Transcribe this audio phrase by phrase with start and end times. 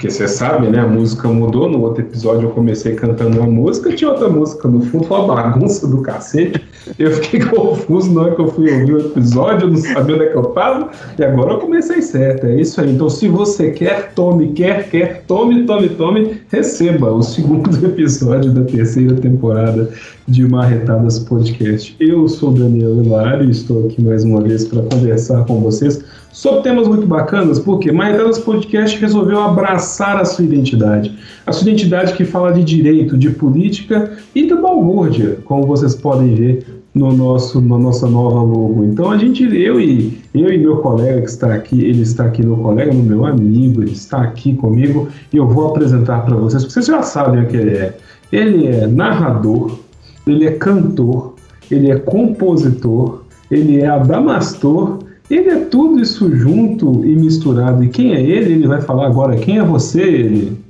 [0.00, 0.78] Porque você sabe, né?
[0.78, 1.68] A música mudou.
[1.68, 5.86] No outro episódio eu comecei cantando uma música, tinha outra música no fundo, uma bagunça
[5.86, 6.58] do cacete.
[6.98, 10.28] Eu fiquei confuso na hora que eu fui ouvir o episódio, não sabia onde é
[10.28, 12.46] que eu tava, e agora eu comecei certo.
[12.46, 12.94] É isso aí.
[12.94, 18.62] Então, se você quer, tome, quer, quer, tome, tome, tome, receba o segundo episódio da
[18.62, 19.90] terceira temporada
[20.26, 21.94] de Marretadas Podcast.
[22.00, 26.62] Eu sou Daniel Hilário e estou aqui mais uma vez para conversar com vocês sobre
[26.62, 31.16] temas muito bacanas, porque Marretadas Podcast resolveu abraçar a sua identidade.
[31.46, 36.34] A sua identidade que fala de direito, de política e da balbúrdia, como vocês podem
[36.34, 38.84] ver no nosso, na nossa nova logo.
[38.84, 42.44] Então a gente, eu e eu e meu colega que está aqui, ele está aqui,
[42.44, 46.74] meu colega, meu amigo, ele está aqui comigo e eu vou apresentar para vocês, porque
[46.74, 47.96] vocês já sabem o que ele é.
[48.32, 49.78] Ele é narrador,
[50.26, 51.34] ele é cantor,
[51.70, 54.98] ele é compositor, ele é adamastor,
[55.30, 57.84] ele é tudo isso junto e misturado.
[57.84, 58.54] E quem é ele?
[58.54, 59.36] Ele vai falar agora.
[59.36, 60.60] Quem é você, ele?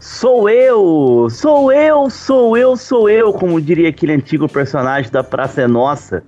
[0.00, 1.28] Sou eu!
[1.30, 6.24] Sou eu, sou eu, sou eu, como diria aquele antigo personagem da Praça é Nossa,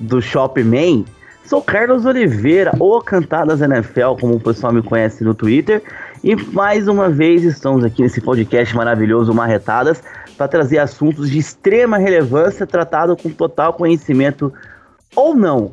[0.00, 1.04] do Shopping Man.
[1.44, 5.82] Sou Carlos Oliveira, ou Cantadas NFL, como o pessoal me conhece no Twitter.
[6.24, 10.02] E mais uma vez estamos aqui nesse podcast maravilhoso Marretadas
[10.36, 14.52] para trazer assuntos de extrema relevância tratado com total conhecimento
[15.14, 15.72] ou não.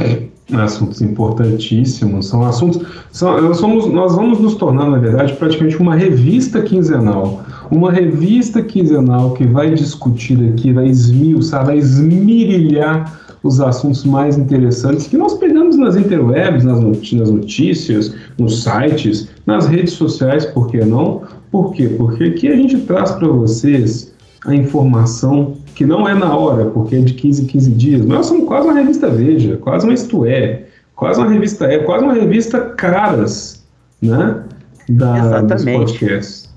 [0.00, 2.82] É, assuntos importantíssimos, são assuntos.
[3.12, 7.42] São, somos, nós vamos nos tornar, na verdade, praticamente uma revista quinzenal.
[7.70, 15.06] Uma revista quinzenal que vai discutir aqui, vai esmiuçar, vai esmirilhar os assuntos mais interessantes
[15.06, 21.22] que nós pegamos nas interwebs, nas notícias, nos sites, nas redes sociais, por que não?
[21.50, 21.88] Por quê?
[21.88, 24.12] Porque aqui a gente traz para vocês
[24.46, 28.26] a informação que não é na hora, porque é de 15 em 15 dias, nós
[28.26, 32.14] somos quase uma revista Veja, quase uma Isto É, quase uma revista É, quase uma
[32.14, 33.64] revista Caras,
[34.00, 34.42] né?
[34.88, 36.48] Da, Exatamente.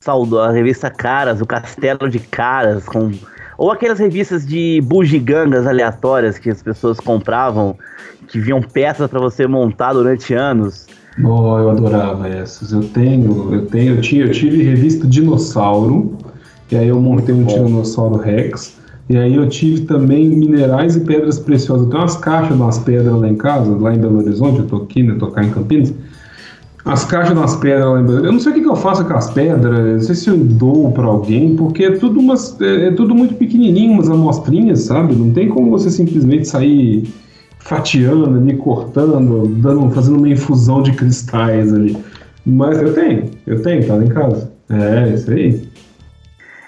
[0.00, 3.10] Saudou a revista Caras, o Castelo de Caras, com
[3.58, 7.76] ou aquelas revistas de bugigangas aleatórias que as pessoas compravam,
[8.28, 10.86] que vinham peças para você montar durante anos.
[11.24, 12.72] Oh, eu adorava essas.
[12.72, 16.18] Eu tenho, eu tenho, eu tinha, eu tive revista Dinossauro,
[16.70, 18.76] e aí eu montei um Tiranossauro Rex.
[19.08, 21.86] E aí eu tive também minerais e pedras preciosas.
[21.86, 24.76] Tenho umas caixas de umas pedras lá em casa, lá em Belo Horizonte, eu tô
[24.76, 25.14] aqui, né?
[25.18, 25.94] Tô cá em Campinas
[26.86, 29.28] as caixas das pedras lá Eu não sei o que, que eu faço com as
[29.30, 33.14] pedras, não sei se eu dou para alguém, porque é tudo, umas, é, é, tudo
[33.14, 35.14] muito pequenininho, umas amostrinhas, sabe?
[35.14, 37.12] Não tem como você simplesmente sair
[37.58, 41.96] fatiando ali, cortando, dando, fazendo uma infusão de cristais ali.
[42.44, 44.52] Mas eu tenho, eu tenho, tá lá em casa.
[44.70, 45.68] É, isso aí.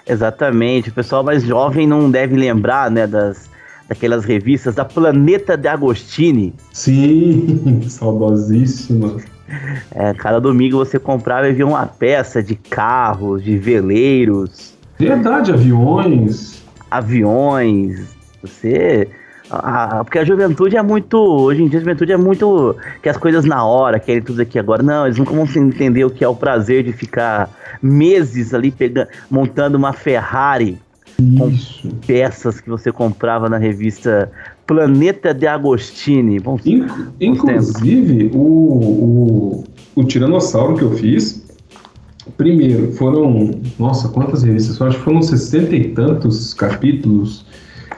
[0.09, 0.89] Exatamente.
[0.89, 3.49] O pessoal mais jovem não deve lembrar, né, das,
[3.87, 6.53] daquelas revistas da Planeta de Agostini.
[6.73, 9.17] Sim, saudosíssima.
[9.91, 14.73] É, cada domingo você comprava e via uma peça de carros, de veleiros.
[14.97, 16.61] Verdade, aviões.
[16.89, 18.15] Aviões.
[18.41, 19.07] Você.
[19.49, 21.17] A, a, porque a juventude é muito.
[21.17, 22.75] Hoje em dia a juventude é muito.
[23.01, 24.83] Que as coisas na hora, querem tudo aqui agora.
[24.83, 27.49] Não, eles nunca vão entender o que é o prazer de ficar
[27.81, 30.77] meses ali pegando, montando uma Ferrari
[31.17, 31.81] Isso.
[31.81, 34.31] com peças que você comprava na revista
[34.67, 36.39] Planeta de Agostini.
[36.39, 36.59] Bom,
[37.19, 39.63] inclusive, o, o,
[39.95, 41.43] o Tiranossauro que eu fiz,
[42.37, 43.59] primeiro, foram.
[43.79, 44.79] Nossa, quantas revistas?
[44.79, 47.48] Eu acho que foram sessenta e tantos capítulos.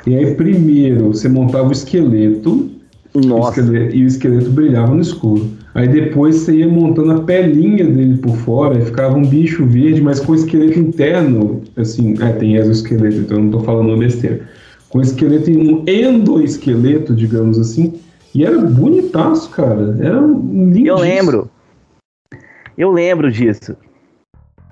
[0.06, 2.70] E aí, primeiro, você montava o esqueleto.
[3.14, 3.62] Nossa.
[3.62, 5.50] O esqueleto, e o esqueleto brilhava no escuro.
[5.74, 10.02] Aí depois você ia montando a pelinha dele por fora, e ficava um bicho verde,
[10.02, 14.42] mas com o esqueleto interno, assim, é, tem exoesqueleto, então eu não tô falando besteira
[14.92, 18.00] com esqueleto em um endoesqueleto, digamos assim.
[18.36, 19.98] E era bonitaço, cara.
[20.00, 20.88] Era lindíssimo.
[20.88, 21.50] Eu lembro.
[22.78, 23.76] Eu lembro disso.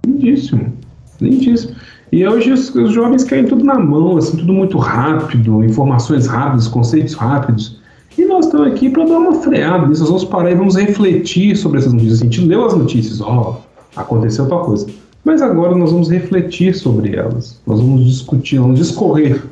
[0.06, 0.74] Lindíssimo.
[1.22, 1.76] Lindíssimo.
[2.12, 6.68] E hoje os, os, jovens querem tudo na mão, assim, tudo muito rápido, informações rápidas,
[6.68, 7.80] conceitos rápidos.
[8.18, 10.02] E nós estamos aqui para dar uma freada nisso.
[10.02, 12.22] Nós vamos parar e vamos refletir sobre essas notícias.
[12.22, 13.62] A gente leu as notícias, ó,
[13.96, 14.88] aconteceu tal coisa.
[15.24, 17.62] Mas agora nós vamos refletir sobre elas.
[17.68, 19.44] Nós vamos discutir, vamos discorrer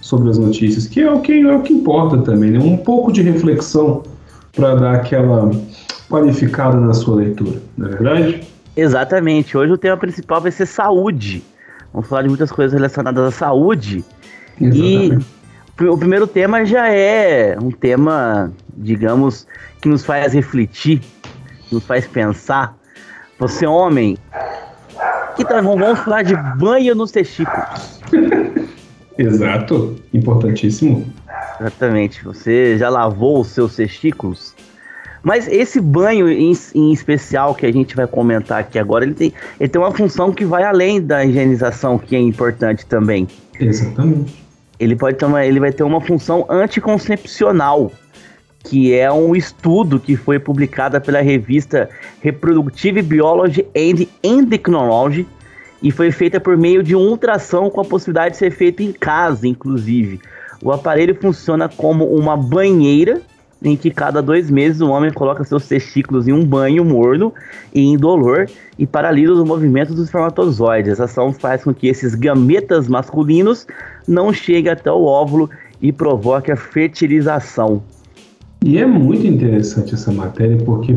[0.00, 2.60] sobre as notícias, que é o que, é o que importa também, né?
[2.60, 4.04] um pouco de reflexão
[4.54, 5.50] para dar aquela
[6.08, 8.40] qualificada na sua leitura, não é verdade?
[8.76, 9.56] Exatamente.
[9.56, 11.42] Hoje o tema principal vai ser saúde.
[11.96, 14.04] Vamos falar de muitas coisas relacionadas à saúde.
[14.60, 15.26] Exatamente.
[15.80, 19.46] E o primeiro tema já é um tema, digamos,
[19.80, 21.00] que nos faz refletir,
[21.72, 22.76] nos faz pensar.
[23.38, 24.18] Você, homem,
[25.36, 28.02] que tá, vamos falar de banho nos testículos.
[29.16, 31.10] Exato, importantíssimo.
[31.58, 32.22] Exatamente.
[32.24, 34.54] Você já lavou os seus testículos?
[35.26, 39.32] Mas esse banho em, em, especial que a gente vai comentar aqui agora, ele tem,
[39.58, 43.26] ele tem uma função que vai além da higienização, que é importante também.
[43.58, 44.32] Exatamente.
[44.78, 47.90] Ele, pode ter uma, ele vai ter uma função anticoncepcional,
[48.60, 51.90] que é um estudo que foi publicado pela revista
[52.20, 55.26] Reproductive Biology and Endocrinology
[55.82, 58.92] e foi feita por meio de um ultrassom com a possibilidade de ser feito em
[58.92, 60.20] casa, inclusive.
[60.62, 63.20] O aparelho funciona como uma banheira
[63.62, 67.32] em que cada dois meses o homem coloca seus testículos em um banho morno
[67.74, 68.48] e indolor
[68.78, 70.92] e paralisa os movimentos dos espermatozoides.
[70.92, 73.66] Essa ação faz com que esses gametas masculinos
[74.06, 75.48] não cheguem até o óvulo
[75.80, 77.82] e provoque a fertilização.
[78.66, 80.92] E é muito interessante essa matéria porque,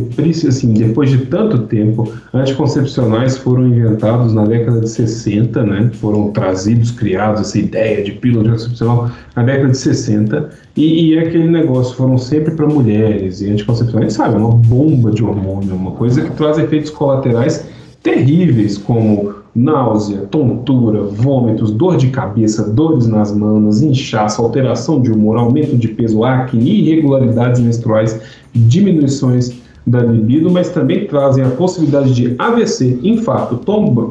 [0.47, 5.91] assim, depois de tanto tempo, anticoncepcionais foram inventados na década de 60, né?
[5.93, 11.27] Foram trazidos, criados essa ideia de pílula anticoncepcional na década de 60 e, e é
[11.27, 15.91] aquele negócio foram sempre para mulheres e anticoncepcionais, sabe, é uma bomba de hormônio, uma
[15.91, 17.69] coisa que traz efeitos colaterais
[18.01, 25.37] terríveis como náusea, tontura, vômitos, dor de cabeça, dores nas manos, inchaço, alteração de humor,
[25.37, 28.19] aumento de peso, acne, irregularidades menstruais,
[28.53, 33.57] diminuições da libido, mas também trazem a possibilidade de AVC, infarto,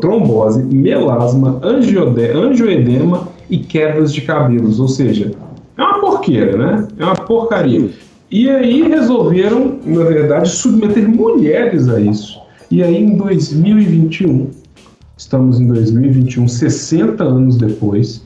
[0.00, 5.30] trombose, melasma, angioedema e quedas de cabelos, ou seja,
[5.76, 6.88] é uma porqueira, né?
[6.98, 7.90] É uma porcaria.
[8.30, 12.38] E aí resolveram, na verdade, submeter mulheres a isso.
[12.70, 14.48] E aí em 2021
[15.18, 18.24] Estamos em 2021, 60 anos depois,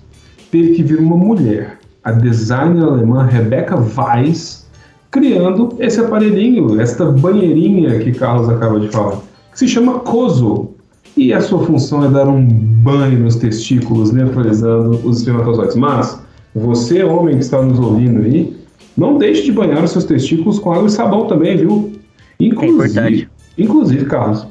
[0.50, 4.67] teve que vir uma mulher, a designer alemã Rebecca Weiss,
[5.11, 9.17] criando esse aparelhinho, esta banheirinha que Carlos acaba de falar,
[9.53, 10.69] que se chama Coso.
[11.17, 15.77] E a sua função é dar um banho nos testículos, neutralizando os espermatozoides.
[15.77, 16.23] Mas,
[16.55, 18.55] você, homem que está nos ouvindo aí,
[18.97, 21.91] não deixe de banhar os seus testículos com água e sabão também, viu?
[22.39, 23.29] Inclusive, é importante.
[23.59, 24.47] Inclusive, Carlos,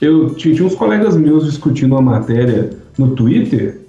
[0.00, 3.80] eu tinha uns colegas meus discutindo uma matéria no Twitter.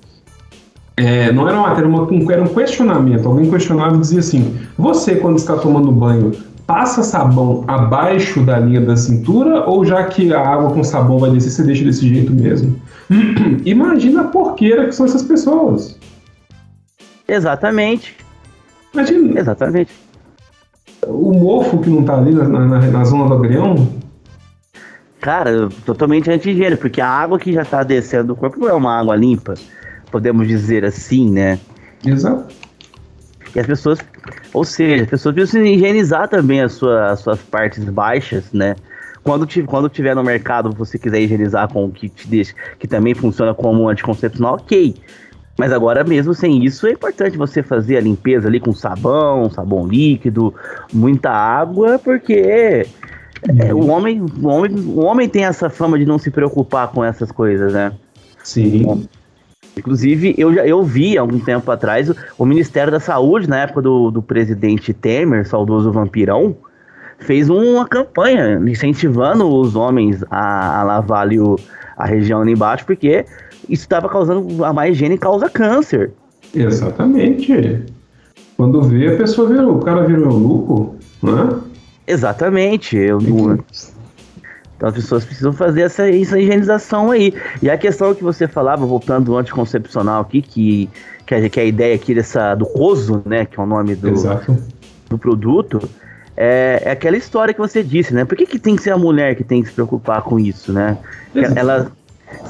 [0.98, 3.28] É, não era uma matéria, uma, era um questionamento.
[3.28, 6.32] Alguém questionava e dizia assim: Você, quando está tomando banho,
[6.66, 11.32] passa sabão abaixo da linha da cintura ou já que a água com sabão vai
[11.32, 12.76] descer, você deixa desse jeito mesmo?
[13.66, 15.98] Imagina a porqueira que são essas pessoas.
[17.28, 18.16] Exatamente.
[18.94, 19.40] Imagina.
[19.40, 19.92] Exatamente.
[21.08, 23.88] O mofo que não está ali na, na, na zona do agrião
[25.22, 28.98] Cara, totalmente anti-higiene, porque a água que já tá descendo do corpo não é uma
[28.98, 29.54] água limpa,
[30.12, 31.60] podemos dizer assim, né?
[32.06, 32.54] Exato.
[33.54, 34.00] E as pessoas,
[34.54, 38.76] ou seja, as pessoas precisam higienizar também as, suas as suas partes baixas, né?
[39.24, 43.14] Quando, quando tiver no mercado, você quiser higienizar com o que te deixa, que também
[43.14, 44.96] funciona como anticoncepcional, ok.
[45.58, 49.86] Mas agora mesmo sem isso é importante você fazer a limpeza ali com sabão, sabão
[49.86, 50.56] líquido,
[50.94, 52.86] muita água, porque
[53.60, 57.04] é, o, homem, o, homem, o homem tem essa fama de não se preocupar com
[57.04, 57.94] essas coisas, né?
[58.44, 58.84] Sim.
[58.84, 59.02] Bom,
[59.78, 63.82] inclusive, eu já eu vi algum tempo atrás o, o, Ministério da Saúde, na época
[63.82, 66.56] do, do presidente Temer, saudoso vampirão,
[67.20, 71.58] fez uma campanha incentivando os homens a, a lavar ali o,
[71.98, 73.26] a região ali embaixo, porque
[73.70, 76.12] isso estava causando a má higiene causa câncer.
[76.54, 77.86] Exatamente.
[78.58, 81.60] Quando vê, a pessoa vira, o cara vira um eunuco, né?
[82.10, 82.98] Exatamente.
[82.98, 83.60] Eu não...
[84.76, 87.34] Então as pessoas precisam fazer essa, essa higienização aí.
[87.62, 90.90] E a questão que você falava, voltando do anticoncepcional aqui, que,
[91.26, 94.14] que, a, que a ideia aqui dessa, do COSO, né, que é o nome do,
[95.10, 95.82] do produto,
[96.38, 98.24] é, é, aquela história que você disse, né?
[98.24, 100.72] Por que, que tem que ser a mulher que tem que se preocupar com isso,
[100.72, 100.98] né?
[101.36, 101.92] Ela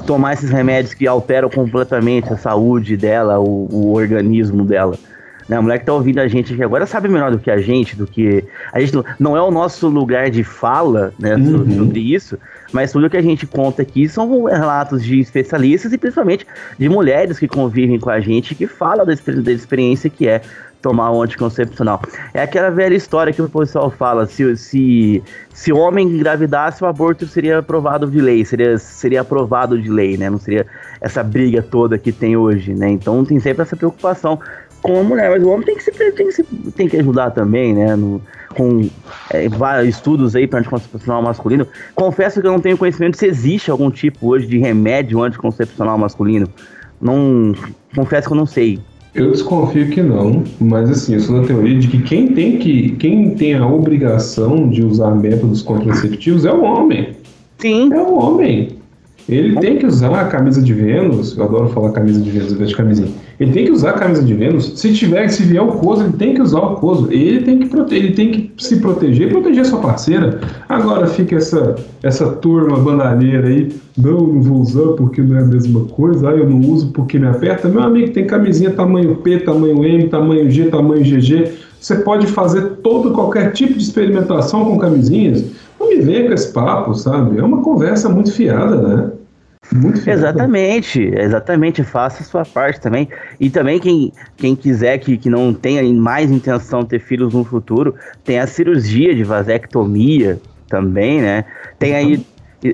[0.05, 4.95] tomar esses remédios que alteram completamente a saúde dela, o, o organismo dela.
[5.49, 5.57] Né?
[5.57, 7.95] A mulher que tá ouvindo a gente aqui agora sabe melhor do que a gente,
[7.95, 8.45] do que.
[8.71, 11.77] A gente não, não é o nosso lugar de fala né, uhum.
[11.77, 12.37] sobre isso,
[12.71, 16.45] mas tudo que a gente conta aqui são relatos de especialistas e principalmente
[16.77, 20.41] de mulheres que convivem com a gente que falam da, da experiência que é
[20.81, 22.01] tomar um anticoncepcional.
[22.33, 27.25] É aquela velha história que o pessoal fala: se, se, se homem engravidasse, o aborto
[27.27, 30.29] seria aprovado de lei, seria, seria aprovado de lei, né?
[30.29, 30.65] Não seria
[31.01, 32.89] essa briga toda que tem hoje, né?
[32.89, 34.39] Então tem sempre essa preocupação
[34.81, 36.43] com a mulher, mas o homem tem que, se, tem que, se,
[36.75, 37.95] tem que ajudar também, né?
[37.95, 38.21] No,
[38.55, 38.89] com
[39.29, 41.67] é, vários estudos aí para anticoncepcional masculino.
[41.95, 46.47] Confesso que eu não tenho conhecimento se existe algum tipo hoje de remédio anticoncepcional masculino.
[47.01, 47.53] Não,
[47.95, 48.79] confesso que eu não sei.
[49.15, 52.91] Eu desconfio que não, mas assim, eu sou da teoria de que quem tem que
[52.91, 57.15] quem tem a obrigação de usar métodos contraceptivos é o homem.
[57.57, 57.91] Sim.
[57.91, 58.77] É o homem.
[59.27, 62.75] Ele tem que usar a camisa de Vênus, eu adoro falar camisa de Vênus, de
[62.75, 63.09] camisinha.
[63.39, 64.73] Ele tem que usar a camisa de Vênus.
[64.75, 67.09] Se tiver, se vier o coso, ele tem que usar o coso.
[67.09, 70.41] Ele tem que, ele tem que se proteger e proteger sua parceira.
[70.67, 73.69] Agora fica essa, essa turma bandalheira aí.
[73.97, 76.29] Não, não vou usar porque não é a mesma coisa.
[76.29, 77.69] Ah, eu não uso porque me aperta.
[77.69, 81.53] Meu amigo, tem camisinha tamanho P, tamanho M, tamanho G, tamanho GG.
[81.79, 85.45] Você pode fazer todo qualquer tipo de experimentação com camisinhas.
[85.79, 87.39] Não me venha com esse papo, sabe?
[87.39, 89.11] É uma conversa muito fiada, né?
[89.71, 93.07] Muito exatamente, exatamente, faça a sua parte também.
[93.39, 97.43] E também quem, quem quiser que, que não tenha mais intenção de ter filhos no
[97.43, 101.45] futuro, tem a cirurgia de vasectomia também, né?
[101.77, 102.25] Tem aí,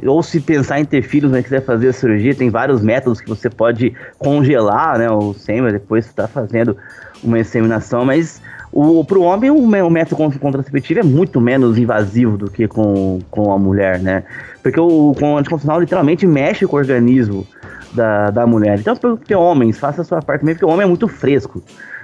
[0.06, 3.28] ou se pensar em ter filhos, mas quiser fazer a cirurgia, tem vários métodos que
[3.28, 5.10] você pode congelar, né?
[5.10, 6.78] O sêmen, depois está fazendo
[7.22, 12.50] uma inseminação, mas o, pro homem o, o método contraceptivo é muito menos invasivo do
[12.50, 14.24] que com, com a mulher, né?
[14.66, 17.46] Porque o, o anticoncepcional literalmente mexe com o organismo
[17.94, 18.80] da, da mulher.
[18.80, 21.62] Então, porque homens, faça a sua parte também, porque o homem é muito fresco.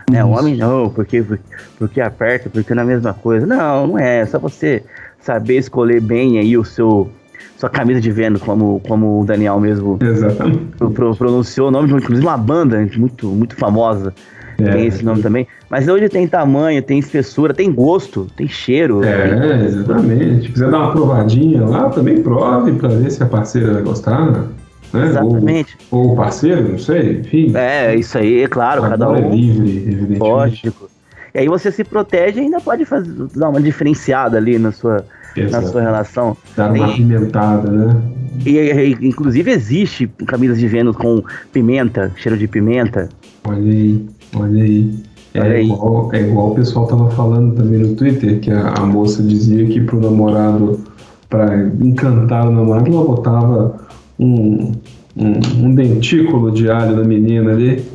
[0.07, 0.23] Né?
[0.23, 1.25] O homem não, porque,
[1.79, 3.47] porque aperta, porque não é a mesma coisa.
[3.47, 4.19] Não, não é.
[4.19, 4.83] É só você
[5.19, 7.09] saber escolher bem aí o seu
[7.57, 10.77] sua camisa de Vênus, como, como o Daniel mesmo Exatamente.
[11.17, 14.13] Pronunciou o nome de inclusive uma banda muito, muito famosa.
[14.67, 15.47] É, tem esse nome também.
[15.69, 19.03] Mas hoje tem tamanho, tem espessura, tem gosto, tem cheiro.
[19.03, 20.47] É, exatamente.
[20.47, 24.31] Se quiser dar uma provadinha lá, também prove para ver se a parceira vai gostar.
[24.93, 25.07] Né?
[25.07, 25.77] Exatamente.
[25.89, 27.55] Ou, o parceiro, não sei, enfim.
[27.55, 29.15] É, isso aí, é claro, cada um.
[29.15, 30.19] é livre, evidentemente.
[30.19, 30.89] Lógico.
[31.33, 35.05] E aí você se protege e ainda pode fazer, dar uma diferenciada ali na sua,
[35.49, 36.35] na sua relação.
[36.57, 38.01] Dar uma pimentada, né?
[38.45, 43.07] E, e, inclusive existe camisas de Vênus com pimenta, cheiro de pimenta.
[43.45, 44.93] Olha aí, olha aí.
[45.33, 49.23] É igual, é igual o pessoal tava falando também no Twitter, que a, a moça
[49.23, 50.81] dizia que pro namorado,
[51.29, 53.79] para encantar o namorado, ela botava
[54.19, 54.73] um,
[55.15, 57.85] um, um, dentículo de alho na menina ali.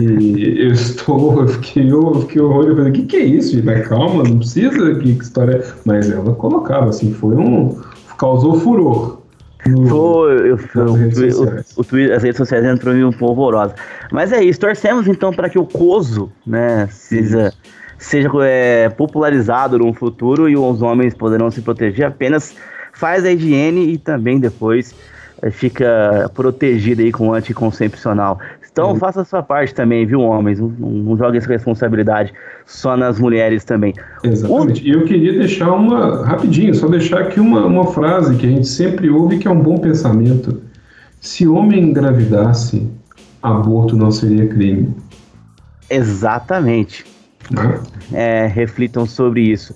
[0.00, 3.54] E eu estou, eu fiquei, eu fiquei horror, eu falei, o que, que é isso?
[3.54, 3.64] Gente?
[3.64, 5.72] Mas calma, não precisa, que, que história é?
[5.84, 7.76] Mas ela colocava, assim, foi um.
[8.16, 9.17] causou furor.
[9.88, 13.74] Foi, eu, eu, o, o, as redes sociais entrou em um polvorosa.
[14.10, 17.52] Mas é isso, torcemos então para que o COSO né, seja,
[17.98, 22.06] seja é, popularizado no futuro e os homens poderão se proteger.
[22.06, 22.54] Apenas
[22.92, 24.94] faz a higiene e também depois
[25.42, 28.38] é, fica protegido aí com anticoncepcional.
[28.78, 28.96] Então uhum.
[28.96, 30.60] faça a sua parte também, viu, homens?
[30.60, 32.32] Não, não jogue essa responsabilidade
[32.64, 33.92] só nas mulheres também.
[34.22, 34.86] Exatamente.
[34.86, 38.68] E eu queria deixar uma, rapidinho, só deixar aqui uma, uma frase que a gente
[38.68, 40.62] sempre ouve que é um bom pensamento.
[41.20, 42.88] Se homem engravidasse,
[43.42, 44.94] aborto não seria crime.
[45.90, 47.04] Exatamente.
[47.50, 47.80] Né?
[48.12, 49.74] É, reflitam sobre isso.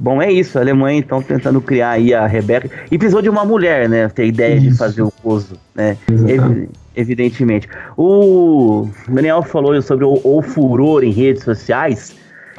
[0.00, 0.56] Bom, é isso.
[0.56, 2.70] A Alemanha, então, tentando criar aí a Rebeca.
[2.90, 4.08] E precisou de uma mulher, né?
[4.08, 4.70] Ter ideia isso.
[4.70, 5.98] de fazer o coso, né?
[6.10, 7.68] Exatamente evidentemente.
[7.96, 12.14] O Daniel falou sobre o, o furor em redes sociais.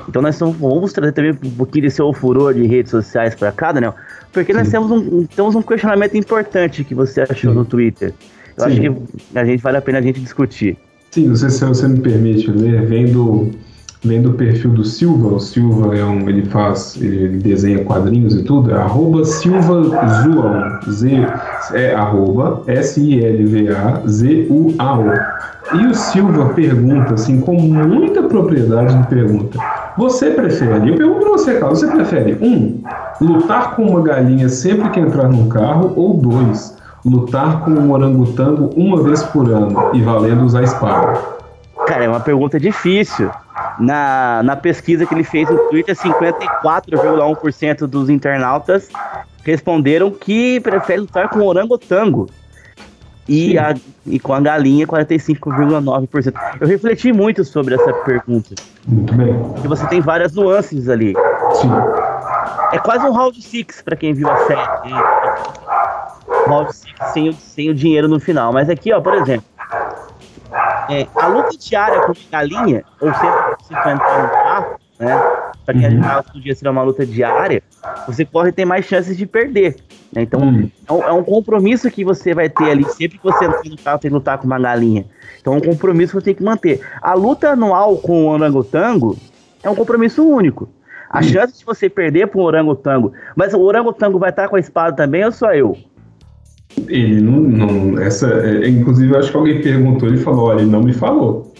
[0.07, 3.95] Então nós vamos trazer também um pouquinho desse furor de redes sociais para cá, Daniel,
[4.31, 7.57] porque nós temos um, temos um questionamento importante que você achou Sim.
[7.57, 8.13] no Twitter.
[8.57, 8.71] Eu Sim.
[8.71, 10.77] acho que a gente vale a pena a gente discutir.
[11.11, 13.51] Sim, não sei se você me permite ler, vem do,
[14.03, 18.43] vem do perfil do Silva, o Silva é um, ele faz, ele desenha quadrinhos e
[18.43, 19.81] tudo, é arroba Silva
[20.23, 21.25] Zual, Z,
[21.73, 23.83] é arroba S-I-L-V-A-Z-U-A-O.
[25.77, 29.57] E o Silva pergunta, assim, com muita propriedade de pergunta,
[29.97, 32.81] você prefere, eu pergunto pra você, Carlos, você prefere, um,
[33.21, 38.69] lutar com uma galinha sempre que entrar num carro, ou dois, lutar com um orangotango
[38.75, 41.32] uma vez por ano e valendo usar espada?
[41.87, 43.29] Cara, é uma pergunta difícil
[43.79, 48.89] na, na pesquisa que ele fez no Twitter, 54,1% dos internautas
[49.43, 52.29] responderam que preferem lutar com orangotango.
[53.27, 53.73] E, a,
[54.05, 56.33] e com a galinha, 45,9%.
[56.59, 58.53] Eu refleti muito sobre essa pergunta.
[58.85, 59.33] Muito bem.
[59.33, 61.13] Porque você tem várias nuances ali.
[61.53, 61.71] Sim.
[62.73, 64.61] É quase um round six para quem viu a série.
[66.47, 68.51] Round six sem, sem o dinheiro no final.
[68.51, 69.45] Mas aqui, ó, por exemplo,
[70.89, 75.43] é, a luta diária com galinha, ou sempre que você entrar no carro, né?
[75.65, 76.01] Pra quem uhum.
[76.23, 77.63] que podia ser uma luta diária,
[78.05, 79.77] você corre ter mais chances de perder.
[80.11, 80.23] Né?
[80.23, 80.69] Então, uhum.
[80.87, 82.83] é, um, é, um, compromisso que você vai ter ali.
[82.85, 85.05] Sempre que você entrar no carro, tem que lutar com uma galinha.
[85.39, 86.81] Então, é um compromisso que você tem que manter.
[87.01, 89.17] A luta anual com o orangotango
[89.63, 90.69] é um compromisso único.
[91.09, 91.23] A uhum.
[91.23, 94.95] chance de você perder para um orangotango, mas o orangotango vai estar com a espada
[94.95, 95.77] também ou só eu?
[96.87, 97.39] Ele não.
[97.39, 100.93] não essa, é, inclusive, eu acho que alguém perguntou, ele falou: olha, ele não me
[100.93, 101.53] falou.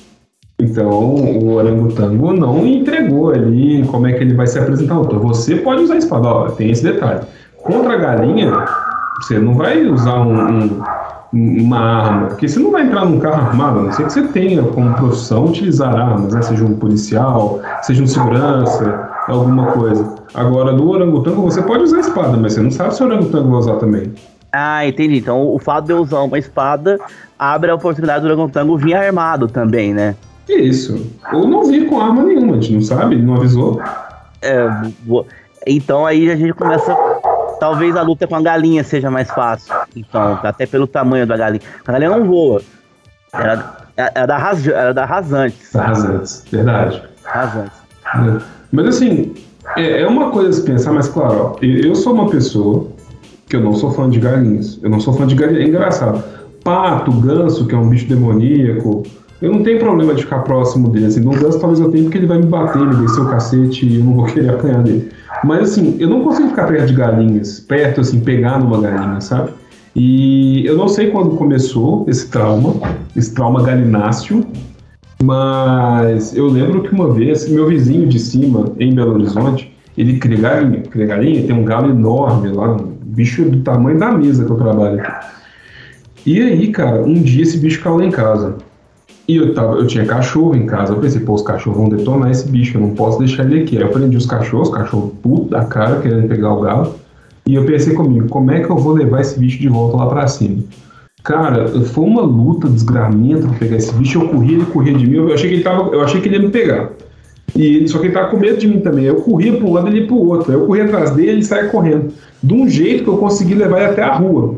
[0.60, 4.96] Então, o orangotango não entregou ali como é que ele vai se apresentar.
[4.96, 7.22] Então, você pode usar a espada, ó, tem esse detalhe.
[7.58, 8.54] Contra a galinha,
[9.20, 10.84] você não vai usar um, um,
[11.34, 12.28] uma arma.
[12.28, 14.94] Porque você não vai entrar num carro armado, a não ser que você tenha como
[14.96, 16.42] profissão utilizar armas, né?
[16.42, 20.16] Seja um policial, seja um segurança, alguma coisa.
[20.34, 23.60] Agora, no orangotango você pode usar espada, mas você não sabe se o orangotango vai
[23.60, 24.12] usar também.
[24.54, 25.18] Ah, entendi.
[25.18, 27.00] Então o fato de eu usar uma espada
[27.40, 30.16] abre a oportunidade do orangotango vir armado também, né?
[30.48, 31.10] Isso.
[31.34, 33.82] Ou não vir com arma nenhuma, a gente não sabe, ele não avisou.
[34.42, 34.68] É,
[35.06, 35.26] vou...
[35.66, 36.96] então aí a gente começa.
[37.60, 39.74] Talvez a luta com a galinha seja mais fácil.
[39.96, 41.62] Então, até pelo tamanho da galinha.
[41.86, 42.62] A galinha não voa.
[43.34, 45.72] Era, era, da, ras, era da Rasantes.
[45.72, 47.02] Da Rasantes, verdade.
[47.24, 47.78] Rasantes.
[48.06, 48.42] É.
[48.72, 49.34] Mas assim,
[49.78, 52.88] é, é uma coisa se pensar, mas claro, ó, eu sou uma pessoa
[53.54, 54.80] que eu não sou fã de galinhas.
[54.82, 55.62] Eu não sou fã de galinhas.
[55.62, 56.24] É engraçado.
[56.64, 59.04] Pato, ganso, que é um bicho demoníaco,
[59.40, 61.06] eu não tenho problema de ficar próximo dele.
[61.06, 63.86] Assim, no ganso talvez eu tenha porque ele vai me bater, me descer o cacete
[63.86, 65.12] e eu não vou querer apanhar dele.
[65.44, 69.52] Mas assim, eu não consigo ficar perto de galinhas, perto assim, pegar numa galinha, sabe?
[69.96, 72.74] E eu não sei quando começou esse trauma,
[73.16, 74.44] esse trauma galináceo,
[75.22, 80.40] mas eu lembro que uma vez, meu vizinho de cima, em Belo Horizonte, ele cria
[80.40, 82.78] galinha, cria galinha, tem um galo enorme lá,
[83.14, 85.02] bicho do tamanho da mesa que eu trabalho.
[86.26, 88.56] E aí, cara, um dia esse bicho caiu lá em casa.
[89.28, 90.94] E eu, tava, eu tinha cachorro em casa.
[90.94, 93.78] Eu pensei, pô, os cachorros vão detonar esse bicho, eu não posso deixar ele aqui.
[93.78, 96.96] Aí eu prendi os cachorros, os cachorros puto da cara, querendo pegar o galo.
[97.46, 100.08] E eu pensei comigo, como é que eu vou levar esse bicho de volta lá
[100.08, 100.64] pra cima?
[101.24, 104.22] Cara, foi uma luta desgramenta pra pegar esse bicho.
[104.22, 105.18] Eu corria, ele corria de mim.
[105.18, 106.90] Eu achei que ele, tava, eu achei que ele ia me pegar.
[107.56, 109.06] E só que ele tava com medo de mim também.
[109.06, 110.52] Eu corria para um lado e ele para o outro.
[110.52, 112.12] Eu corria atrás dele e ele saia correndo.
[112.42, 114.56] De um jeito que eu consegui levar ele até a rua,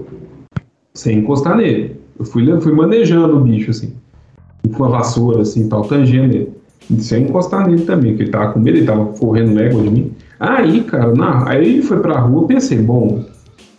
[0.93, 1.97] sem encostar nele.
[2.17, 3.93] Eu fui, fui manejando o bicho, assim
[4.69, 6.53] com uma vassoura, assim, tal, tangendo ele.
[6.99, 10.11] Sem encostar nele também, porque ele tava com medo, ele tava correndo légua de mim.
[10.39, 13.23] Aí, cara, na, aí ele foi pra rua, eu pensei, bom,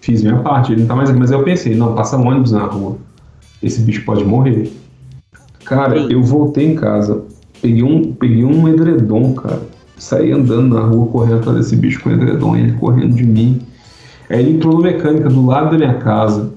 [0.00, 2.52] fiz minha parte, ele não tá mais aqui, mas eu pensei, não, passa um ônibus
[2.52, 2.96] na rua.
[3.62, 4.72] Esse bicho pode morrer.
[5.64, 7.24] Cara, eu voltei em casa,
[7.60, 9.60] peguei um, peguei um edredom, cara.
[9.98, 13.60] Saí andando na rua, correndo atrás desse bicho com edredom, ele correndo de mim.
[14.28, 16.50] Aí ele entrou no mecânica do lado da minha casa.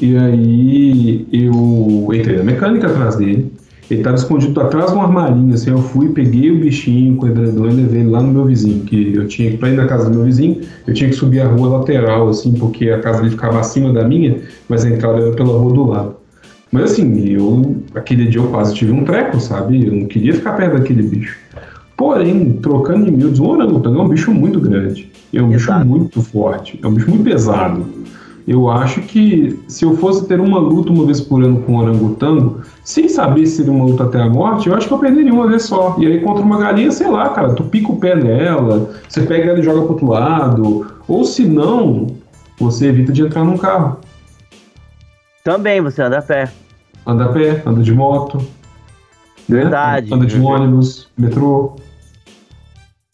[0.00, 3.52] E aí eu entrei na mecânica atrás dele.
[3.90, 7.28] Ele estava escondido atrás de um armarinho, assim, eu fui, peguei o bichinho com o
[7.28, 9.86] edredom e levei ele lá no meu vizinho, que eu tinha que, pra ir na
[9.86, 13.22] casa do meu vizinho, eu tinha que subir a rua lateral, assim, porque a casa
[13.22, 14.36] dele ficava acima da minha,
[14.68, 16.16] mas a entrada era pela rua do lado.
[16.70, 19.86] Mas assim, eu, aquele dia eu quase tive um treco, sabe?
[19.86, 21.36] Eu não queria ficar perto daquele bicho.
[21.96, 25.80] Porém, trocando em miúdos, um orangotango é um bicho muito grande, é um Exato.
[25.80, 27.84] bicho muito forte, é um bicho muito pesado.
[28.46, 31.78] Eu acho que se eu fosse ter uma luta uma vez por ano com um
[31.80, 35.34] orangotango, sem saber se seria uma luta até a morte, eu acho que eu perderia
[35.34, 35.96] uma vez só.
[35.98, 39.50] E aí contra uma galinha, sei lá, cara, tu pica o pé nela, você pega
[39.50, 40.86] ela e joga pro outro lado.
[41.06, 42.06] Ou se não,
[42.58, 43.98] você evita de entrar num carro.
[45.44, 46.50] Também, você anda a pé.
[47.08, 48.36] Anda a pé, anda de moto.
[49.48, 49.62] Né?
[49.62, 50.12] Verdade.
[50.12, 51.76] Anda de ônibus, metrô.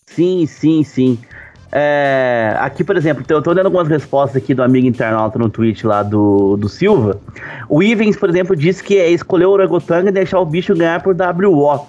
[0.04, 1.16] Sim, sim, sim.
[1.70, 5.86] É, aqui, por exemplo, eu tô dando algumas respostas aqui do amigo internauta no tweet
[5.86, 7.20] lá do, do Silva.
[7.68, 11.00] O Ivens, por exemplo, disse que é escolher o Orangotanga e deixar o bicho ganhar
[11.00, 11.86] por WO.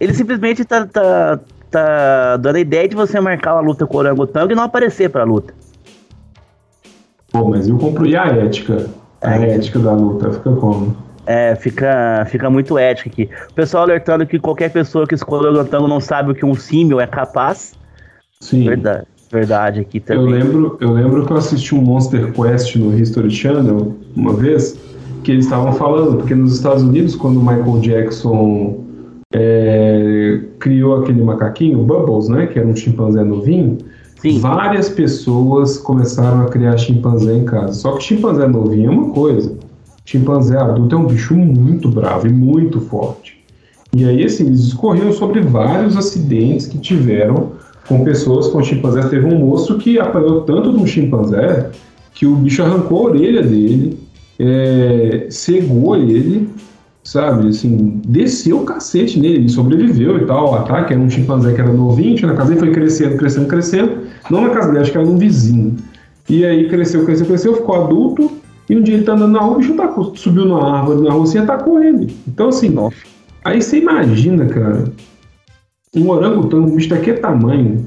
[0.00, 1.38] Ele simplesmente tá, tá,
[1.70, 5.08] tá dando a ideia de você marcar uma luta com o Orangotanga e não aparecer
[5.10, 5.54] pra luta.
[7.30, 8.90] Pô, mas eu compro e a ética?
[9.20, 9.54] A é.
[9.54, 11.09] ética da luta fica como?
[11.32, 13.28] É, fica, fica muito ética aqui.
[13.52, 16.56] O pessoal alertando que qualquer pessoa que escolhe o Orangotanga não sabe o que um
[16.56, 17.72] símil é capaz.
[18.40, 18.64] Sim.
[18.64, 20.24] Verdade, verdade aqui também.
[20.24, 24.76] Eu lembro, eu lembro que eu assisti um Monster Quest no History Channel uma vez,
[25.22, 28.84] que eles estavam falando, porque nos Estados Unidos, quando o Michael Jackson
[29.32, 33.78] é, criou aquele macaquinho, Bubbles, né, que era um chimpanzé novinho,
[34.20, 34.40] Sim.
[34.40, 37.74] várias pessoas começaram a criar chimpanzé em casa.
[37.74, 39.69] Só que chimpanzé novinho é uma coisa,
[40.10, 43.40] chimpanzé adulto é um bicho muito bravo e muito forte.
[43.94, 47.52] E aí, assim, eles discorriam sobre vários acidentes que tiveram
[47.86, 49.08] com pessoas com chimpanzés.
[49.08, 51.70] Teve um moço que apanhou tanto de um chimpanzé
[52.12, 53.98] que o bicho arrancou a orelha dele,
[54.38, 56.48] é, cegou ele,
[57.04, 57.48] sabe?
[57.48, 60.50] Assim, desceu o cacete nele, ele sobreviveu e tal.
[60.50, 63.92] O ataque era um chimpanzé que era novinho, na casa dele, foi crescendo, crescendo, crescendo.
[64.28, 65.76] Não na casa dele, acho que era num vizinho.
[66.28, 68.39] E aí cresceu, cresceu, cresceu, ficou adulto.
[68.70, 71.10] E um dia ele tá andando na rua, o bicho tá, subiu numa árvore na
[71.10, 72.16] rua assim e atacou ele.
[72.28, 72.96] Então, assim, Nossa.
[73.44, 74.84] aí você imagina, cara,
[75.96, 77.84] um orangotango, um bicho daquele tamanho,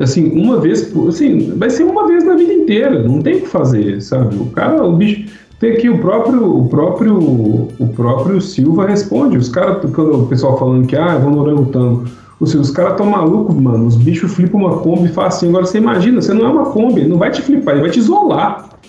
[0.00, 3.46] assim, uma vez, assim, vai ser uma vez na vida inteira, não tem o que
[3.46, 4.34] fazer, sabe?
[4.34, 9.48] O cara, o bicho, tem aqui o próprio, o próprio, o próprio Silva responde, os
[9.48, 12.04] caras, o pessoal falando que, ah, vou no orangotango,
[12.40, 15.66] os, os caras tão malucos, mano, os bichos flipam uma Kombi e fazem assim, agora
[15.66, 18.00] você imagina, você não é uma Kombi, ele não vai te flipar, ele vai te
[18.00, 18.79] isolar.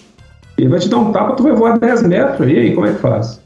[0.62, 2.47] Ele vai te dar um tapa, tu vai voar 10 metros.
[2.47, 3.41] E aí, como é que faz?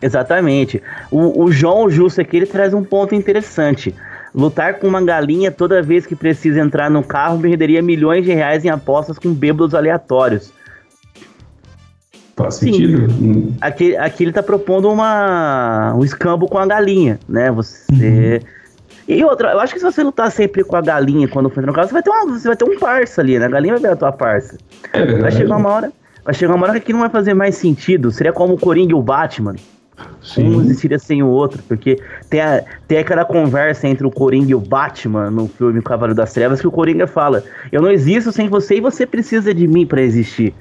[0.00, 0.82] Exatamente.
[1.10, 3.94] O, o João Justo aqui ele traz um ponto interessante.
[4.34, 8.64] Lutar com uma galinha toda vez que precisa entrar no carro perderia milhões de reais
[8.64, 10.50] em apostas com bêbados aleatórios.
[12.34, 13.12] Faz sentido.
[13.12, 13.52] Hum.
[13.60, 17.50] Aqui, aqui ele tá propondo uma, um escambo com a galinha, né?
[17.50, 17.92] Você.
[17.92, 18.62] Uhum.
[19.06, 21.74] E outra, eu acho que se você lutar sempre com a galinha quando for no
[21.74, 23.44] carro, você vai ter, uma, você vai ter um parça ali, né?
[23.44, 24.56] A galinha vai ver a tua parça.
[24.94, 25.92] É vai chegar uma hora.
[26.24, 28.10] Vai chegar uma hora que não vai fazer mais sentido.
[28.10, 29.56] Seria como o Coringa e o Batman.
[30.22, 30.56] Sim.
[30.56, 31.98] Um existiria sem o outro, porque
[32.30, 36.32] tem, a, tem aquela conversa entre o Coringa e o Batman no filme Cavaleiro das
[36.32, 39.86] Trevas que o Coringa fala: Eu não existo sem você e você precisa de mim
[39.86, 40.54] para existir.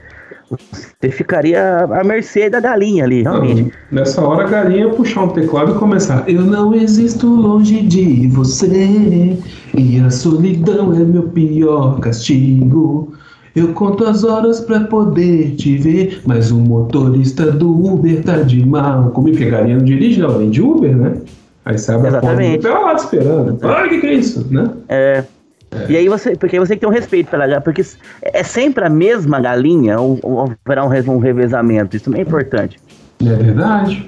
[0.49, 3.61] Você ficaria à mercê da galinha ali, realmente.
[3.61, 7.81] Não, nessa hora a galinha ia puxar um teclado e começar: Eu não existo longe
[7.81, 9.37] de você,
[9.77, 13.13] e a solidão é meu pior castigo.
[13.55, 18.65] Eu conto as horas pra poder te ver, mas o motorista do Uber tá de
[18.65, 19.09] mal.
[19.11, 21.17] Como que a galinha não dirige, não, vem de Uber, né?
[21.65, 22.65] Aí sabe Exatamente.
[22.65, 23.59] a porta, lá esperando.
[23.61, 24.69] Olha o que, que é isso, né?
[24.87, 25.23] É.
[25.71, 25.85] É.
[25.89, 27.81] E aí você, porque você tem que ter um respeito pela galinha, porque
[28.21, 32.77] é sempre a mesma galinha ou, ou haverá um, um revezamento, isso também é importante.
[33.21, 34.05] É verdade.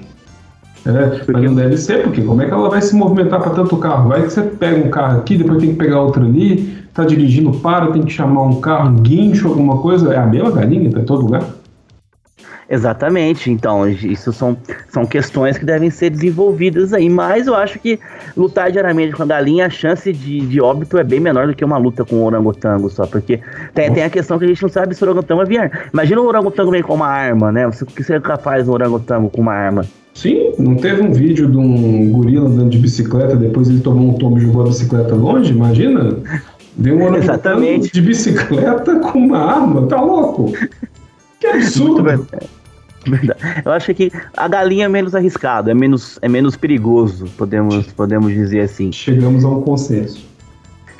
[0.84, 1.32] É, porque...
[1.32, 4.10] Mas não deve ser, porque como é que ela vai se movimentar para tanto carro?
[4.10, 7.52] Vai que você pega um carro aqui, depois tem que pegar outro ali, tá dirigindo,
[7.58, 10.14] para, tem que chamar um carro, um guincho, alguma coisa.
[10.14, 11.44] É a mesma galinha para todo lugar?
[12.68, 14.56] Exatamente, então, isso são,
[14.88, 18.00] são questões que devem ser desenvolvidas aí, mas eu acho que
[18.34, 21.64] lutar diariamente com a galinha, a chance de, de óbito é bem menor do que
[21.64, 23.38] uma luta com o orangotango só, porque
[23.74, 25.90] tem, tem a questão que a gente não sabe se o orangotango é VR.
[25.92, 27.66] Imagina o orangotango vem com uma arma, né?
[27.66, 29.84] O que seria capaz do orangotango com uma arma?
[30.14, 34.14] Sim, não teve um vídeo de um gorila andando de bicicleta, depois ele tomou um
[34.14, 36.16] tombo e jogou a bicicleta longe, imagina?
[36.76, 37.92] Deu um Exatamente.
[37.92, 40.52] de bicicleta com uma arma, tá louco?
[41.38, 42.04] Que absurdo!
[43.64, 48.32] Eu acho que a galinha é menos arriscado, é menos, é menos perigoso, podemos, podemos
[48.32, 48.90] dizer assim.
[48.90, 50.24] Chegamos a um consenso.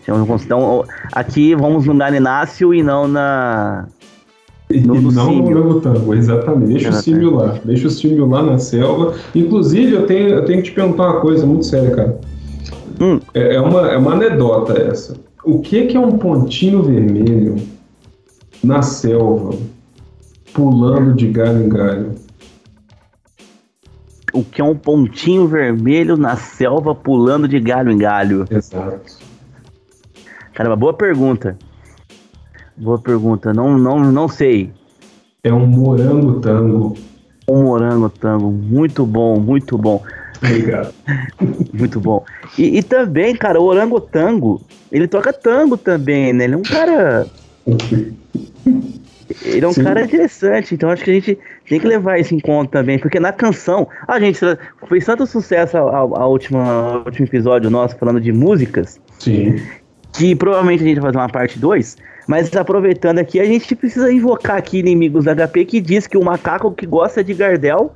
[0.04, 0.46] Chegamos a um consenso.
[0.46, 3.86] Então, aqui vamos no galináceo e não na.
[4.70, 5.50] No, no não símio.
[5.50, 6.72] no orangotango, exatamente.
[6.72, 6.98] Deixa exatamente.
[6.98, 7.58] o símio lá.
[7.64, 9.14] Deixa o símio lá na selva.
[9.34, 12.18] Inclusive, eu tenho, eu tenho que te perguntar uma coisa muito séria, cara.
[13.00, 13.20] Hum.
[13.34, 15.14] É, é, uma, é uma anedota essa.
[15.44, 17.56] O que, que é um pontinho vermelho
[18.62, 19.56] na selva
[20.54, 22.14] pulando de galho em galho?
[24.32, 28.46] O que é um pontinho vermelho na selva pulando de galho em galho?
[28.50, 29.18] Exato.
[30.54, 31.58] Caramba, boa pergunta.
[32.76, 33.52] Boa pergunta.
[33.52, 34.72] Não, não, não sei.
[35.42, 36.96] É um morango tango.
[37.46, 38.50] Um morango tango.
[38.50, 40.02] Muito bom, muito bom.
[40.44, 40.94] Obrigado.
[41.72, 42.24] muito bom.
[42.58, 44.60] E, e, também, cara, o orangotango,
[44.92, 46.44] ele toca tango também, né?
[46.44, 47.26] Ele é um cara.
[49.44, 49.84] Ele é um Sim.
[49.84, 53.18] cara interessante, então acho que a gente tem que levar isso em conta também, porque
[53.18, 54.38] na canção, a gente
[54.88, 59.56] fez tanto sucesso a, a, a última, último episódio nosso falando de músicas, Sim.
[60.12, 64.12] que provavelmente a gente vai fazer uma parte 2, mas aproveitando aqui, a gente precisa
[64.12, 67.94] invocar aqui inimigos da HP que diz que o macaco que gosta de Gardel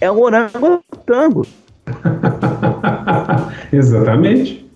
[0.00, 1.46] é um orangotango.
[3.72, 4.66] Exatamente.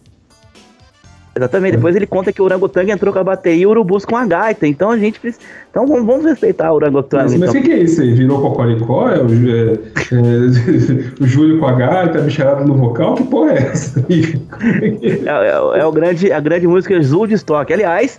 [1.34, 1.76] Exatamente.
[1.76, 4.26] Depois ele conta que o orangotango entrou com a bateria e o urubus com a
[4.26, 4.66] gaita.
[4.66, 5.42] Então a gente precisa.
[5.70, 7.24] Então vamos, respeitar o orangotango.
[7.24, 7.46] Mas, então.
[7.46, 8.12] mas o que é isso aí?
[8.12, 9.08] Virou cocoricó?
[9.08, 13.14] É o, é, é, o Júlio com a gaita, a bicharada no vocal?
[13.14, 14.04] Que porra é essa?
[14.10, 16.94] é, é, é, o grande, a grande música
[17.34, 17.72] Stock.
[17.72, 18.18] Aliás,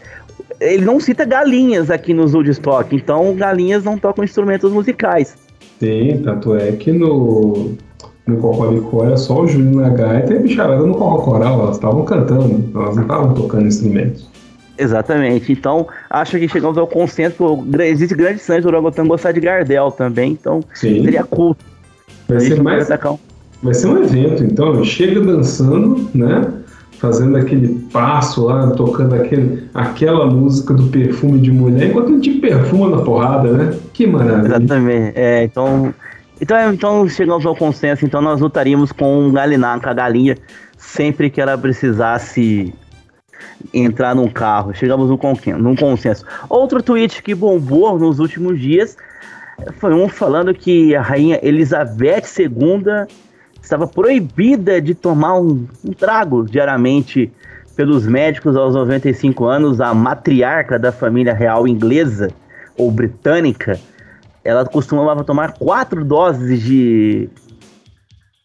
[0.59, 2.95] ele não cita galinhas aqui no Stock.
[2.95, 5.35] Então galinhas não tocam instrumentos musicais.
[5.81, 7.71] Sim, tanto é que no
[8.27, 12.05] no Cocoricó era só o Júlio na gaita e a bicharada no Cocoral, elas estavam
[12.05, 14.29] cantando, elas não estavam tocando instrumentos.
[14.77, 19.89] Exatamente, então acho que chegamos ao consenso existe grande chance do orangotango gostar de Gardel
[19.89, 21.03] também, então Sim.
[21.03, 21.65] seria culto.
[22.29, 22.87] Vai ser, mais,
[23.63, 26.47] vai ser um evento, então, chega dançando, né?
[27.01, 32.33] Fazendo aquele passo lá, tocando aquele, aquela música do perfume de mulher, enquanto a gente
[32.33, 33.75] perfuma na porrada, né?
[33.91, 34.55] Que maravilha.
[34.55, 35.91] Exatamente, é, então
[36.41, 40.35] então, então chegamos ao consenso, então nós lutaríamos com um galiná, com a galinha,
[40.75, 42.73] sempre que ela precisasse
[43.71, 44.73] entrar num carro.
[44.73, 46.25] Chegamos num consenso.
[46.49, 48.97] Outro tweet que bombou nos últimos dias
[49.77, 53.05] foi um falando que a rainha Elizabeth II
[53.61, 57.31] estava proibida de tomar um, um trago diariamente
[57.75, 59.79] pelos médicos aos 95 anos.
[59.79, 62.29] A matriarca da família real inglesa
[62.77, 63.79] ou britânica
[64.43, 67.29] ela costumava tomar quatro doses de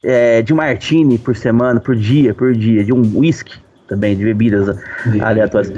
[0.02, 4.78] é, de martini por semana, por dia, por dia, de um whisky também, de bebidas
[5.20, 5.72] aleatórias.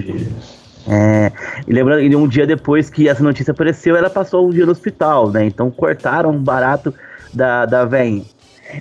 [0.86, 1.32] É,
[1.66, 4.72] e lembrando, e um dia depois que essa notícia apareceu, ela passou um dia no
[4.72, 5.44] hospital, né?
[5.44, 6.92] Então cortaram um barato
[7.32, 8.24] da, da velhinha.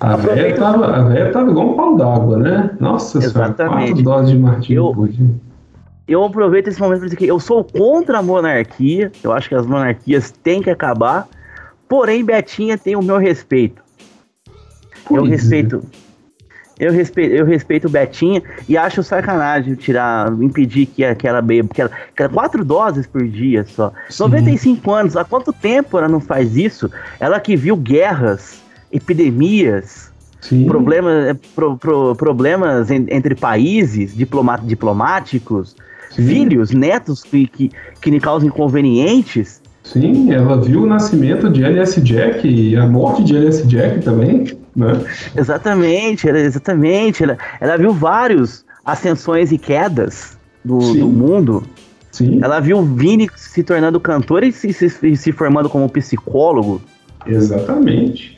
[0.00, 2.70] A velha tava, a véia tava igual um pau d'água, né?
[2.78, 3.56] Nossa Exatamente.
[3.56, 5.30] senhora, quatro doses de martinho Eu- por dia.
[6.06, 9.12] Eu aproveito esse momento para dizer que eu sou contra a monarquia.
[9.22, 11.28] Eu acho que as monarquias têm que acabar.
[11.88, 13.82] Porém, Betinha tem o meu respeito.
[14.46, 14.52] eu
[15.20, 15.30] Pois é.
[15.30, 15.82] respeito.
[16.78, 22.22] Eu respeito, eu respeito Betinha e acho sacanagem tirar, impedir que aquela beba, ela, que
[22.22, 23.92] ela- quatro doses por dia só.
[24.08, 24.22] Sim.
[24.24, 26.88] 95 anos, há quanto tempo ela não faz isso?
[27.18, 30.66] Ela que viu guerras, epidemias, Sim.
[30.66, 35.76] problema, é, pro- pro- problemas en- entre países diplomáticos,
[36.10, 36.26] Sim.
[36.26, 37.70] filhos, netos que, que,
[38.00, 39.60] que lhe causam inconvenientes.
[39.82, 44.44] Sim, ela viu o nascimento de LS Jack e a morte de LS Jack também,
[44.76, 44.92] né?
[45.36, 47.22] Exatamente, ela, exatamente.
[47.22, 51.00] Ela, ela viu vários ascensões e quedas do, Sim.
[51.00, 51.62] do mundo.
[52.10, 56.80] Sim, Ela viu o Vini se tornando cantor e se, se, se formando como psicólogo.
[57.26, 58.37] exatamente.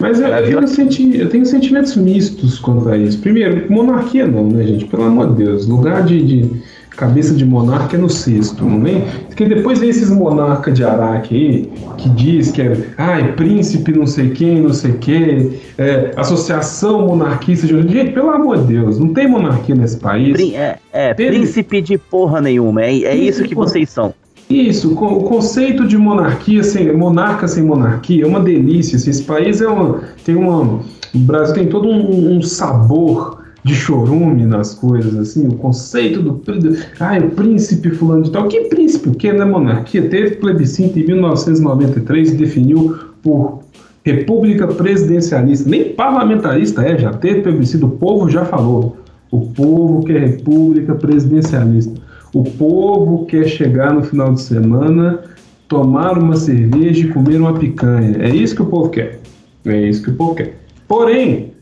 [0.00, 3.18] Mas eu, eu tenho senti- eu tenho sentimentos mistos quanto a isso.
[3.18, 4.84] Primeiro, monarquia não, né, gente?
[4.86, 5.66] Pelo amor de Deus.
[5.66, 6.50] Lugar de, de
[6.96, 9.04] cabeça de monarca é no cesto, não vem?
[9.28, 14.06] Porque depois vem esses monarcas de Araque aí, que diz que é, ai, príncipe não
[14.06, 17.66] sei quem, não sei quem, é, associação monarquista.
[17.66, 20.36] de- Gente, pelo amor de Deus, não tem monarquia nesse país.
[20.54, 22.82] É, é, príncipe de porra nenhuma.
[22.84, 24.12] É, é isso que vocês são.
[24.50, 28.96] Isso, o conceito de monarquia sem monarca sem monarquia é uma delícia.
[28.96, 30.80] assim, esse país é uma tem uma
[31.14, 35.46] o Brasil tem todo um, um sabor de chorume nas coisas assim.
[35.46, 38.48] O conceito do, do ai, o príncipe fulano de tal.
[38.48, 39.10] Que príncipe?
[39.10, 40.08] O que não é monarquia?
[40.08, 43.60] Teve plebiscito em 1993 e definiu por
[44.04, 45.68] república presidencialista.
[45.68, 47.86] Nem parlamentarista é, já teve plebiscito.
[47.86, 48.96] O povo já falou.
[49.30, 52.00] O povo quer república presidencialista.
[52.32, 55.20] O povo quer chegar no final de semana,
[55.66, 58.18] tomar uma cerveja e comer uma picanha.
[58.20, 59.20] É isso que o povo quer.
[59.64, 60.56] É isso que o povo quer.
[60.86, 61.52] Porém,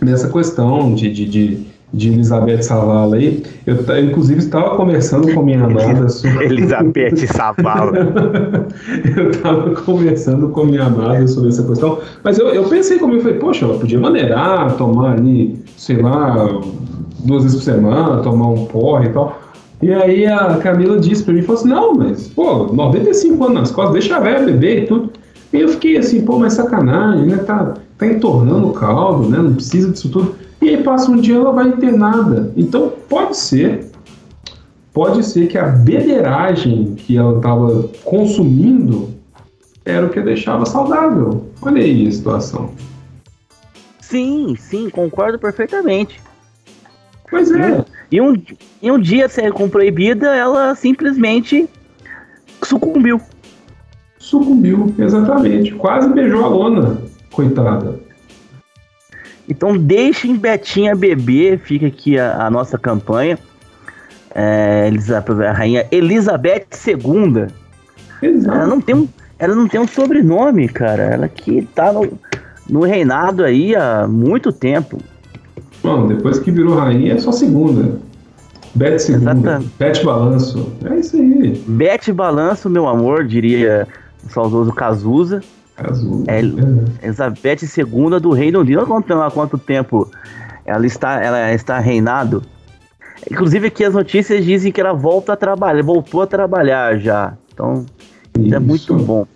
[0.00, 5.62] nessa questão de, de, de, de Elizabeth Savala aí, eu inclusive estava conversando com minha
[5.66, 6.46] amada sobre.
[6.46, 7.92] Elizabeth Savala.
[9.16, 13.38] eu estava conversando com minha amada sobre essa questão, mas eu, eu pensei comigo, falei,
[13.38, 16.60] poxa, ela podia maneirar, tomar ali, sei lá,
[17.24, 19.47] duas vezes por semana, tomar um porre e tal.
[19.80, 23.70] E aí a Camila disse pra mim, falou assim, não, mas, pô, 95 anos nas
[23.70, 25.12] costas, deixa a velha beber e tudo.
[25.52, 27.38] E eu fiquei assim, pô, mas sacanagem, né?
[27.38, 29.38] Tá, tá entornando o caldo, né?
[29.38, 30.34] Não precisa disso tudo.
[30.60, 32.52] E aí passa um dia ela vai internada.
[32.56, 33.88] Então pode ser
[34.98, 39.10] pode ser que a beberagem que ela estava consumindo
[39.84, 41.46] era o que a deixava saudável.
[41.62, 42.72] Olha aí a situação.
[44.00, 46.20] Sim, sim, concordo perfeitamente.
[47.30, 48.34] Pois é, E um,
[48.82, 51.68] e um dia, se- com proibida, ela simplesmente
[52.62, 53.20] sucumbiu.
[54.18, 55.72] sucumbiu, exatamente.
[55.74, 58.00] Quase beijou a lona, coitada.
[59.48, 63.38] Então deixem Betinha beber, fica aqui a, a nossa campanha.
[64.34, 67.46] É, Elizabeth, a rainha Elizabeth II.
[68.20, 68.66] Ela Exato.
[68.68, 71.02] não tem um, ela não tem um sobrenome, cara.
[71.02, 72.06] Ela que tá no,
[72.68, 74.98] no reinado aí há muito tempo.
[75.82, 77.98] Bom, depois que virou rainha é só segunda.
[78.74, 79.32] Bete segunda.
[79.32, 79.70] Exatamente.
[79.78, 80.72] Bete balanço.
[80.84, 81.64] É isso aí.
[81.66, 83.88] Bete Balanço, meu amor, diria
[84.24, 85.40] o saudoso Cazuza.
[85.76, 86.24] Azul.
[86.26, 86.40] É,
[87.04, 88.86] Elizabeth II do Reino Unido.
[88.88, 90.10] Olha há quanto tempo
[90.66, 92.42] ela está, ela está reinado.
[93.30, 97.34] Inclusive aqui as notícias dizem que ela volta a trabalhar, voltou a trabalhar já.
[97.52, 97.86] Então,
[98.38, 99.26] isso é muito bom.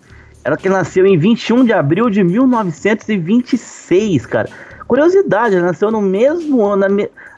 [0.43, 4.49] Ela que nasceu em 21 de abril de 1926, cara.
[4.87, 6.85] Curiosidade, ela nasceu no mesmo ano,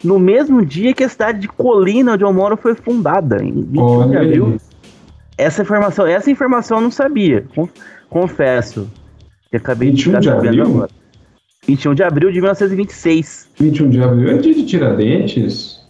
[0.04, 4.10] no mesmo dia que a cidade de Colina, onde eu moro, foi fundada, em 21
[4.10, 4.58] de abril.
[5.38, 7.70] Essa informação, essa informação eu não sabia, con-
[8.10, 8.88] confesso.
[9.52, 10.64] Eu acabei 21 ficar de sabendo abril?
[10.66, 10.90] agora.
[11.68, 13.50] 21 de abril de 1926.
[13.60, 15.84] 21 de abril é dia de Tiradentes.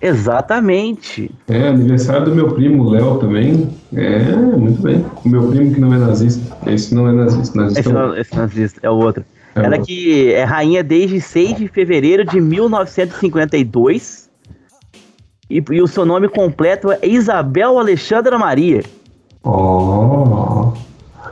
[0.00, 1.30] Exatamente.
[1.48, 3.70] É, aniversário do meu primo Léo também.
[3.94, 5.04] É, muito bem.
[5.24, 6.56] O meu primo que não é nazista.
[6.70, 7.62] Esse não é nazista.
[7.66, 9.24] Esse, é não, esse nazista é o outro.
[9.56, 14.28] É Ela que é rainha desde 6 de fevereiro de 1952.
[15.48, 18.82] E, e o seu nome completo é Isabel Alexandra Maria.
[19.42, 20.72] Ó.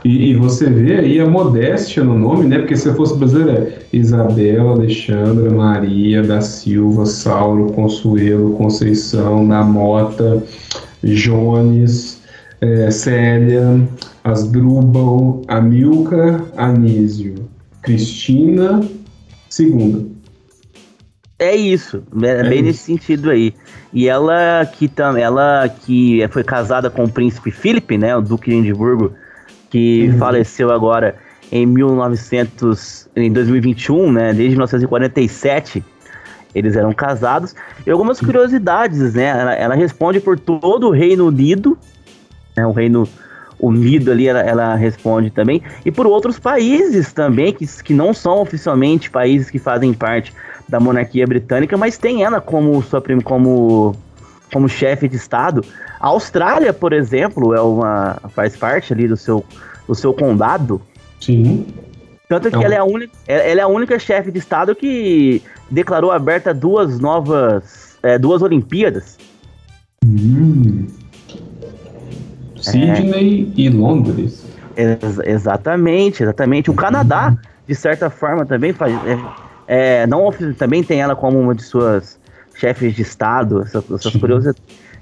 [0.03, 2.59] E, e você vê aí a modéstia no nome, né?
[2.59, 10.43] Porque se fosse brasileiro é Isabel, Alexandra, Maria da Silva, Sauro, Consuelo, Conceição, da Mota,
[11.03, 12.21] Jones,
[12.61, 13.87] eh, Célia,
[14.23, 17.44] Asdrubal, Amilcar, Anísio,
[17.85, 18.81] Cristina,
[19.49, 20.05] segunda.
[21.37, 22.63] É isso, é, é bem isso.
[22.63, 23.53] nesse sentido aí.
[23.93, 28.49] E ela que, tam, ela que foi casada com o príncipe Felipe, né, o duque
[28.49, 29.13] de Edimburgo,
[29.69, 30.17] que uhum.
[30.17, 31.15] faleceu agora
[31.51, 35.83] em 1900, em 2021, né, desde 1947,
[36.53, 37.53] eles eram casados.
[37.85, 41.77] E algumas curiosidades, né, ela, ela responde por todo o Reino Unido,
[42.57, 43.24] né, o Reino Unido
[44.11, 49.09] ali, ela, ela, responde também, e por outros países também, que, que não são oficialmente
[49.09, 50.33] países que fazem parte
[50.67, 53.95] da monarquia britânica, mas tem ela como sua como
[54.53, 55.63] como chefe de estado.
[55.99, 59.43] A Austrália, por exemplo, é uma faz parte ali do seu
[59.87, 60.81] do seu condado.
[61.19, 61.65] Sim.
[62.27, 62.63] Tanto que então...
[62.63, 66.99] ela é a única ela é a única chefe de estado que declarou aberta duas
[66.99, 69.17] novas é, duas Olimpíadas.
[70.03, 70.87] Hum.
[72.71, 73.61] Sydney é.
[73.61, 74.45] e Londres.
[74.75, 76.69] Ex exatamente, exatamente.
[76.69, 77.35] O Canadá,
[77.67, 78.93] de certa forma, também faz.
[79.05, 82.19] É, é, não também tem ela como uma de suas
[82.55, 84.51] chefes de estado, essas, essas, curiosi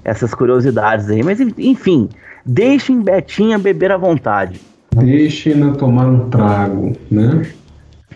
[0.04, 1.22] essas curiosidades aí.
[1.22, 2.08] Mas enfim,
[2.44, 4.60] deixem Betinha beber à vontade.
[4.96, 7.46] Deixem-na tomar um trago, né?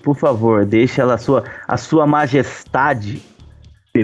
[0.02, 3.20] Por favor, deixe ela a sua, a sua majestade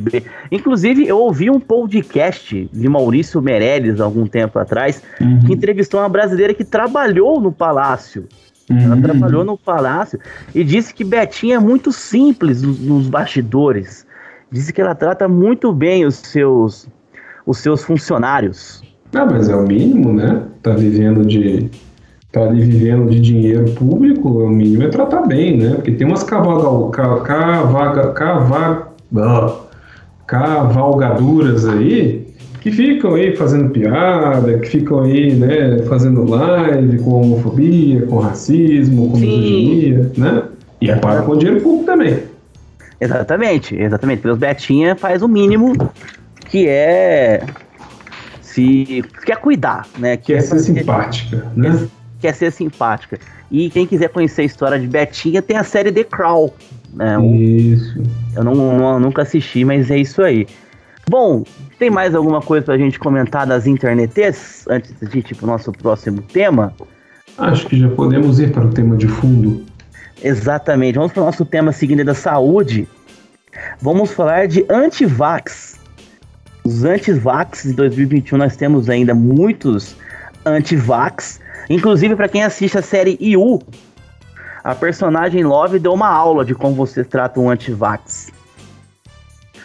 [0.00, 0.24] beber.
[0.50, 5.40] Inclusive, eu ouvi um podcast de Maurício Meirelles algum tempo atrás, uhum.
[5.40, 8.26] que entrevistou uma brasileira que trabalhou no palácio
[8.70, 8.78] Uhum.
[8.78, 10.18] Ela trabalhou no palácio
[10.54, 14.06] e disse que Betinha é muito simples nos, nos bastidores.
[14.50, 16.88] Disse que ela trata muito bem os seus,
[17.46, 18.82] os seus funcionários.
[19.14, 20.42] Ah, mas é o mínimo, né?
[20.62, 21.70] Tá vivendo de.
[22.32, 25.74] Tá ali vivendo de dinheiro público, o mínimo é tratar bem, né?
[25.76, 28.88] Porque tem umas cavalga, cavaga, cavaga,
[30.26, 32.34] cavalgaduras aí
[32.64, 39.10] que ficam aí fazendo piada, que ficam aí, né, fazendo live com homofobia, com racismo,
[39.10, 40.44] com misoginia, né?
[40.80, 42.22] E é pago com dinheiro público também.
[42.98, 44.22] Exatamente, exatamente.
[44.22, 45.74] Pelos Betinha faz o mínimo
[46.48, 47.44] que é
[48.40, 50.16] se quer cuidar, né?
[50.16, 51.70] Quer, quer ser simpática, né?
[51.70, 51.88] Quer,
[52.20, 53.18] quer, ser simpática.
[53.50, 56.54] E quem quiser conhecer a história de Betinha, tem a série The Crawl.
[56.94, 57.26] Né?
[57.26, 58.02] Isso.
[58.34, 60.46] Eu não, não, nunca assisti, mas é isso aí.
[61.08, 61.44] Bom,
[61.78, 66.22] tem mais alguma coisa pra gente comentar das internetes antes de ir pro nosso próximo
[66.22, 66.72] tema?
[67.36, 69.64] Acho que já podemos ir para o tema de fundo.
[70.22, 70.96] Exatamente.
[70.96, 72.88] Vamos para o nosso tema seguinte da saúde.
[73.80, 75.78] Vamos falar de antivax.
[76.64, 79.96] Os antivax de 2021 nós temos ainda muitos
[80.46, 81.40] antivax.
[81.68, 83.60] Inclusive para quem assiste a série IU,
[84.64, 88.32] a personagem Love deu uma aula de como você trata um antivax.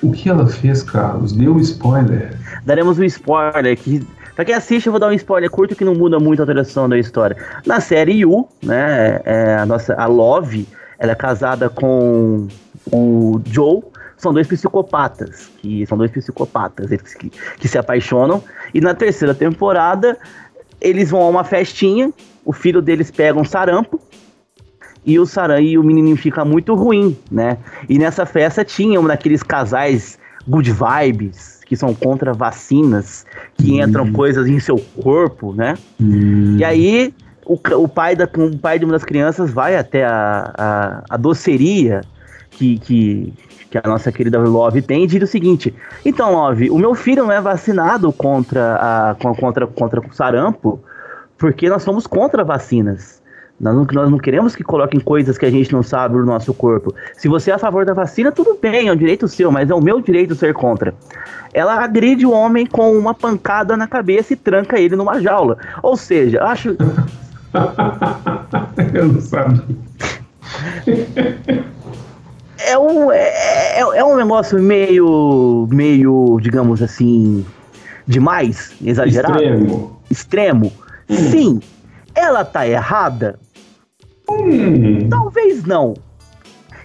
[0.04, 1.32] O que ela fez, Carlos?
[1.32, 2.38] Deu um spoiler.
[2.66, 5.94] Daremos um spoiler que Pra quem assiste, eu vou dar um spoiler curto que não
[5.94, 7.36] muda muito a direção da história.
[7.66, 10.66] Na série Yu, né, é, a nossa a Love,
[10.98, 12.48] ela é casada com
[12.90, 13.82] o Joe,
[14.16, 18.42] são dois psicopatas, que são dois psicopatas eles que, que se apaixonam.
[18.74, 20.18] E na terceira temporada,
[20.80, 22.10] eles vão a uma festinha,
[22.46, 24.00] o filho deles pega um sarampo,
[25.06, 27.58] e o Saran e o menininho fica muito ruim, né?
[27.88, 33.84] E nessa festa tinha um daqueles casais good vibes, que são contra vacinas, que hum.
[33.84, 35.76] entram coisas em seu corpo, né?
[36.02, 36.58] Hum.
[36.58, 37.14] E aí
[37.46, 41.18] o, o, pai da, o pai de uma das crianças vai até a, a, a
[41.18, 42.02] doceria
[42.52, 43.34] que, que,
[43.72, 45.74] que a nossa querida Love tem e diz o seguinte:
[46.06, 50.80] Então, Love, o meu filho não é vacinado contra, a, contra, contra o sarampo
[51.40, 53.19] porque nós somos contra vacinas.
[53.60, 56.54] Nós não, nós não queremos que coloquem coisas que a gente não sabe no nosso
[56.54, 56.96] corpo.
[57.18, 59.76] Se você é a favor da vacina, tudo bem, é um direito seu, mas é
[59.76, 60.94] o meu direito ser contra.
[61.54, 65.58] Ela agride o homem com uma pancada na cabeça e tranca ele numa jaula.
[65.84, 66.70] Ou seja, acho.
[68.94, 69.66] eu não sabia.
[72.60, 77.46] é um, é, é, é um negócio meio, meio, digamos assim,
[78.08, 79.38] demais, exagerado.
[79.42, 80.02] Extremo.
[80.10, 80.74] Extremo.
[81.10, 81.16] Hum.
[81.16, 81.60] Sim,
[82.16, 83.40] ela tá errada?
[84.30, 85.10] Hum.
[85.10, 85.94] Talvez não.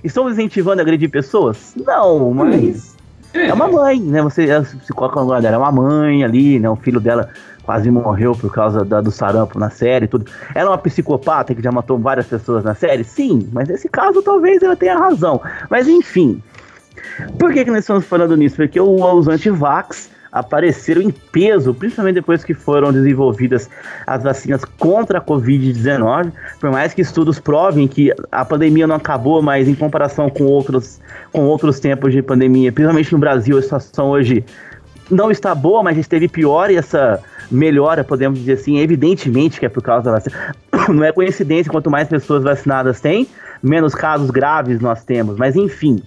[0.03, 1.75] Estão incentivando a agredir pessoas?
[1.77, 2.95] Não, mas.
[3.35, 3.41] Hum.
[3.41, 4.23] É uma mãe, né?
[4.23, 6.71] Você se coloca no lugar dela, é uma mãe ali, né?
[6.71, 7.31] O filho dela
[7.65, 10.31] quase morreu por causa da, do sarampo na série e tudo.
[10.55, 13.03] Ela é uma psicopata que já matou várias pessoas na série?
[13.03, 15.41] Sim, mas nesse caso talvez ela tenha razão.
[15.69, 16.43] Mas enfim.
[17.39, 18.57] Por que, que nós estamos falando nisso?
[18.57, 23.71] Porque os antivax apareceram em peso, principalmente depois que foram desenvolvidas
[24.05, 26.33] as vacinas contra a Covid-19.
[26.61, 31.01] Por mais que estudos provem que a pandemia não acabou, mas em comparação com outros,
[31.33, 34.45] com outros tempos de pandemia, principalmente no Brasil, a situação hoje
[35.09, 39.69] não está boa, mas esteve pior e essa melhora, podemos dizer assim, evidentemente que é
[39.69, 40.57] por causa da vacina.
[40.89, 43.29] Não é coincidência, quanto mais pessoas vacinadas tem,
[43.63, 45.37] menos casos graves nós temos.
[45.37, 46.03] Mas enfim,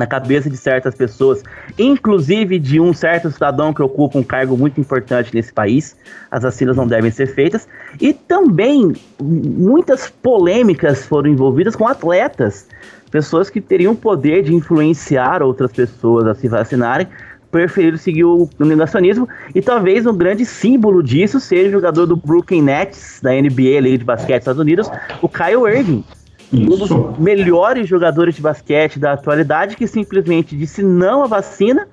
[0.00, 1.42] na cabeça de certas pessoas,
[1.78, 5.94] inclusive de um certo cidadão que ocupa um cargo muito importante nesse país.
[6.30, 7.68] As vacinas não devem ser feitas.
[8.00, 12.66] E também muitas polêmicas foram envolvidas com atletas,
[13.10, 17.06] pessoas que teriam poder de influenciar outras pessoas a se vacinarem.
[17.50, 22.62] Preferiram seguir o negacionismo e talvez um grande símbolo disso seja o jogador do Brooklyn
[22.62, 24.88] Nets, da NBA, Liga de Basquete dos Estados Unidos,
[25.20, 26.04] o Kyle Irving,
[26.52, 31.86] um dos melhores jogadores de basquete da atualidade que simplesmente disse não à vacina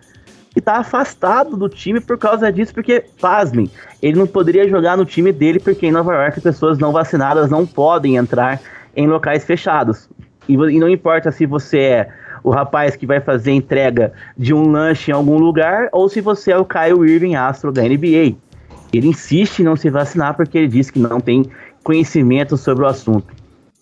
[0.55, 3.69] e tá afastado do time por causa disso, porque, pasmem,
[4.01, 7.65] ele não poderia jogar no time dele porque em Nova York pessoas não vacinadas não
[7.65, 8.59] podem entrar
[8.95, 10.09] em locais fechados.
[10.49, 12.09] E, e não importa se você é
[12.43, 16.51] o rapaz que vai fazer entrega de um lanche em algum lugar ou se você
[16.51, 18.35] é o Kyle Irving, astro da NBA.
[18.91, 21.45] Ele insiste em não se vacinar porque ele diz que não tem
[21.83, 23.36] conhecimento sobre o assunto.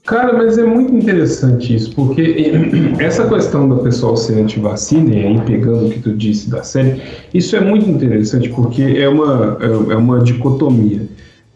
[0.05, 2.53] Cara, mas é muito interessante isso, porque
[2.99, 7.01] essa questão da pessoa ser anti-vacina, e aí pegando o que tu disse da série,
[7.33, 11.07] isso é muito interessante porque é uma, é, é uma dicotomia.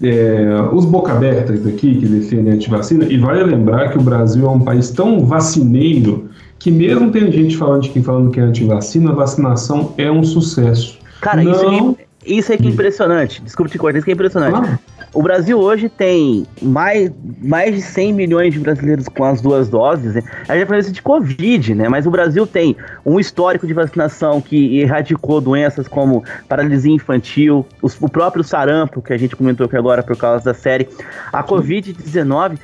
[0.02, 4.50] É, os boca abertas daqui que defendem anti-vacina, e vale lembrar que o Brasil é
[4.50, 9.12] um país tão vacineiro que mesmo tem gente falando de quem falando que é anti-vacina,
[9.12, 10.98] a vacinação é um sucesso.
[11.22, 11.52] Cara, Não...
[11.52, 13.44] isso, é, isso é que é impressionante.
[13.44, 14.52] Desculpa te cortar, isso que é impressionante.
[14.52, 14.80] Claro.
[15.14, 20.16] O Brasil hoje tem mais, mais de 100 milhões de brasileiros com as duas doses.
[20.16, 20.24] Né?
[20.48, 21.90] A gente fala isso de Covid, né?
[21.90, 27.98] Mas o Brasil tem um histórico de vacinação que erradicou doenças como paralisia infantil, os,
[28.00, 30.88] o próprio sarampo, que a gente comentou aqui agora por causa da série,
[31.34, 32.60] a Covid-19.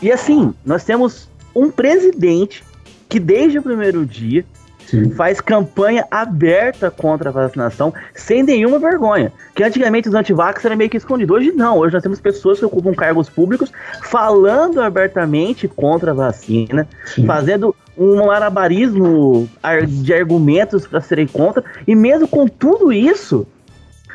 [0.00, 2.64] E assim, nós temos um presidente
[3.08, 4.44] que desde o primeiro dia
[4.90, 5.10] Sim.
[5.10, 9.32] faz campanha aberta contra a vacinação sem nenhuma vergonha.
[9.54, 11.36] Que antigamente os antivax eram meio que escondidos.
[11.36, 13.72] Hoje não, hoje nós temos pessoas que ocupam cargos públicos
[14.02, 17.24] falando abertamente contra a vacina, Sim.
[17.24, 19.48] fazendo um malabarismo
[19.86, 23.46] de argumentos para serem contra, e mesmo com tudo isso,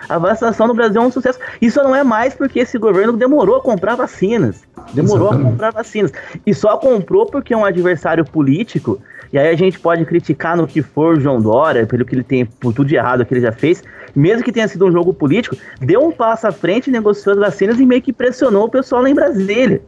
[0.10, 1.40] a vacinação no Brasil é um sucesso.
[1.62, 4.62] Isso não é mais porque esse governo demorou a comprar vacinas.
[4.94, 5.48] Demorou Exatamente.
[5.48, 6.12] a comprar vacinas.
[6.46, 9.02] E só comprou porque é um adversário político
[9.32, 12.24] e aí a gente pode criticar no que for o João Dória, pelo que ele
[12.24, 13.84] tem, por tudo de errado que ele já fez,
[14.16, 17.80] mesmo que tenha sido um jogo político, deu um passo à frente, negociou as vacinas
[17.80, 19.82] e meio que pressionou o pessoal lá em Brasília.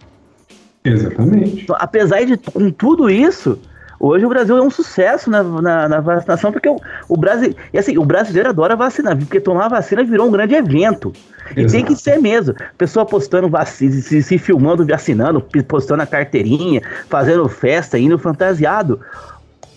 [0.83, 1.63] Exatamente.
[1.63, 3.59] Então, apesar de com tudo isso,
[3.99, 6.77] hoje o Brasil é um sucesso na, na, na vacinação, porque o,
[7.07, 7.55] o Brasil.
[7.73, 11.13] E assim, o brasileiro adora vacinar, porque tomar vacina virou um grande evento.
[11.55, 11.71] E Exato.
[11.71, 12.53] tem que ser mesmo.
[12.77, 18.99] Pessoa postando vacina, se, se filmando, vacinando, postando a carteirinha, fazendo festa, indo fantasiado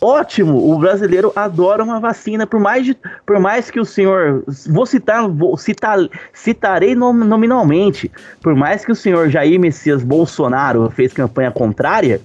[0.00, 0.72] ótimo.
[0.72, 2.96] O brasileiro adora uma vacina, por mais, de,
[3.26, 4.42] por mais que o senhor.
[4.68, 5.98] Vou citar, vou citar,
[6.32, 8.10] citarei nominalmente.
[8.40, 12.20] Por mais que o senhor Jair Messias Bolsonaro fez campanha contrária,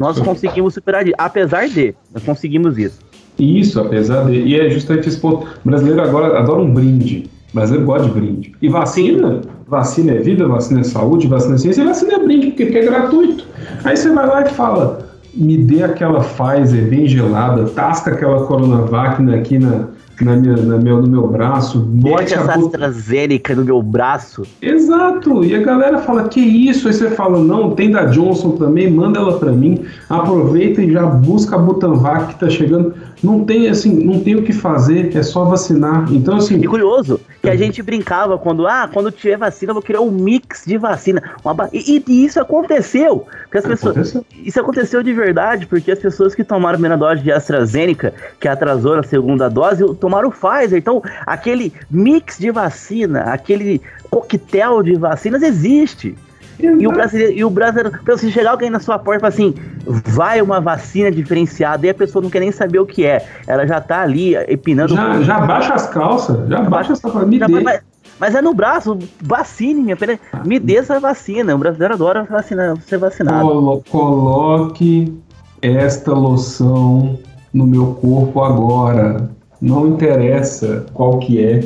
[0.00, 2.98] nós conseguimos superar, apesar de, nós conseguimos isso.
[3.38, 4.32] Isso, apesar de.
[4.32, 5.46] E é justamente esse ponto.
[5.64, 7.30] O brasileiro agora adora um brinde.
[7.52, 8.52] O brasileiro gosta de brinde.
[8.60, 12.48] E vacina, vacina é vida, vacina é saúde, vacina é ciência, e vacina é brinde,
[12.48, 13.46] porque, porque é gratuito.
[13.84, 19.22] Aí você vai lá e fala, me dê aquela Pfizer bem gelada, tasca aquela Coronavac
[19.32, 19.88] aqui na,
[20.24, 24.42] na minha, na meu, no meu braço, bote essa AstraZeneca no meu braço.
[24.60, 26.88] Exato, e a galera fala, que isso?
[26.88, 31.06] Aí você fala, não, tem da Johnson também, manda ela para mim, aproveita e já
[31.06, 32.94] busca a Butanvac que tá chegando.
[33.22, 36.06] Não tem, assim, não tem o que fazer, é só vacinar.
[36.12, 36.56] Então, assim...
[36.56, 40.10] E curioso, que a gente brincava quando, ah, quando tiver vacina, eu vou criar um
[40.10, 41.22] mix de vacina.
[41.42, 43.26] Uma e, e, isso aconteceu.
[43.44, 44.24] Porque as pessoas, aconteceu.
[44.44, 48.46] Isso aconteceu de verdade, porque as pessoas que tomaram a primeira dose de AstraZeneca, que
[48.46, 50.78] atrasou na segunda dose, tomaram Pfizer.
[50.78, 53.80] Então, aquele mix de vacina, aquele
[54.10, 56.16] coquetel de vacinas existe.
[56.62, 59.28] E o brasileiro, e o brasileiro, pra você chegar alguém na sua porta e falar
[59.28, 59.54] assim,
[59.86, 63.24] vai uma vacina diferenciada, e a pessoa não quer nem saber o que é.
[63.46, 64.94] Ela já tá ali empinando.
[64.94, 67.60] Já, já baixa as calças, já baixa essa me já, dê.
[67.60, 67.80] Mas,
[68.18, 70.20] mas, é no braço, vacine, minha filha.
[70.44, 71.54] Me dê essa vacina.
[71.54, 73.46] O brasileiro adora vacina, ser vacinado.
[73.46, 75.18] Colo coloque
[75.62, 77.18] esta loção
[77.52, 79.30] no meu corpo agora.
[79.60, 81.60] Não interessa qual que é.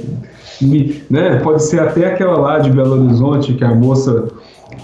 [0.60, 1.40] Me, né?
[1.40, 4.28] Pode ser até aquela lá de Belo Horizonte que a moça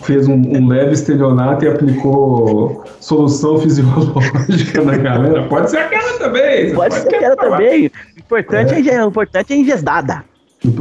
[0.02, 5.42] fez um, um, leve estelionato e aplicou solução fisiológica na galera.
[5.48, 6.74] Pode ser aquela também.
[6.74, 7.86] Pode, pode ser aquela também.
[7.86, 10.24] O importante é, é, o importante é engesada.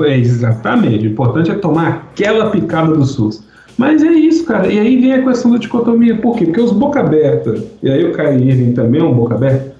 [0.05, 1.07] É, exatamente.
[1.07, 3.43] O importante é tomar aquela picada do SUS.
[3.77, 4.67] Mas é isso, cara.
[4.67, 6.17] E aí vem a questão da dicotomia.
[6.17, 6.45] Por quê?
[6.45, 9.73] Porque os boca aberta, e aí o Kai Irving também é um boca aberta,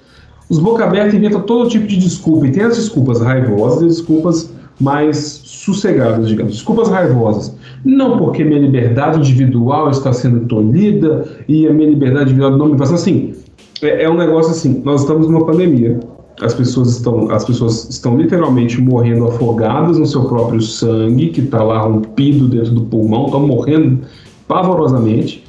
[0.48, 2.46] os boca aberta inventam todo tipo de desculpa.
[2.46, 4.50] E tem as desculpas raivosas e desculpas
[4.80, 6.54] mais sossegadas, digamos.
[6.54, 7.54] Desculpas raivosas.
[7.84, 12.76] Não porque minha liberdade individual está sendo tolhida e a minha liberdade individual não me
[12.76, 13.34] passa assim.
[13.82, 15.98] é, é um negócio assim, nós estamos numa pandemia.
[16.42, 21.62] As pessoas estão, as pessoas estão literalmente morrendo afogadas no seu próprio sangue, que está
[21.62, 24.00] lá rompido dentro do pulmão, estão morrendo
[24.48, 25.44] pavorosamente.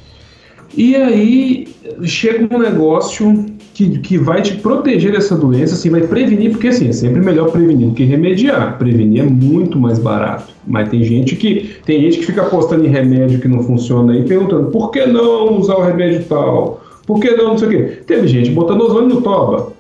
[0.76, 1.68] E aí
[2.04, 3.46] chega um negócio
[3.90, 7.52] que, que vai te proteger dessa doença, assim, vai prevenir, porque assim, é sempre melhor
[7.52, 8.78] prevenir do que remediar.
[8.78, 10.54] Prevenir é muito mais barato.
[10.68, 14.24] Mas tem gente que tem gente que fica apostando em remédio que não funciona aí,
[14.24, 16.82] perguntando por que não usar o remédio tal?
[17.06, 17.84] Por que não, não sei o quê.
[18.06, 19.74] Teve gente botando ozônio no toba,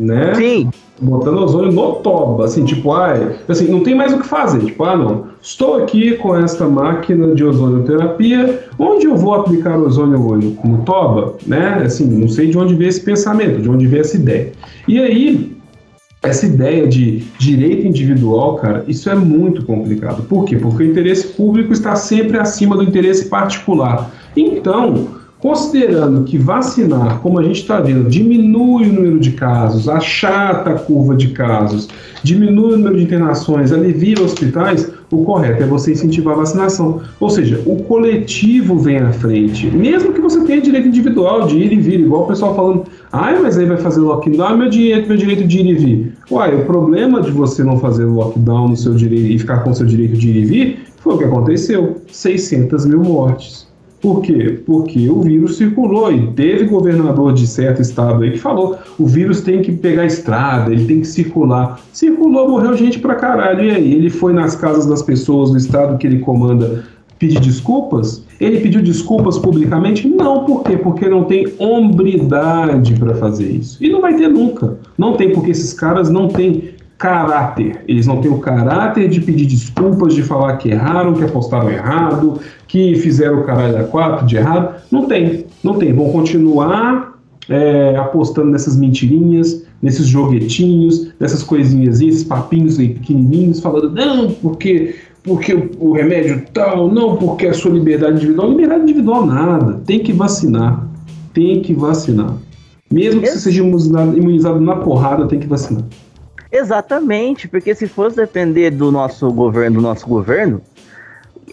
[0.00, 0.34] né?
[0.34, 0.70] Sim
[1.00, 3.14] botando ozônio no toba, assim, tipo, ah,
[3.48, 7.34] assim, não tem mais o que fazer, tipo, ah, não, estou aqui com esta máquina
[7.34, 10.58] de ozonioterapia, onde eu vou aplicar ozônio hoje?
[10.62, 14.16] No toba, né, assim, não sei de onde veio esse pensamento, de onde veio essa
[14.16, 14.52] ideia.
[14.86, 15.56] E aí,
[16.22, 20.22] essa ideia de direito individual, cara, isso é muito complicado.
[20.24, 20.56] Por quê?
[20.56, 24.10] Porque o interesse público está sempre acima do interesse particular.
[24.36, 30.70] Então, Considerando que vacinar, como a gente está vendo, diminui o número de casos, achata
[30.70, 31.88] a curva de casos,
[32.22, 37.00] diminui o número de internações, alivia hospitais, o correto é você incentivar a vacinação.
[37.18, 39.66] Ou seja, o coletivo vem à frente.
[39.68, 43.40] Mesmo que você tenha direito individual de ir e vir, igual o pessoal falando, ai,
[43.40, 46.12] mas aí vai fazer lockdown, meu direito, meu direito de ir e vir.
[46.30, 49.74] Uai, o problema de você não fazer lockdown no seu direito e ficar com o
[49.74, 53.69] seu direito de ir e vir foi o que aconteceu: 600 mil mortes.
[54.00, 54.58] Por quê?
[54.64, 59.42] Porque o vírus circulou e teve governador de certo estado aí que falou: o vírus
[59.42, 61.80] tem que pegar estrada, ele tem que circular.
[61.92, 63.64] Circulou, morreu gente pra caralho.
[63.64, 63.94] E aí?
[63.94, 66.84] Ele foi nas casas das pessoas do estado que ele comanda
[67.18, 68.24] pedir desculpas?
[68.40, 70.08] Ele pediu desculpas publicamente?
[70.08, 70.78] Não, por quê?
[70.78, 73.76] Porque não tem hombridade para fazer isso.
[73.84, 74.78] E não vai ter nunca.
[74.96, 76.70] Não tem, porque esses caras não têm
[77.00, 77.82] caráter.
[77.88, 82.38] Eles não têm o caráter de pedir desculpas, de falar que erraram, que apostaram errado,
[82.68, 84.74] que fizeram o caralho da quatro de errado.
[84.90, 85.94] Não tem, não tem.
[85.94, 93.90] Vão continuar é, apostando nessas mentirinhas, nesses joguetinhos, nessas coisinhas, esses papinhos aí pequenininhos, falando,
[93.90, 98.50] não, porque porque o remédio tal, não porque a sua liberdade individual.
[98.50, 99.80] Liberdade individual nada.
[99.86, 100.86] Tem que vacinar.
[101.32, 102.34] Tem que vacinar.
[102.90, 105.84] Mesmo que você seja imunizado, imunizado na porrada, tem que vacinar.
[106.52, 110.60] Exatamente, porque se fosse depender do nosso governo, do nosso governo,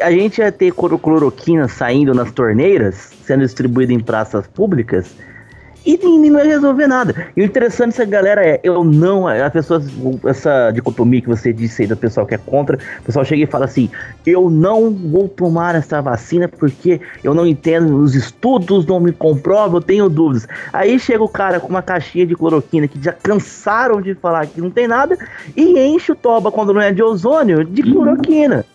[0.01, 5.15] a gente ia ter cloroquina saindo nas torneiras, sendo distribuída em praças públicas,
[5.85, 7.27] e ninguém vai resolver nada.
[7.35, 9.81] E o interessante dessa galera é, eu não, a pessoa,
[10.25, 13.47] essa dicotomia que você disse aí do pessoal que é contra, o pessoal chega e
[13.47, 13.89] fala assim,
[14.25, 19.77] eu não vou tomar essa vacina porque eu não entendo, os estudos não me comprovam,
[19.77, 20.47] eu tenho dúvidas.
[20.73, 24.59] Aí chega o cara com uma caixinha de cloroquina que já cansaram de falar que
[24.59, 25.17] não tem nada
[25.55, 28.65] e enche o toba quando não é de ozônio de cloroquina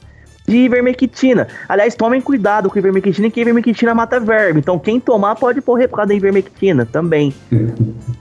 [0.47, 1.47] de ivermectina.
[1.69, 4.61] Aliás, tomem cuidado com ivermectina, que ivermectina mata verme.
[4.61, 7.35] Então, quem tomar pode morrer por causa da ivermectina também.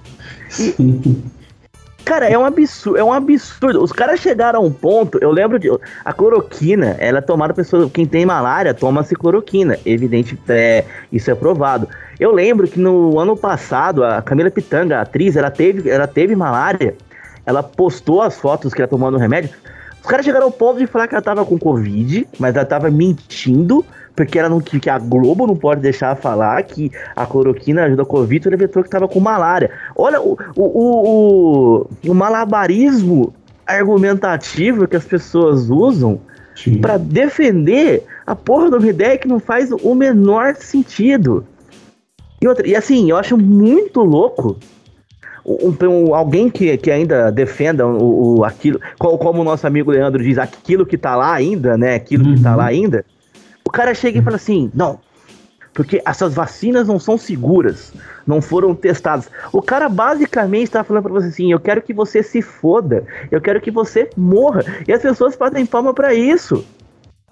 [0.60, 0.76] E,
[2.04, 3.82] cara, é um absurdo, é um absurdo.
[3.82, 5.70] Os caras chegaram a um ponto, eu lembro de
[6.04, 9.80] a cloroquina, ela é tomada pessoa, quem tem malária toma-se cloroquina.
[9.86, 11.88] Evidente, é, isso é provado.
[12.20, 16.36] Eu lembro que no ano passado a Camila Pitanga, a atriz, ela teve, ela teve
[16.36, 16.96] malária.
[17.46, 19.50] Ela postou as fotos que ela tomando o remédio.
[20.02, 22.90] Os caras chegaram ao ponto de falar que ela tava com Covid, mas ela tava
[22.90, 23.86] mentindo,
[24.16, 28.06] porque ela não que a Globo não pode deixar falar que a cloroquina ajuda a
[28.06, 29.70] Covid, ele inventou que tava com malária.
[29.96, 33.32] Olha o, o, o, o malabarismo
[33.66, 36.20] argumentativo que as pessoas usam
[36.82, 41.46] para defender a porra de uma ideia que não faz o menor sentido.
[42.42, 44.58] E, outra, e assim, eu acho muito louco
[45.46, 50.24] um, um, alguém que, que ainda defenda o, o, aquilo, como o nosso amigo Leandro
[50.24, 51.96] diz, aquilo que tá lá ainda, né?
[51.96, 52.36] Aquilo uhum.
[52.36, 52.70] que tá lá uhum.
[52.70, 53.06] ainda.
[53.66, 55.00] O cara chega e fala assim: não,
[55.74, 57.94] porque essas vacinas não são seguras,
[58.28, 59.30] não foram testadas.
[59.52, 63.40] O cara basicamente está falando para você assim: eu quero que você se foda, eu
[63.40, 64.64] quero que você morra.
[64.88, 66.66] E as pessoas batem palma para isso.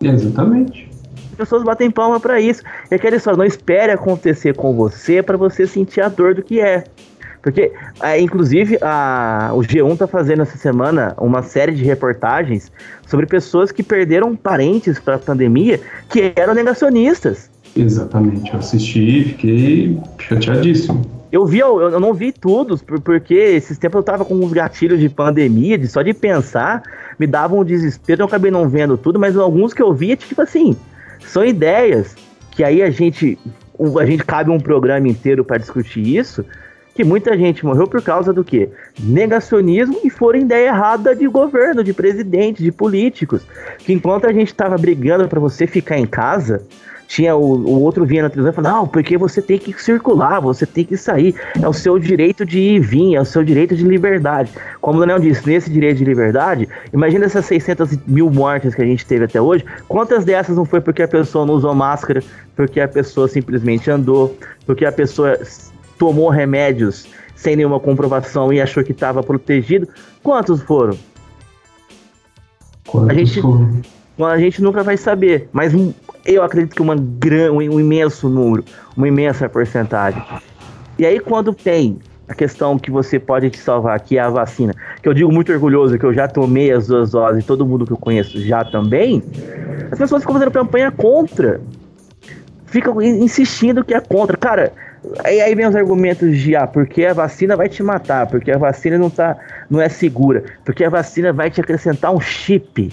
[0.01, 0.89] Exatamente.
[1.32, 2.64] As pessoas batem palma para isso.
[2.89, 6.60] E aquela só não espere acontecer com você para você sentir a dor do que
[6.60, 6.86] é.
[7.41, 7.71] Porque,
[8.01, 12.71] é, inclusive, a, o G1 tá fazendo essa semana uma série de reportagens
[13.07, 15.79] sobre pessoas que perderam parentes para a pandemia
[16.09, 17.49] que eram negacionistas.
[17.75, 21.19] Exatamente, eu assisti e fiquei chateadíssimo.
[21.31, 24.99] Eu vi, eu, eu não vi tudo, porque esses tempos eu tava com uns gatilhos
[24.99, 26.81] de pandemia, de só de pensar,
[27.19, 30.41] me dava um desespero, eu acabei não vendo tudo, mas alguns que eu vi, tipo
[30.41, 30.75] assim,
[31.19, 32.15] são ideias
[32.51, 33.37] que aí a gente,
[33.99, 36.43] a gente cabe um programa inteiro para discutir isso,
[37.00, 38.68] que muita gente morreu por causa do quê?
[39.00, 43.41] Negacionismo e foram ideia errada de governo, de presidente, de políticos.
[43.78, 46.62] Que enquanto a gente estava brigando para você ficar em casa,
[47.08, 50.41] tinha o, o outro vinha na televisão e falava, não, porque você tem que circular,
[50.41, 53.45] você tem que sair, é o seu direito de ir e vir, é o seu
[53.45, 54.52] direito de liberdade.
[54.82, 58.86] Como o Daniel disse, nesse direito de liberdade, imagina essas 600 mil mortes que a
[58.86, 62.22] gente teve até hoje, quantas dessas não foi porque a pessoa não usou máscara,
[62.58, 65.39] porque a pessoa simplesmente andou, porque a pessoa
[66.00, 69.88] tomou remédios sem nenhuma comprovação e achou que estava protegido?
[70.24, 70.97] Quantos foram?
[72.88, 73.82] Quantos A gente- foram?
[74.28, 75.74] a gente nunca vai saber, mas
[76.26, 78.64] eu acredito que uma gran, um imenso número,
[78.97, 80.24] uma imensa porcentagem.
[80.97, 84.74] E aí quando tem a questão que você pode te salvar, que é a vacina,
[85.02, 87.86] que eu digo muito orgulhoso que eu já tomei as duas doses, e todo mundo
[87.86, 89.24] que eu conheço já também,
[89.91, 91.62] as pessoas ficam fazendo campanha contra.
[92.66, 94.38] Ficam in- insistindo que é contra.
[94.38, 94.72] Cara,
[95.24, 98.58] aí, aí vem os argumentos de ah, porque a vacina vai te matar, porque a
[98.58, 99.38] vacina não, tá,
[99.70, 102.91] não é segura, porque a vacina vai te acrescentar um chip.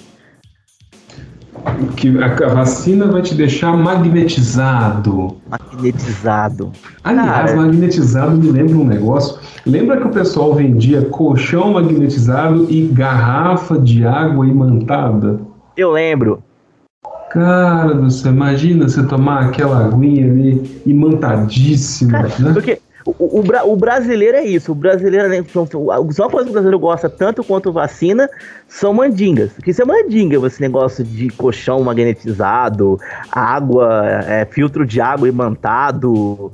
[1.96, 5.36] Que a, a vacina vai te deixar magnetizado.
[5.48, 6.70] magnetizado.
[7.02, 7.56] Aliás, Cara.
[7.56, 9.38] magnetizado me lembra um negócio.
[9.64, 15.40] Lembra que o pessoal vendia colchão magnetizado e garrafa de água imantada?
[15.76, 16.42] Eu lembro.
[17.36, 22.52] Cara do céu, imagina você tomar aquela aguinha ali imantadíssima, Cara, né?
[22.54, 24.72] porque o, o, bra- o brasileiro é isso.
[24.72, 28.26] O brasileiro, né, só uma coisa que o brasileiro gosta tanto quanto vacina
[28.66, 29.52] são mandingas.
[29.52, 32.98] Porque isso é mandinga, esse negócio de colchão magnetizado,
[33.30, 36.50] água, é, filtro de água imantado.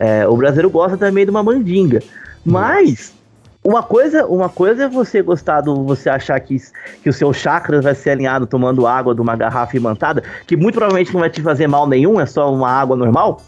[0.00, 2.00] É, o brasileiro gosta também de uma mandinga.
[2.42, 3.12] Mas
[3.64, 5.84] uma coisa, uma coisa é você gostar do.
[5.84, 6.56] Você achar que,
[7.02, 10.74] que o seu chakras vai ser alinhado tomando água de uma garrafa imantada, que muito
[10.74, 13.40] provavelmente não vai te fazer mal nenhum, é só uma água normal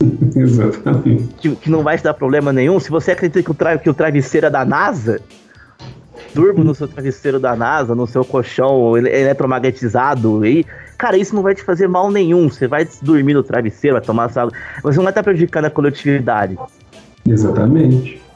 [0.36, 1.34] Exatamente.
[1.38, 2.78] que, que não vai te dar problema nenhum.
[2.78, 5.20] Se você acredita que o, tra que o travesseiro é da NASA,
[6.34, 10.66] durma no seu travesseiro da NASA, no seu colchão ele- eletromagnetizado, e,
[10.98, 12.50] cara, isso não vai te fazer mal nenhum.
[12.50, 14.52] Você vai dormir no travesseiro, vai tomar essa água.
[14.82, 16.58] Você não vai estar prejudicando a coletividade.
[17.26, 18.27] Exatamente.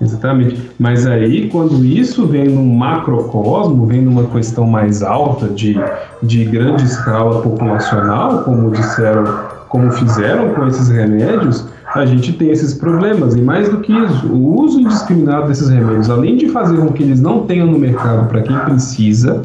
[0.00, 0.70] Exatamente.
[0.78, 5.76] Mas aí, quando isso vem num macrocosmo, vem numa questão mais alta de,
[6.22, 9.24] de grande escala populacional, como disseram,
[9.68, 13.34] como fizeram com esses remédios, a gente tem esses problemas.
[13.34, 17.02] E mais do que isso, o uso indiscriminado desses remédios, além de fazer com que
[17.02, 19.42] eles não tenham no mercado para quem precisa,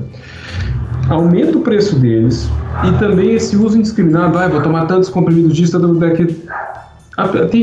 [1.09, 2.49] aumenta o preço deles
[2.83, 6.35] e também esse uso indiscriminado, ah, vou tomar tantos comprimidos disso, tanto daquilo.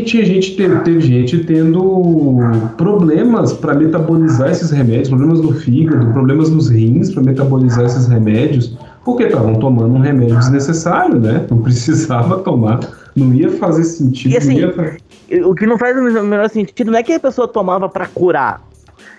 [0.07, 2.39] Tinha gente, teve, teve gente tendo
[2.77, 8.79] problemas para metabolizar esses remédios, problemas no fígado, problemas nos rins para metabolizar esses remédios,
[9.05, 11.45] porque estavam tomando um remédio desnecessário, né?
[11.51, 12.79] Não precisava tomar,
[13.17, 14.33] não ia fazer sentido.
[14.33, 17.49] E assim, ia O que não faz o menor sentido não é que a pessoa
[17.49, 18.63] tomava pra curar,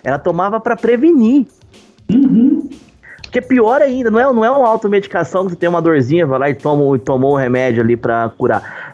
[0.01, 1.45] ela tomava pra prevenir.
[2.09, 2.69] Uhum.
[3.31, 6.27] Que é pior ainda, não é, não é uma automedicação que você tem uma dorzinha,
[6.27, 8.90] vai lá e toma, e tomou o remédio ali pra curar.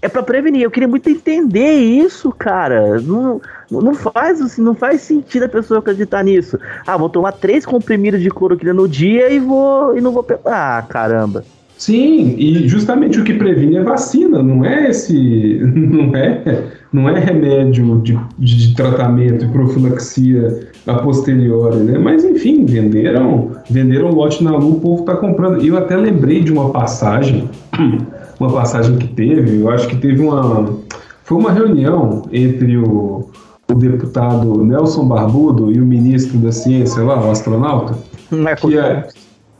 [0.00, 0.62] É pra prevenir.
[0.62, 3.00] Eu queria muito entender isso, cara.
[3.00, 3.40] Não,
[3.70, 6.58] não faz assim, não faz sentido a pessoa acreditar nisso.
[6.86, 10.40] Ah, vou tomar três comprimidos de cloroquina no dia e vou e não vou pegar.
[10.46, 11.44] Ah, caramba.
[11.78, 17.20] Sim, e justamente o que previne é vacina, não é esse, não é, não é
[17.20, 21.96] remédio de, de tratamento e profilaxia a posteriori, né?
[21.96, 25.64] Mas enfim, venderam, venderam lote na lua, o povo tá comprando.
[25.64, 27.48] Eu até lembrei de uma passagem,
[28.38, 30.76] uma passagem que teve, eu acho que teve uma,
[31.24, 33.30] foi uma reunião entre o,
[33.70, 37.98] o deputado Nelson Barbudo e o ministro da ciência lá, o astronauta.
[38.30, 39.08] Marco Que é,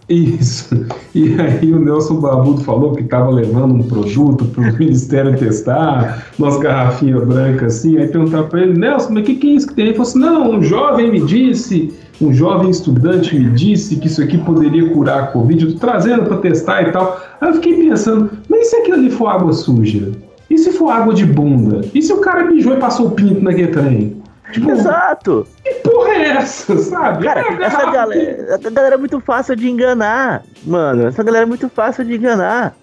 [0.09, 0.87] isso.
[1.14, 6.26] E aí o Nelson Barbudo falou que estava levando um produto para o Ministério testar,
[6.39, 7.99] umas garrafinhas brancas assim.
[7.99, 9.87] Aí perguntaram para ele, Nelson, mas o que, que é isso que tem?
[9.87, 14.22] Ele falou assim, não, um jovem me disse, um jovem estudante me disse que isso
[14.22, 17.20] aqui poderia curar a Covid, eu tô trazendo para testar e tal.
[17.40, 20.12] Aí eu fiquei pensando, mas e se aquilo ali for água suja?
[20.50, 21.82] E se for água de bunda?
[21.94, 24.22] E se o cara mijou e passou o pinto naquele trem?
[24.52, 25.46] Tipo, Exato.
[25.62, 27.24] que porra é essa, sabe?
[27.24, 31.06] Cara, É essa galera, essa galera é muito fácil de enganar, mano.
[31.06, 32.74] Essa galera é muito fácil de enganar.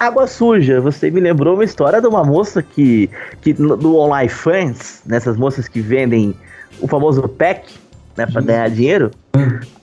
[0.00, 3.10] Água suja, você me lembrou uma história de uma moça que,
[3.40, 6.34] que do Online Fans, nessas moças que vendem
[6.80, 7.74] o famoso pack,
[8.16, 9.10] né, pra ganhar dinheiro.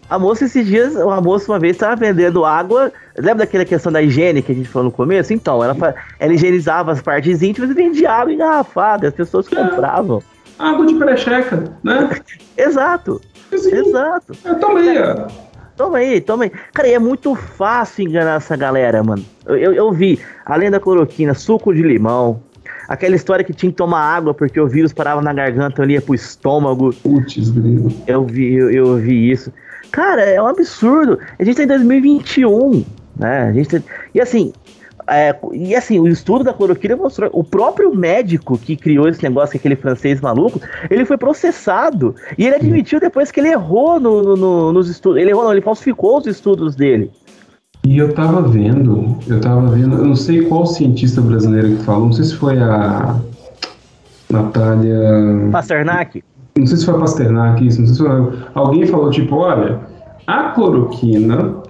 [0.10, 2.92] A moça esses dias, uma moça uma vez estava vendendo água.
[3.18, 5.34] Lembra daquela questão da higiene que a gente falou no começo?
[5.34, 5.76] Então, ela,
[6.20, 9.08] ela higienizava as partes íntimas e vendia água engarrafada.
[9.08, 10.22] As pessoas compravam.
[10.60, 12.10] Água de precheca, né?
[12.58, 13.20] Exato,
[13.52, 14.34] Assim, exato.
[14.46, 14.98] eu tomei.
[15.00, 15.28] ó.
[15.76, 16.52] Toma aí, toma aí.
[16.74, 19.26] Cara, e é muito fácil enganar essa galera, mano.
[19.46, 22.42] Eu, eu, eu vi, além da cloroquina, suco de limão.
[22.94, 26.02] Aquela história que tinha que tomar água porque o vírus parava na garganta ali ia
[26.02, 26.94] pro estômago.
[26.94, 27.92] Putz, grilo.
[28.08, 29.52] Eu vi, eu, eu vi isso.
[29.92, 31.20] Cara, é um absurdo.
[31.40, 32.86] A gente tá em 2021,
[33.18, 33.48] né?
[33.50, 34.54] A gente tá- E assim,
[35.06, 37.30] É, e assim, o estudo da cloroquina mostrou.
[37.34, 42.16] O próprio médico que criou esse negócio, aquele francês maluco, ele foi processado.
[42.38, 45.20] E ele admitiu depois que ele errou no, no, no, nos estudos.
[45.20, 47.12] Ele errou, não, ele falsificou os estudos dele.
[47.86, 52.06] E eu tava vendo, eu tava vendo, eu não sei qual cientista brasileira que falou,
[52.06, 53.20] não sei se foi a
[54.30, 55.50] Natália.
[55.52, 56.24] Pasternak?
[56.58, 58.40] Não sei se foi a Pasternak, isso, não sei se foi.
[58.54, 59.80] Alguém falou, tipo, olha,
[60.26, 61.64] a cloroquina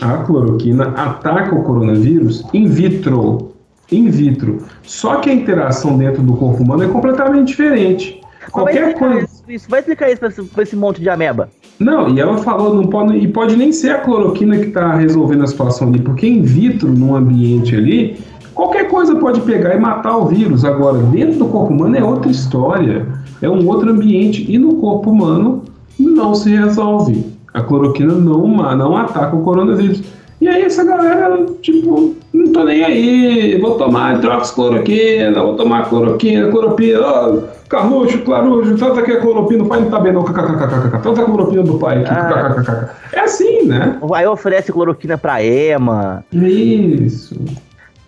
[0.00, 3.52] a cloroquina ataca o coronavírus in vitro.
[3.92, 4.64] In vitro.
[4.82, 8.20] Só que a interação dentro do corpo humano é completamente diferente.
[8.50, 9.24] Qualquer coisa.
[9.24, 11.50] Isso, isso, vai explicar isso para esse, monte de ameba.
[11.80, 15.44] Não, e ela falou, não pode, e pode nem ser a cloroquina que está resolvendo
[15.44, 18.18] a situação ali, porque in vitro, num ambiente ali,
[18.54, 20.62] qualquer coisa pode pegar e matar o vírus.
[20.62, 23.06] Agora, dentro do corpo humano é outra história,
[23.40, 25.62] é um outro ambiente, e no corpo humano
[25.98, 27.24] não se resolve.
[27.54, 30.02] A cloroquina não, não ataca o coronavírus.
[30.40, 36.50] E aí essa galera, tipo, não tô nem aí, vou tomar hidroxicloroquina, vou tomar cloroquina,
[36.50, 41.02] cloropina, oh, carluxo, claruxo, tanta que a cloroquina, o pai não tá bem não, kkkk,
[41.02, 42.88] tanta cloroquina do pai, ah.
[43.12, 43.98] É assim, né?
[44.14, 46.24] Aí oferece cloroquina pra Ema.
[46.32, 47.38] Isso.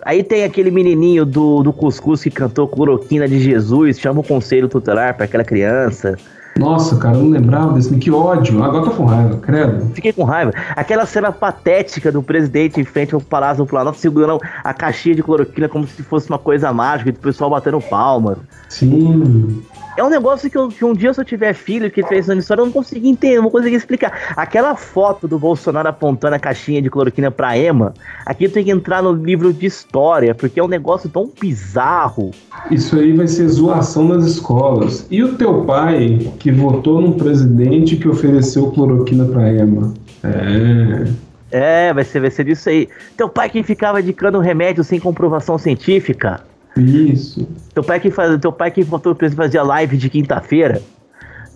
[0.04, 4.68] Aí tem aquele menininho do, do Cuscuz que cantou Cloroquina de Jesus, chama o conselho
[4.68, 6.16] tutelar para aquela criança.
[6.58, 7.96] Nossa, cara, eu não lembrava desse.
[7.96, 8.62] Que ódio.
[8.62, 9.90] Agora tô com raiva, credo.
[9.94, 10.52] Fiquei com raiva.
[10.76, 15.22] Aquela cena patética do presidente em frente ao Palácio do Planalto segurando a caixinha de
[15.22, 18.38] cloroquina como se fosse uma coisa mágica e o pessoal batendo palmas.
[18.68, 19.62] Sim.
[19.96, 22.38] É um negócio que, eu, que, um dia, se eu tiver filho que fez essa
[22.38, 24.32] história, eu não consegui entender, não consegui explicar.
[24.36, 27.92] Aquela foto do Bolsonaro apontando a caixinha de cloroquina pra Ema,
[28.24, 32.30] aqui tem que entrar no livro de história, porque é um negócio tão bizarro.
[32.70, 35.06] Isso aí vai ser zoação nas escolas.
[35.10, 39.92] E o teu pai, que votou num presidente que ofereceu cloroquina pra Ema?
[40.24, 41.32] É.
[41.54, 42.88] É, vai ser, vai ser isso aí.
[43.14, 46.40] Teu pai que ficava indicando remédio sem comprovação científica.
[46.76, 47.46] Isso.
[47.74, 50.82] Teu pai que faz, teu pai que botou fazia live de quinta-feira,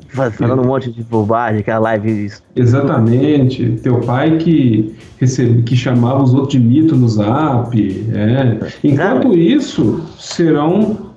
[0.08, 2.32] falando um monte de bobagem, aquela live.
[2.54, 3.78] Exatamente.
[3.82, 7.76] Teu pai que recebe, que chamava os outros de mito no Zap,
[8.14, 8.58] é.
[8.84, 11.14] Enquanto isso, serão,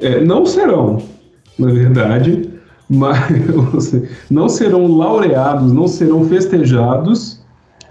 [0.00, 0.98] é, não serão,
[1.58, 2.48] na verdade,
[2.88, 3.94] mas
[4.30, 7.40] não serão laureados, não serão festejados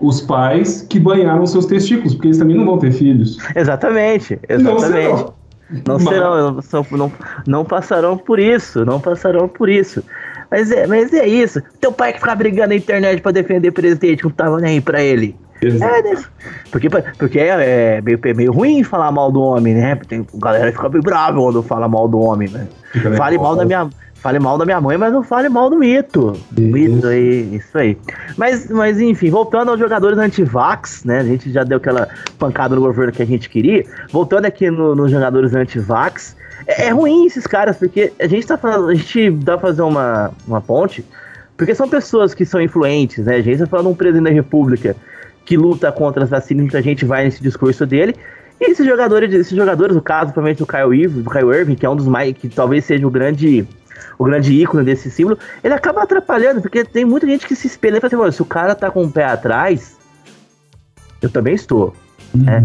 [0.01, 3.37] os pais que banharam seus testículos, porque eles também não vão ter filhos.
[3.55, 4.63] Exatamente, exatamente.
[4.63, 5.38] Não serão.
[5.87, 6.61] Não serão,
[6.91, 7.11] não,
[7.45, 10.03] não passarão por isso, não passarão por isso.
[10.49, 11.61] Mas é, mas é isso.
[11.79, 14.81] Teu pai que fica brigando na internet pra defender o presidente, não tava nem aí
[14.81, 15.35] pra ele.
[15.61, 16.23] É, né?
[16.71, 19.95] Porque, porque é, é, meio, é meio ruim falar mal do homem, né?
[20.07, 22.67] Tem, a galera fica bem brava quando fala mal do homem, né?
[23.17, 23.89] Fale mal da minha
[24.19, 26.33] Fale mal da minha mãe, mas não fale mal do mito.
[26.51, 26.61] Isso.
[26.61, 27.97] Mito aí, isso aí.
[28.35, 31.19] Mas, mas enfim, voltando aos jogadores anti-vax, né?
[31.19, 33.85] A gente já deu aquela pancada no governo que a gente queria.
[34.11, 36.35] Voltando aqui nos no jogadores anti-vax,
[36.67, 39.83] é, é, ruim esses caras, porque a gente tá falando, a gente dá pra fazer
[39.83, 41.05] uma, uma ponte,
[41.55, 43.37] porque são pessoas que são influentes, né?
[43.37, 44.97] A gente tá falando um presidente da república
[45.49, 48.15] que luta contra as vacinas, muita gente vai nesse discurso dele.
[48.61, 51.87] E esses jogadores, esses jogadores, o caso, provavelmente do Kyle Irving, do Kyle Irving, que
[51.87, 53.67] é um dos mais, que talvez seja o grande
[54.19, 57.97] o grande ícone desse símbolo, ele acaba atrapalhando, porque tem muita gente que se espelha
[57.97, 59.97] e fala assim, se o cara tá com o pé atrás,
[61.19, 61.95] eu também estou.
[62.33, 62.47] Uhum.
[62.47, 62.63] É.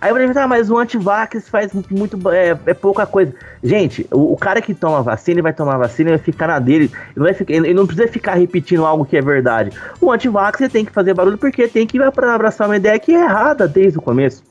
[0.00, 2.18] Aí eu falei, ah, mas o antivax faz muito.
[2.30, 3.32] É, é pouca coisa.
[3.62, 6.58] Gente, o, o, cara que toma vacina, ele vai tomar vacina, ele vai ficar na
[6.58, 6.84] dele.
[6.84, 9.70] Ele não, vai ficar, ele não precisa ficar repetindo algo que é verdade.
[10.00, 13.22] O antivax ele tem que fazer barulho porque tem que abraçar uma ideia que é
[13.24, 14.42] errada desde o começo.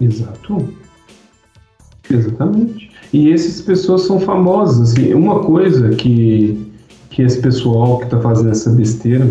[0.00, 0.72] Exato.
[2.10, 2.92] Exatamente.
[3.12, 4.92] E essas pessoas são famosas.
[4.92, 6.72] Assim, uma coisa que,
[7.10, 9.26] que esse pessoal que está fazendo essa besteira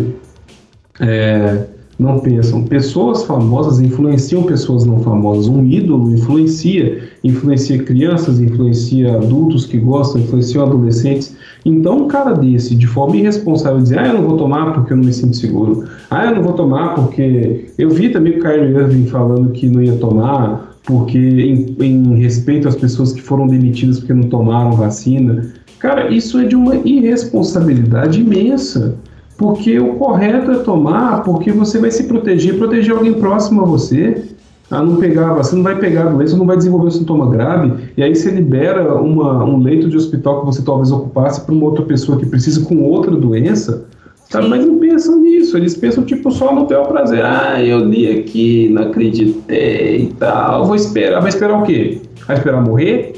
[1.00, 1.66] é,
[1.98, 2.64] não pensam.
[2.64, 5.48] Pessoas famosas influenciam pessoas não famosas.
[5.48, 11.36] Um ídolo influencia, influencia crianças, influencia adultos que gostam, influencia adolescentes.
[11.66, 14.98] Então, um cara desse, de forma irresponsável, dizer: Ah, eu não vou tomar porque eu
[14.98, 15.88] não me sinto seguro.
[16.10, 17.66] Ah, eu não vou tomar porque.
[17.78, 22.68] Eu vi também o Kyrie Irving falando que não ia tomar porque em, em, respeito
[22.68, 25.54] às pessoas que foram demitidas porque não tomaram vacina.
[25.80, 28.98] Cara, isso é de uma irresponsabilidade imensa.
[29.38, 34.24] Porque o correto é tomar, porque você vai se proteger, proteger alguém próximo a você,
[34.70, 37.74] a não pegar, você não vai pegar a doença, não vai desenvolver um sintoma grave,
[37.98, 41.66] e aí você libera uma, um leito de hospital que você talvez ocupasse para uma
[41.66, 43.86] outra pessoa que precisa com outra doença,
[44.34, 44.48] Sabe?
[44.48, 47.24] Mas não pensam nisso, eles pensam tipo só no teu prazer.
[47.24, 50.66] Ah, eu li aqui, não acreditei e tal.
[50.66, 51.20] Vou esperar.
[51.20, 52.02] Vai esperar o quê?
[52.26, 53.14] Vai esperar morrer?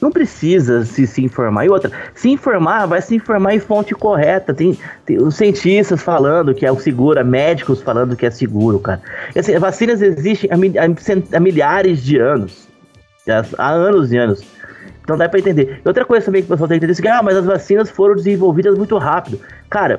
[0.00, 1.66] não precisa se, se informar.
[1.66, 4.54] E outra, se informar, vai se informar em fonte correta.
[4.54, 9.02] Tem, tem os cientistas falando que é seguro, médicos falando que é seguro, cara.
[9.34, 12.68] E, assim, vacinas existem há, há, há milhares de anos.
[13.58, 14.42] Há anos e anos.
[15.10, 15.80] Então dá pra entender.
[15.84, 17.90] Outra coisa também que o pessoal tem que entender é que, ah, mas as vacinas
[17.90, 19.40] foram desenvolvidas muito rápido.
[19.68, 19.98] Cara,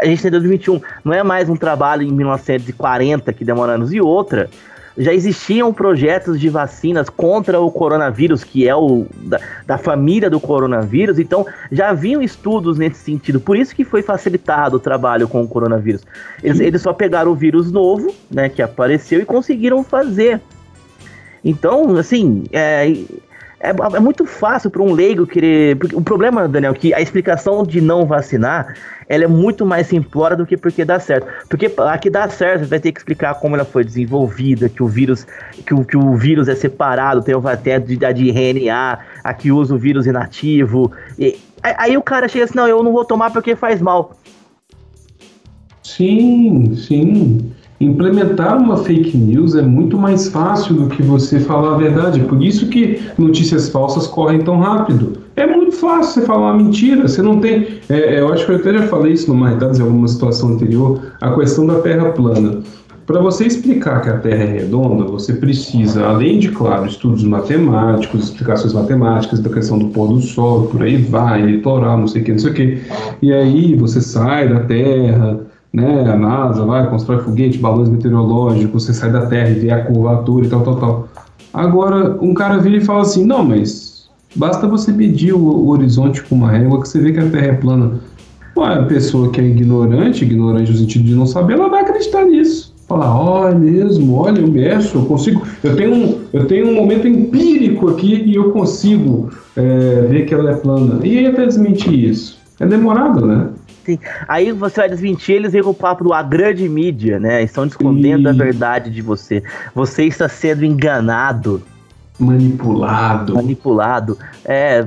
[0.00, 0.80] a gente tem 2021.
[1.04, 3.92] Não é mais um trabalho em 1940 que demora anos.
[3.92, 4.48] E outra,
[4.96, 10.40] já existiam projetos de vacinas contra o coronavírus, que é o da, da, família do
[10.40, 13.38] coronavírus, então já haviam estudos nesse sentido.
[13.38, 16.00] Por isso que foi facilitado o trabalho com o coronavírus.
[16.42, 20.40] Eles, eles só pegaram o vírus novo, né, que apareceu, e conseguiram fazer.
[21.44, 22.90] Então, assim, é,
[23.58, 25.78] é, é muito fácil para um leigo querer.
[25.94, 28.74] o problema, Daniel, é que a explicação de não vacinar
[29.08, 31.28] ela é muito mais simplória do que porque dá certo.
[31.48, 35.26] Porque aqui dá certo, vai ter que explicar como ela foi desenvolvida, que o vírus,
[35.64, 39.78] que o, que o vírus é separado, tem uma de, de RNA, aqui usa o
[39.78, 40.90] vírus inativo.
[41.18, 44.16] E, aí o cara chega assim, não, eu não vou tomar porque faz mal.
[45.82, 51.78] Sim, sim implementar uma fake news é muito mais fácil do que você falar a
[51.78, 52.20] verdade.
[52.20, 55.18] Por isso que notícias falsas correm tão rápido.
[55.36, 57.06] É muito fácil você falar uma mentira.
[57.06, 57.66] Você não tem.
[57.88, 61.00] É, eu acho que eu até já falei isso no Marretados em alguma situação anterior.
[61.20, 62.62] A questão da Terra plana.
[63.06, 68.24] Para você explicar que a Terra é redonda, você precisa, além de, claro, estudos matemáticos,
[68.24, 72.24] explicações matemáticas da questão do pôr do sol, por aí vai, litoral, não sei o
[72.24, 72.82] que, não sei o que.
[73.22, 75.38] E aí você sai da Terra,
[75.76, 76.10] né?
[76.10, 80.46] A NASA vai, constrói foguete, balões meteorológicos, você sai da Terra e vê a curvatura
[80.46, 81.08] e tal, tal, tal.
[81.52, 86.22] Agora, um cara vira e fala assim: não, mas basta você medir o, o horizonte
[86.22, 88.00] com uma régua que você vê que a Terra é plana.
[88.56, 92.24] Ué, a pessoa que é ignorante, ignorante no sentido de não saber, ela vai acreditar
[92.24, 92.74] nisso.
[92.88, 95.42] Falar, ó, oh, é mesmo, olha, eu mexo, eu consigo.
[95.62, 100.32] Eu tenho um, eu tenho um momento empírico aqui e eu consigo é, ver que
[100.32, 101.00] ela é plana.
[101.04, 102.38] E aí até desmentir isso.
[102.58, 103.48] É demorado, né?
[103.86, 104.00] Sim.
[104.26, 107.40] Aí você vai desmentir, eles vêm com o papo do a grande mídia, né?
[107.44, 108.30] Estão escondendo e...
[108.30, 109.44] a verdade de você.
[109.76, 111.62] Você está sendo enganado.
[112.18, 113.34] Manipulado.
[113.34, 114.18] Manipulado.
[114.44, 114.84] É,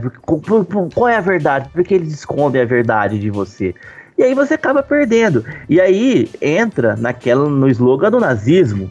[0.94, 1.70] qual é a verdade?
[1.70, 3.74] Por que eles escondem a verdade de você?
[4.18, 5.46] E aí você acaba perdendo.
[5.70, 8.90] E aí entra naquela no slogan do nazismo,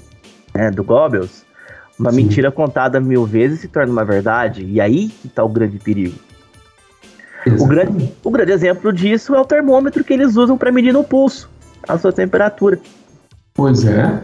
[0.54, 1.44] né, do Goebbels.
[1.98, 2.16] Uma Sim.
[2.16, 4.64] mentira contada mil vezes se torna uma verdade.
[4.64, 6.14] E aí que tá o grande perigo.
[7.58, 11.04] O grande, o grande exemplo disso é o termômetro que eles usam para medir no
[11.04, 11.48] pulso
[11.86, 12.78] a sua temperatura.
[13.54, 14.22] Pois é.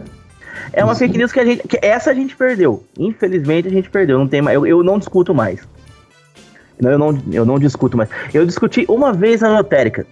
[0.71, 1.67] É uma fake news que a gente.
[1.67, 2.83] Que essa a gente perdeu.
[2.97, 4.17] Infelizmente a gente perdeu.
[4.17, 5.67] Não tem mais, eu, eu não discuto mais.
[6.79, 8.09] Não, eu, não, eu não discuto mais.
[8.33, 10.05] Eu discuti uma vez na lotérica.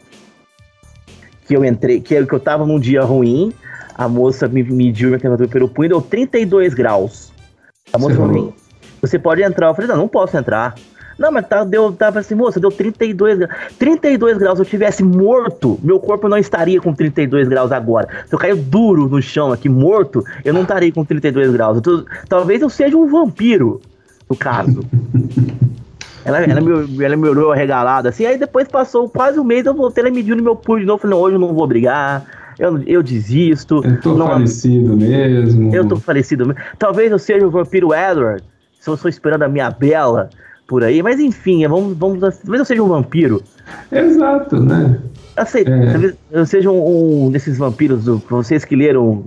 [1.45, 3.53] Que eu entrei, que eu, que eu tava num dia ruim.
[3.95, 7.32] A moça me mediu minha temperatura pelo punho deu 32 graus.
[7.91, 8.53] A moça falou:
[9.01, 9.68] Você pode entrar.
[9.68, 10.76] Eu falei: Não, não posso entrar.
[11.18, 13.53] Não, mas tá, deu, tava assim, moça, deu 32 graus.
[13.78, 18.07] 32 graus, se eu tivesse morto, meu corpo não estaria com 32 graus agora.
[18.26, 21.78] Se eu cair duro no chão aqui, morto, eu não estaria com 32 graus.
[21.78, 23.82] Eu tô, talvez eu seja um vampiro,
[24.30, 24.82] no caso.
[26.26, 29.74] ela, ela, me, ela me olhou arregalada assim, aí depois passou quase um mês, eu
[29.74, 32.26] voltei, ela mediu no meu pulo de novo, falei, não, hoje eu não vou brigar.
[32.59, 33.82] Eu, eu desisto.
[33.84, 35.74] Eu tô não, falecido mesmo.
[35.74, 36.61] Eu tô falecido mesmo.
[36.78, 38.43] Talvez eu seja o vampiro Edward.
[38.80, 40.30] Se eu estou esperando a minha bela
[40.68, 43.43] por aí, mas enfim, vamos, vamos talvez eu seja um vampiro.
[43.91, 44.99] Exato, né?
[45.36, 45.91] Eu sei, é.
[45.91, 49.24] talvez eu seja um, um, desses vampiros, do, vocês que leram.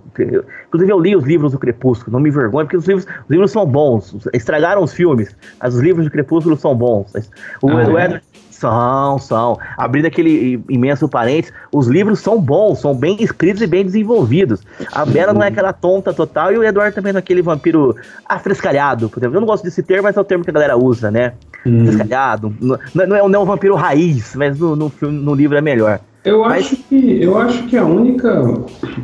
[0.69, 3.51] Inclusive, eu li os livros do Crepúsculo, não me vergonha, porque os livros, os livros
[3.51, 4.17] são bons.
[4.33, 7.13] Estragaram os filmes, mas os livros do Crepúsculo são bons.
[7.61, 8.05] O, ah, o é?
[8.05, 8.23] Edward,
[8.57, 9.59] são, são.
[9.77, 14.61] Abrindo aquele imenso parênteses, os livros são bons, são bem escritos e bem desenvolvidos.
[14.93, 17.95] A Bela não é aquela tonta total e o Eduardo também não é aquele vampiro
[18.25, 19.37] afrescalhado, por exemplo.
[19.37, 21.35] Eu não gosto desse termo, mas é o termo que a galera usa, né?
[21.65, 21.83] Hum.
[21.83, 22.55] Afrescalhado.
[22.61, 25.61] Não, não, é, não é um vampiro raiz, mas no, no, filme, no livro é
[25.61, 26.01] melhor.
[26.25, 28.43] Eu acho que eu acho que a única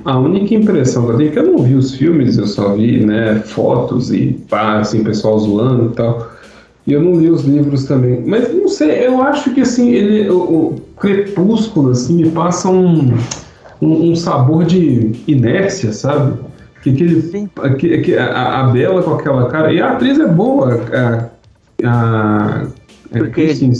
[0.05, 2.75] a única impressão que eu tenho é que eu não vi os filmes, eu só
[2.75, 6.33] vi, né, fotos e pá, assim, pessoal zoando e tal.
[6.87, 8.23] E eu não li os livros também.
[8.27, 13.17] Mas não sei, eu acho que assim, ele, o, o Crepúsculo assim, me passa um,
[13.81, 16.39] um, um, sabor de inércia, sabe?
[16.83, 17.23] Que, aquele,
[17.79, 19.73] que, que a, a, Bela com aquela cara.
[19.73, 20.81] E a atriz é boa.
[20.93, 21.29] A,
[21.85, 22.63] a,
[23.15, 23.73] a Kristen,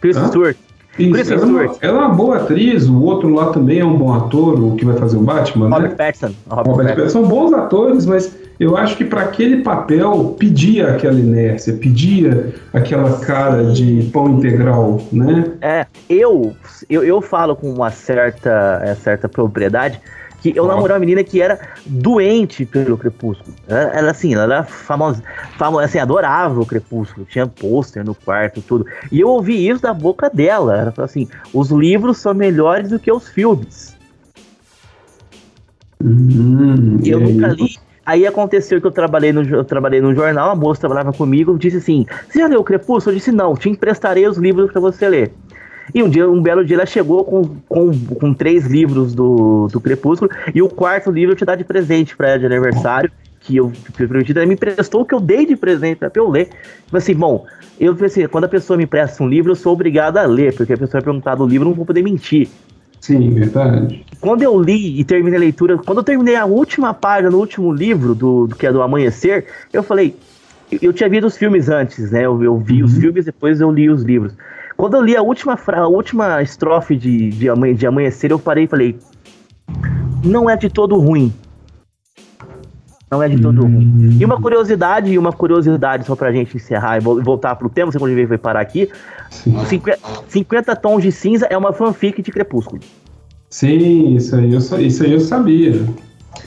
[0.00, 0.56] Kristen Stewart.
[0.98, 3.96] Isso, ela, é uma, ela, é uma, boa atriz, o outro lá também é um
[3.96, 5.96] bom ator, o que vai fazer o Batman, Robert né?
[5.96, 6.34] Pattinson.
[6.48, 7.08] Robert, Robert Pattinson.
[7.08, 13.18] São bons atores, mas eu acho que para aquele papel pedia aquela inércia, pedia aquela
[13.20, 15.44] cara de pão integral, né?
[15.60, 16.54] É, eu,
[16.88, 20.00] eu, eu falo com uma certa, é, certa propriedade
[20.40, 23.56] que eu namorei uma menina que era doente pelo Crepúsculo.
[23.66, 25.22] Ela, ela assim, ela era famosa,
[25.56, 28.84] famosa, assim, adorava o Crepúsculo, tinha pôster no quarto, tudo.
[29.10, 30.76] E eu ouvi isso da boca dela.
[30.76, 33.96] Ela falou assim: os livros são melhores do que os filmes.
[36.02, 37.78] Hum, eu nunca li.
[38.06, 41.78] Aí aconteceu que eu trabalhei no, eu trabalhei no jornal, a moça trabalhava comigo, disse
[41.78, 43.14] assim: Você já leu o Crepúsculo?
[43.14, 45.32] Eu disse: Não, te emprestarei os livros para você ler.
[45.94, 49.80] E um dia, um belo dia, ela chegou com, com, com três livros do, do
[49.80, 53.56] Crepúsculo, e o quarto livro eu te dar de presente para ela de aniversário, que
[53.56, 56.48] eu prometi, ela me emprestou o que eu dei de presente para eu ler.
[56.86, 57.44] Tipo assim, bom,
[57.78, 60.72] eu pensei, quando a pessoa me empresta um livro, eu sou obrigado a ler, porque
[60.72, 62.48] a pessoa vai perguntar do livro, eu não vou poder mentir.
[63.04, 64.02] Sim, verdade.
[64.18, 67.70] Quando eu li e terminei a leitura, quando eu terminei a última página no último
[67.70, 70.16] livro, do, do que é do Amanhecer, eu falei,
[70.80, 72.24] eu tinha visto os filmes antes, né?
[72.24, 72.86] Eu, eu vi uhum.
[72.86, 74.32] os filmes, depois eu li os livros.
[74.74, 78.68] Quando eu li a última, a última estrofe de, de, de Amanhecer, eu parei e
[78.68, 78.96] falei:
[80.24, 81.30] Não é de todo ruim.
[83.10, 83.74] Não é de todo uhum.
[83.74, 84.16] ruim.
[84.18, 87.98] E uma curiosidade, e uma curiosidade só pra gente encerrar e voltar pro tema, você
[87.98, 88.88] quando vai parar aqui.
[89.30, 89.98] 50,
[90.28, 92.80] 50 Tons de Cinza é uma fanfic de Crepúsculo.
[93.50, 95.80] Sim, isso aí eu, isso aí eu sabia.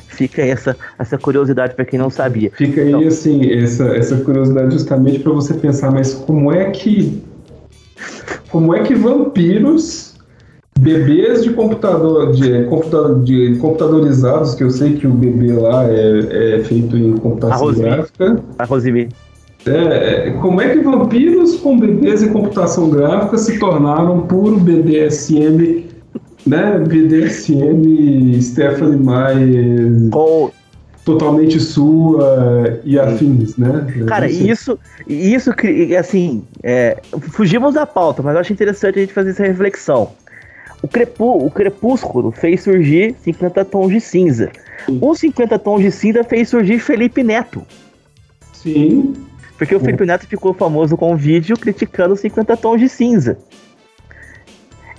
[0.08, 2.52] Fica essa, essa curiosidade para quem não sabia.
[2.54, 7.24] Fica aí, então, assim, essa, essa curiosidade justamente para você pensar, mas como é que
[8.50, 10.07] como é que vampiros,
[10.80, 16.56] bebês de computador, de, computador, de computadorizados, que eu sei que o bebê lá é,
[16.56, 18.40] é feito em computação gráfica.
[18.58, 19.10] A Rosimi.
[19.66, 25.86] É, como é que vampiros com bebês em computação gráfica se tornaram puro BDSM,
[26.46, 26.80] né?
[26.80, 30.10] BDSM Stephanie Meyer.
[30.10, 30.52] Com,
[31.04, 33.88] totalmente sua e afins, né?
[34.08, 35.52] Cara, isso, isso,
[35.98, 36.98] assim, é,
[37.32, 40.12] fugimos da pauta, mas eu acho interessante a gente fazer essa reflexão.
[40.82, 44.52] O, crepú, o Crepúsculo fez surgir 50 Tons de Cinza.
[44.86, 45.00] Sim.
[45.02, 47.66] O 50 Tons de Cinza fez surgir Felipe Neto.
[48.54, 49.14] Sim.
[49.58, 53.38] Porque o Felipe Neto ficou famoso com um vídeo criticando 50 Tons de Cinza.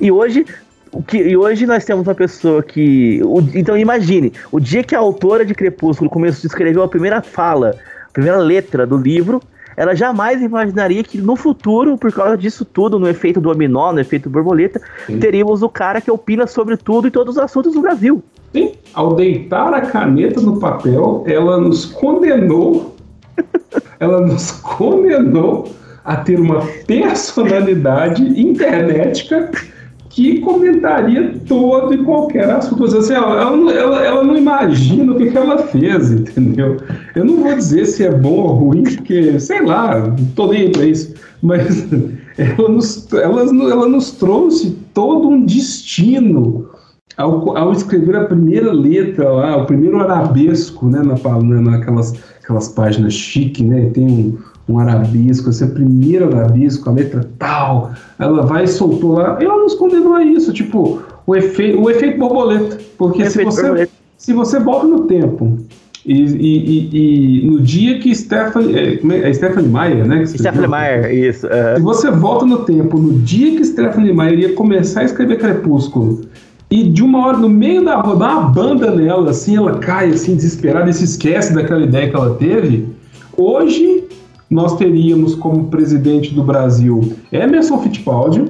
[0.01, 0.45] E hoje
[0.93, 3.20] o que, e hoje nós temos uma pessoa que.
[3.24, 7.22] O, então imagine, o dia que a autora de Crepúsculo começou a escrever a primeira
[7.22, 7.74] fala,
[8.09, 9.41] a primeira letra do livro,
[9.79, 14.29] ela jamais imaginaria que no futuro, por causa disso tudo, no efeito dominó, no efeito
[14.29, 15.20] borboleta, Sim.
[15.20, 18.20] teríamos o cara que opina sobre tudo e todos os assuntos do Brasil.
[18.53, 22.97] Sim, ao deitar a caneta no papel, ela nos condenou,
[24.01, 25.72] ela nos condenou
[26.05, 29.49] a ter uma personalidade internética
[30.11, 32.85] que comentaria todo e qualquer assunto.
[32.85, 36.77] Assim, ela, ela, ela, não imagina o que, que ela fez, entendeu?
[37.15, 40.85] Eu não vou dizer se é bom ou ruim, porque, sei lá, tô nem pra
[40.85, 41.15] isso.
[41.43, 41.87] Mas
[42.39, 46.69] ela nos, ela, ela nos trouxe todo um destino
[47.17, 52.15] ao, ao escrever a primeira letra lá, o primeiro arabesco, né, na, naquelas
[52.49, 53.91] aquelas páginas chique, né?
[53.91, 54.39] Tem um,
[54.69, 59.39] um arabisco, esse é o primeiro arabisco, a letra tal, ela vai e soltou lá,
[59.41, 64.33] ela nos condenou a isso, tipo, o, efe, o efeito borboleta, porque se você, se
[64.33, 65.59] você volta no tempo
[66.05, 70.25] e, e, e, e, no dia que Stephanie, é, é Stephanie Meyer, né?
[70.25, 71.47] Stephanie Meyer, isso.
[71.47, 71.77] Uh...
[71.77, 76.23] Se você volta no tempo, no dia que Stephanie Meyer ia começar a escrever Crepúsculo,
[76.71, 80.11] e de uma hora, no meio da rua, dá uma banda nela, assim, ela cai,
[80.11, 82.87] assim, desesperada e se esquece daquela ideia que ela teve.
[83.37, 84.05] Hoje,
[84.51, 88.44] nós teríamos como presidente do Brasil Emerson Fittipaldi,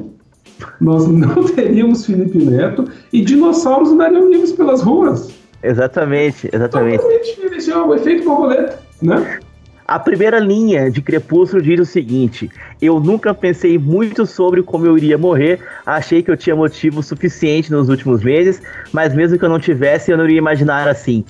[0.81, 5.31] nós não teríamos Felipe Neto e dinossauros andariam livres pelas ruas.
[5.63, 6.99] Exatamente, exatamente.
[6.99, 9.41] Totalmente, esse é o efeito borboleta, né?
[9.89, 14.99] A primeira linha de Crepúsculo diz o seguinte: Eu nunca pensei muito sobre como eu
[14.99, 15.61] iria morrer.
[15.87, 18.61] Achei que eu tinha motivo suficiente nos últimos meses,
[18.93, 21.25] mas mesmo que eu não tivesse, eu não iria imaginar assim.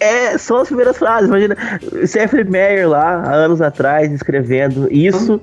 [0.00, 1.28] É, são as primeiras frases.
[1.28, 1.56] Imagina,
[2.04, 5.40] Stephanie Meyer lá, há anos atrás, escrevendo isso.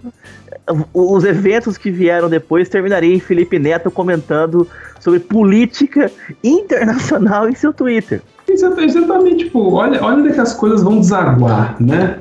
[0.93, 4.67] Os eventos que vieram depois terminariam em Felipe Neto comentando
[4.99, 6.11] sobre política
[6.43, 8.21] internacional em seu Twitter.
[8.47, 12.19] Exatamente, tipo, olha, olha onde é que as coisas vão desaguar, né?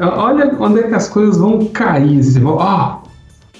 [0.00, 2.22] Olha onde é que as coisas vão cair.
[2.22, 2.98] Você vai?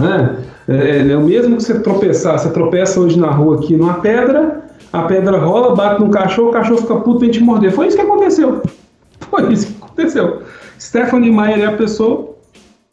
[0.01, 2.39] É, é, é, o mesmo que você tropeçar.
[2.39, 6.53] Você tropeça hoje na rua aqui numa pedra, a pedra rola, bate no cachorro, o
[6.53, 7.73] cachorro fica puto e te morder.
[7.73, 8.63] Foi isso que aconteceu.
[9.31, 10.43] Foi isso que aconteceu.
[10.81, 12.37] Stephanie Meyer é a pessoa,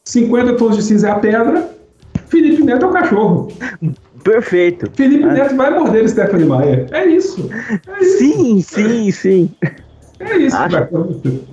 [0.03, 1.69] 50 tons de cinza é a pedra,
[2.27, 3.47] Felipe Neto é o cachorro.
[4.23, 4.89] Perfeito.
[4.95, 5.33] Felipe ah.
[5.33, 6.87] Neto vai morder Stephanie Maia.
[6.91, 7.47] É isso.
[7.87, 8.17] É isso.
[8.17, 9.51] Sim, sim, sim.
[10.19, 10.77] É isso, Acho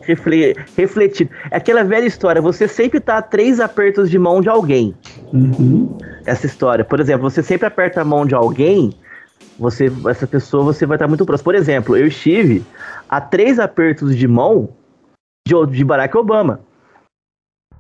[0.03, 1.31] refle refletido.
[1.51, 4.95] É aquela velha história, você sempre tá a três apertos de mão de alguém.
[5.33, 5.97] Uhum.
[6.25, 6.85] Essa história.
[6.85, 8.93] Por exemplo, você sempre aperta a mão de alguém,
[9.63, 11.45] você, essa pessoa você vai estar muito próximo.
[11.45, 12.65] Por exemplo, eu estive
[13.09, 14.71] a três apertos de mão
[15.47, 16.61] de, de Barack Obama.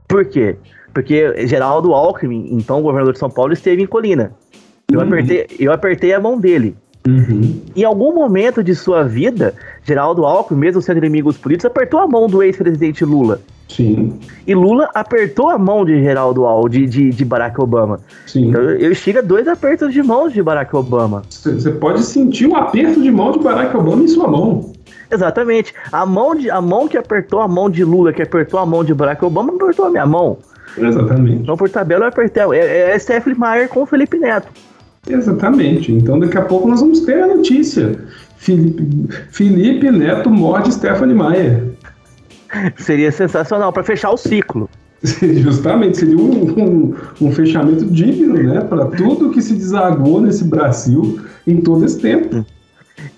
[0.07, 0.57] Por quê?
[0.95, 4.33] Porque Geraldo Alckmin, então governador de São Paulo, esteve em Colina.
[4.91, 5.07] Eu, uhum.
[5.07, 6.77] apertei, eu apertei a mão dele.
[7.07, 7.61] Uhum.
[7.75, 12.29] Em algum momento de sua vida, Geraldo Alckmin, mesmo sendo inimigos políticos, apertou a mão
[12.29, 13.41] do ex-presidente Lula.
[13.69, 14.19] Sim.
[14.47, 17.99] E Lula apertou a mão de Geraldo Alckmin, de, de, de, Barack Obama.
[18.27, 18.49] Sim.
[18.49, 21.23] Então, eu estive a dois apertos de mãos de Barack Obama.
[21.29, 24.73] Você pode sentir um aperto de mão de Barack Obama em sua mão.
[25.11, 25.75] Exatamente.
[25.91, 28.85] A mão, de, a mão que apertou a mão de Lula, que apertou a mão
[28.85, 30.39] de Barack Obama, apertou a minha mão.
[30.77, 31.43] Exatamente.
[31.43, 32.43] Então, por tabela, eu apertei.
[32.53, 34.49] É, é Stephanie Meyer com o Felipe Neto.
[35.09, 35.93] Exatamente.
[35.93, 37.99] Então daqui a pouco nós vamos ter a notícia.
[38.37, 41.73] Felipe, Felipe Neto morde Stephanie Maia.
[42.77, 44.69] Seria sensacional para fechar o ciclo.
[45.03, 48.61] Justamente, seria um, um, um fechamento digno, né?
[48.61, 52.47] Para tudo que se desagou nesse Brasil em todo esse tempo.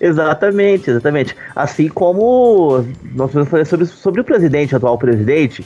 [0.01, 1.35] Exatamente, exatamente.
[1.55, 2.83] Assim como
[3.13, 5.63] nós vamos falar sobre, sobre o presidente, atual presidente,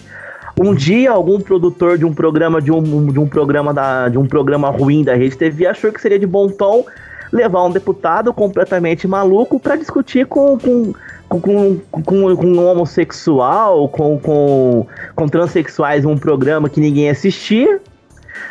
[0.60, 4.28] um dia algum produtor de um programa de um, de um programa da, de um
[4.28, 6.86] programa ruim da Rede TV achou que seria de bom tom
[7.32, 10.94] levar um deputado completamente maluco para discutir com, com
[11.30, 17.80] com, com, com, homossexual, com, com, com transexuais, um programa que ninguém assistia.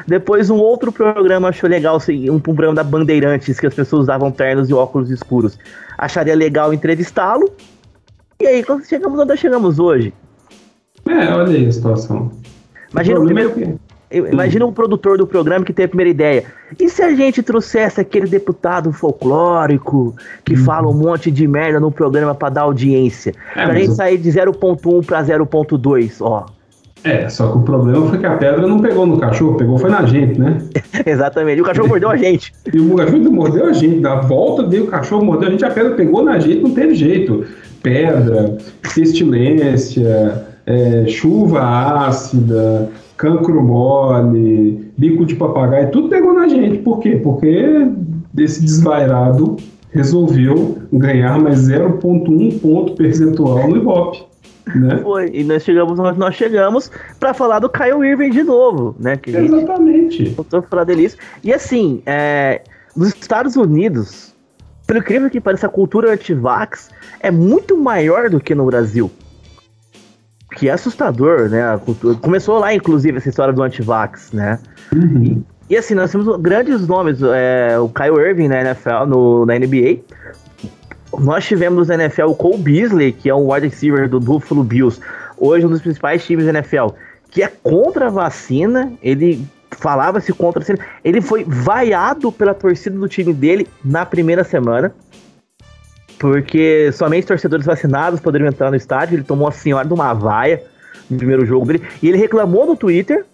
[0.06, 4.30] Depois um outro programa achou legal, assim, um programa da Bandeirantes, que as pessoas usavam
[4.30, 5.58] ternos e óculos escuros.
[5.98, 7.50] Acharia legal entrevistá-lo.
[8.40, 10.14] E aí, quando chegamos onde chegamos hoje?
[11.08, 12.30] É, olha aí a situação.
[12.92, 13.78] Imagina o, o primeiro.
[14.10, 16.44] É imagina um produtor do programa que tem a primeira ideia.
[16.80, 20.64] E se a gente trouxesse aquele deputado folclórico que hum.
[20.64, 23.34] fala um monte de merda no programa para dar audiência?
[23.54, 26.46] É, pra gente sair de 0.1 para 0.2, ó.
[27.04, 29.88] É, só que o problema foi que a pedra não pegou no cachorro, pegou foi
[29.88, 30.58] na gente, né?
[31.06, 32.52] Exatamente, e o cachorro mordeu a gente.
[32.72, 35.70] E o cachorro mordeu a gente, na volta veio o cachorro mordeu a gente, a
[35.70, 37.44] pedra pegou na gente, não teve jeito.
[37.80, 38.58] Pedra,
[38.92, 41.62] pestilência, é, chuva
[42.06, 46.78] ácida, cancro mole, bico de papagaio, tudo pegou na gente.
[46.78, 47.16] Por quê?
[47.16, 47.88] Porque
[48.36, 49.56] esse desvairado
[49.90, 54.28] resolveu ganhar mais 0,1 ponto percentual no Ibope.
[54.76, 54.98] Né?
[55.02, 59.16] Foi, e nós chegamos onde nós chegamos para falar do Kyle Irving de novo, né?
[59.16, 60.28] Que Exatamente.
[60.28, 61.10] Voltou a falar dele
[61.42, 62.60] E assim, é,
[62.94, 64.34] nos Estados Unidos,
[64.86, 66.90] pelo incrível que pareça, a cultura anti-vax
[67.20, 69.10] é muito maior do que no Brasil
[70.52, 71.78] que é assustador, né?
[72.22, 74.58] Começou lá, inclusive, essa história do antivax, né?
[74.94, 75.44] Uhum.
[75.68, 79.58] E, e, assim, nós temos grandes nomes, é, o Kyle Irving na NFL, no, na
[79.58, 79.98] NBA.
[81.18, 85.00] Nós tivemos na NFL o Cole Beasley, que é um wide receiver do Buffalo Bills,
[85.36, 86.88] hoje um dos principais times da NFL,
[87.30, 92.98] que é contra a vacina, ele falava-se contra a vacina, ele foi vaiado pela torcida
[92.98, 94.92] do time dele na primeira semana
[96.18, 99.16] porque somente torcedores vacinados poderiam entrar no estádio.
[99.16, 100.62] Ele tomou a senhora de uma vaia
[101.08, 101.82] no primeiro jogo dele.
[102.02, 103.24] E ele reclamou no Twitter.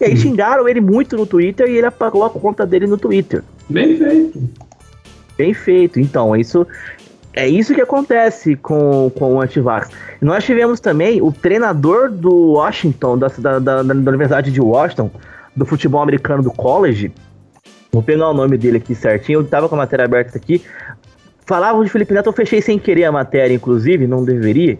[0.00, 0.16] E aí hum.
[0.16, 3.42] xingaram ele muito no Twitter e ele apagou a conta dele no Twitter.
[3.68, 4.48] Bem feito.
[5.36, 6.00] Bem feito.
[6.00, 6.66] Então, isso
[7.34, 9.90] é isso que acontece com, com o antivax.
[10.20, 15.10] Nós tivemos também o treinador do Washington, da, da, da, da Universidade de Washington,
[15.54, 17.12] do futebol americano do college.
[17.92, 19.40] Vou pegar o nome dele aqui certinho.
[19.40, 20.62] Eu tava com a matéria aberta aqui.
[21.48, 24.78] Falavam de Felipe Neto, eu fechei sem querer a matéria, inclusive, não deveria.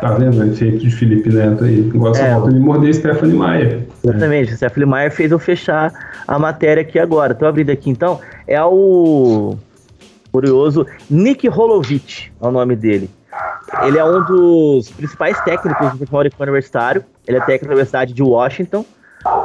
[0.00, 1.80] Tá vendo o efeito de Felipe Neto aí?
[1.80, 3.86] Igual essa é, volta de morder Stephanie Maia.
[4.02, 4.56] Exatamente, é.
[4.56, 5.92] Stephanie Maia fez eu fechar
[6.26, 7.34] a matéria aqui agora.
[7.34, 8.18] Tô abrindo aqui então.
[8.46, 9.54] É o
[10.32, 13.10] curioso Nick Holovic, é o nome dele.
[13.82, 17.04] Ele é um dos principais técnicos do futebol universitário.
[17.26, 18.82] Ele é técnico da Universidade de Washington,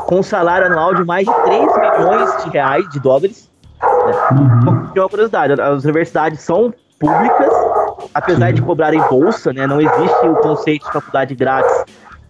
[0.06, 3.50] com um salário anual de mais de 3 milhões de reais, de dólares.
[4.32, 4.79] Uhum.
[4.98, 7.54] Uma curiosidade, as universidades são públicas,
[8.14, 9.66] apesar de cobrarem bolsa, né?
[9.66, 11.86] Não existe o conceito de faculdade grátis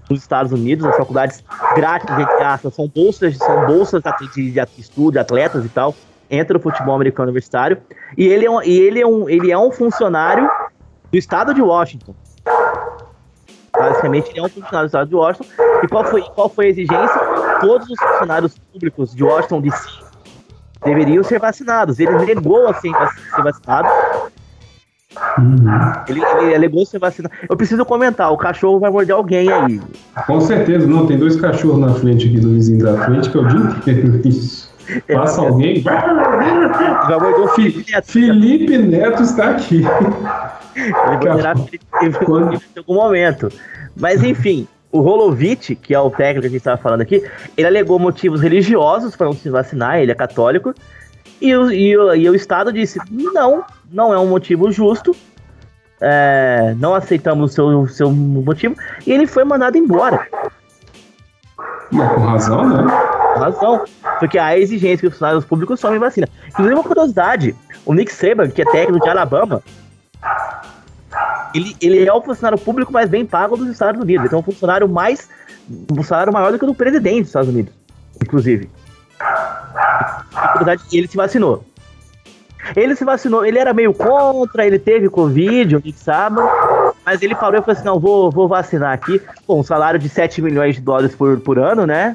[0.10, 1.44] nos Estados Unidos, as faculdades
[1.76, 4.02] grátis, entre aspas, são bolsas, são bolsas
[4.34, 5.94] de, de estudo, de atletas e tal,
[6.30, 7.77] entra o futebol americano universitário,
[8.18, 10.49] e ele é um, e ele é um, ele é um funcionário
[11.11, 12.15] do estado de Washington.
[13.72, 15.49] Basicamente, ele é um funcionário do estado de Washington.
[15.84, 17.19] E qual foi, qual foi a exigência?
[17.61, 20.09] Todos os funcionários públicos de Washington DC
[20.84, 22.00] deveriam ser vacinados.
[22.00, 23.90] Ele negou a ser, vacinado.
[25.38, 25.66] Uhum.
[26.08, 27.34] Ele, ele alegou ser vacinado.
[27.50, 29.82] Eu preciso comentar, o cachorro vai morder alguém aí.
[30.28, 33.42] Com certeza, não, tem dois cachorros na frente aqui do vizinho da frente que é
[33.42, 34.70] o dia inteiro isso.
[35.14, 35.82] Passa alguém.
[35.82, 38.12] Vai morder o Felipe Neto.
[38.12, 39.84] Felipe Neto está aqui.
[40.76, 42.54] Ele vai virar Felipe Quando...
[42.54, 43.52] em algum momento.
[43.96, 47.24] Mas enfim, o Rolovic, que é o técnico que a gente estava falando aqui,
[47.56, 50.74] ele alegou motivos religiosos para não se vacinar, ele é católico,
[51.41, 55.16] e o, e, o, e o Estado disse: não, não é um motivo justo,
[56.02, 58.76] é, não aceitamos o seu, seu motivo,
[59.06, 60.28] e ele foi mandado embora.
[61.91, 62.91] Mas com razão, né?
[63.34, 63.86] Com razão.
[64.20, 66.28] Porque a exigência que os funcionários públicos tomem vacina.
[66.48, 67.56] Inclusive, uma curiosidade:
[67.86, 69.61] o Nick Saban, que é técnico de Alabama,
[71.54, 74.26] ele, ele é o funcionário público mais bem pago dos Estados Unidos.
[74.26, 75.28] Ele é um funcionário mais.
[75.92, 77.74] um salário maior do que o do presidente dos Estados Unidos,
[78.22, 78.70] inclusive.
[80.56, 81.64] Verdade, ele se vacinou.
[82.76, 86.48] Ele se vacinou, ele era meio contra, ele teve Covid, o Nick Saban,
[87.06, 89.22] mas ele parou e falou assim: não, vou, vou vacinar aqui.
[89.48, 92.14] Bom, um salário de 7 milhões de dólares por, por ano, né?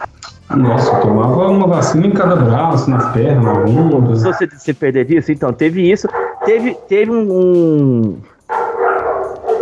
[0.50, 4.14] Nossa, tomava uma vacina em cada braço, nas pernas, na bunda.
[4.14, 6.06] Se você se perder disso, então, teve isso.
[6.44, 8.18] Teve, teve um, um,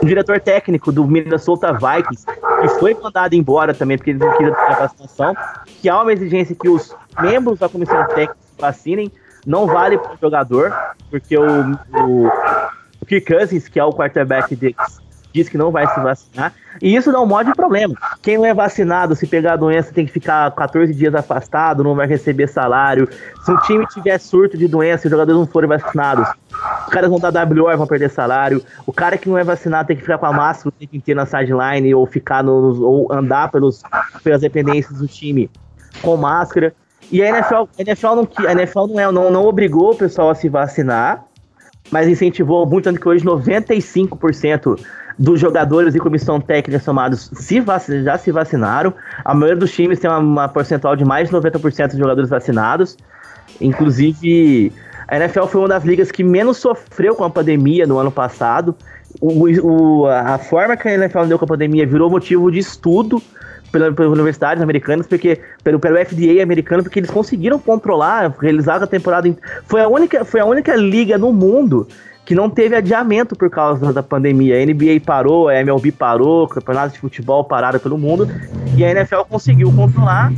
[0.02, 4.54] um diretor técnico do Minnesota Vikings que foi mandado embora também, porque ele não queria
[4.54, 5.34] ter vacinação,
[5.80, 9.10] que há uma exigência que os membros da comissão técnica vacinem,
[9.46, 10.72] não vale para o jogador,
[11.10, 12.26] porque o, o,
[13.00, 15.02] o Kirk Cousins, que é o quarterback deles,
[15.32, 16.52] diz que não vai se vacinar.
[16.80, 17.94] E isso dá um monte de problema.
[18.22, 21.94] Quem não é vacinado, se pegar a doença, tem que ficar 14 dias afastado, não
[21.94, 23.08] vai receber salário.
[23.44, 26.34] Se um time tiver surto de doença e os jogadores não forem vacinados, os
[26.92, 28.62] caras vão dar WO e vão perder salário.
[28.86, 31.14] O cara que não é vacinado tem que ficar com a máscara, tem que ter
[31.14, 33.82] na sideline ou ficar nos, ou andar pelos,
[34.22, 35.50] pelas dependências do time
[36.02, 36.74] com máscara.
[37.10, 40.30] E a NFL, a NFL, não, a NFL não, é, não, não obrigou o pessoal
[40.30, 41.24] a se vacinar,
[41.90, 44.78] mas incentivou muito, tanto que hoje 95%
[45.18, 47.62] dos jogadores e comissão técnica somados se
[48.02, 48.94] já se vacinaram.
[49.24, 52.96] A maioria dos times tem uma, uma percentual de mais de 90% de jogadores vacinados.
[53.60, 54.72] Inclusive,
[55.12, 58.74] a NFL foi uma das ligas que menos sofreu com a pandemia no ano passado.
[59.20, 63.22] O, o, a forma que a NFL deu com a pandemia virou motivo de estudo
[63.70, 69.30] pelas universidades americanas, porque pelo, pelo FDA americano, porque eles conseguiram controlar, realizar a temporada.
[69.66, 71.86] Foi a única, foi a única liga no mundo
[72.24, 74.62] que não teve adiamento por causa da pandemia.
[74.62, 78.26] A NBA parou, a MLB parou, campeonatos de futebol pararam pelo mundo,
[78.78, 80.32] e a NFL conseguiu controlar,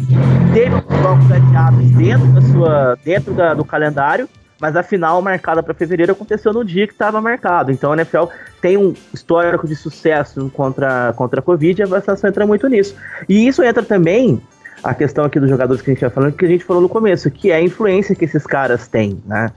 [0.53, 4.29] teve jogos adiados dentro, da sua, dentro da, do calendário,
[4.61, 7.73] mas a final marcada para fevereiro aconteceu no dia que estava marcado.
[7.73, 8.25] Então a NFL
[8.61, 12.95] tem um histórico de sucesso contra, contra a Covid e a vacinação entra muito nisso.
[13.29, 14.41] E isso entra também
[14.83, 16.89] a questão aqui dos jogadores que a gente vai falando, que a gente falou no
[16.89, 19.51] começo, que é a influência que esses caras têm, né?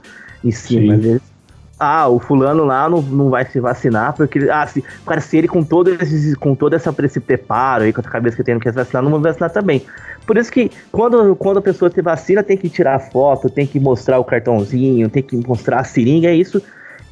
[0.44, 0.96] Em cima.
[0.96, 1.20] Sim
[1.78, 5.46] ah, o fulano lá não, não vai se vacinar, porque, ah, se, cara, se ele
[5.46, 8.60] com todo, esse, com todo essa, esse preparo aí, com a cabeça que tem, não
[8.60, 9.82] quer se vacinar, não vai vacinar também.
[10.26, 13.78] Por isso que quando, quando a pessoa se vacina, tem que tirar foto, tem que
[13.78, 16.60] mostrar o cartãozinho, tem que mostrar a seringa, é isso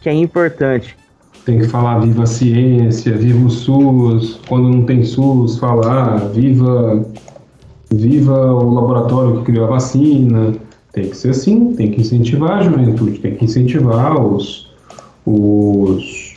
[0.01, 0.97] que é importante.
[1.44, 7.06] Tem que falar viva a ciência, viva o SUS, quando não tem SUS, falar viva,
[7.93, 10.65] viva o laboratório que criou a vacina
[10.97, 14.66] tem que ser assim, tem que incentivar a juventude, tem que incentivar os,
[15.27, 16.35] os,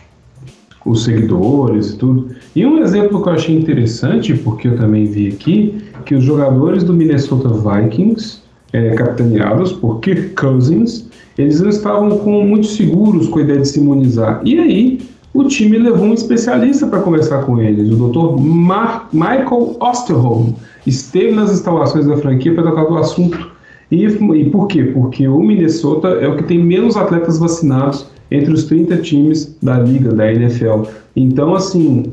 [0.86, 2.28] os seguidores e tudo.
[2.54, 6.84] E um exemplo que eu achei interessante, porque eu também vi aqui, que os jogadores
[6.84, 8.42] do Minnesota Vikings,
[8.74, 11.08] é, capitaneados por Kirk Cousins,
[11.38, 14.42] eles não estavam com, muito seguros com a ideia de se imunizar.
[14.44, 15.02] E aí,
[15.34, 18.42] o time levou um especialista para conversar com eles, o Dr.
[18.42, 20.52] Mar Michael Osterholm.
[20.86, 23.58] Esteve nas instalações da franquia para tratar do assunto
[23.92, 24.84] e, e por quê?
[24.84, 29.80] Porque o Minnesota é o que tem menos atletas vacinados entre os 30 times da
[29.80, 30.84] liga, da NFL.
[31.16, 32.06] Então, assim,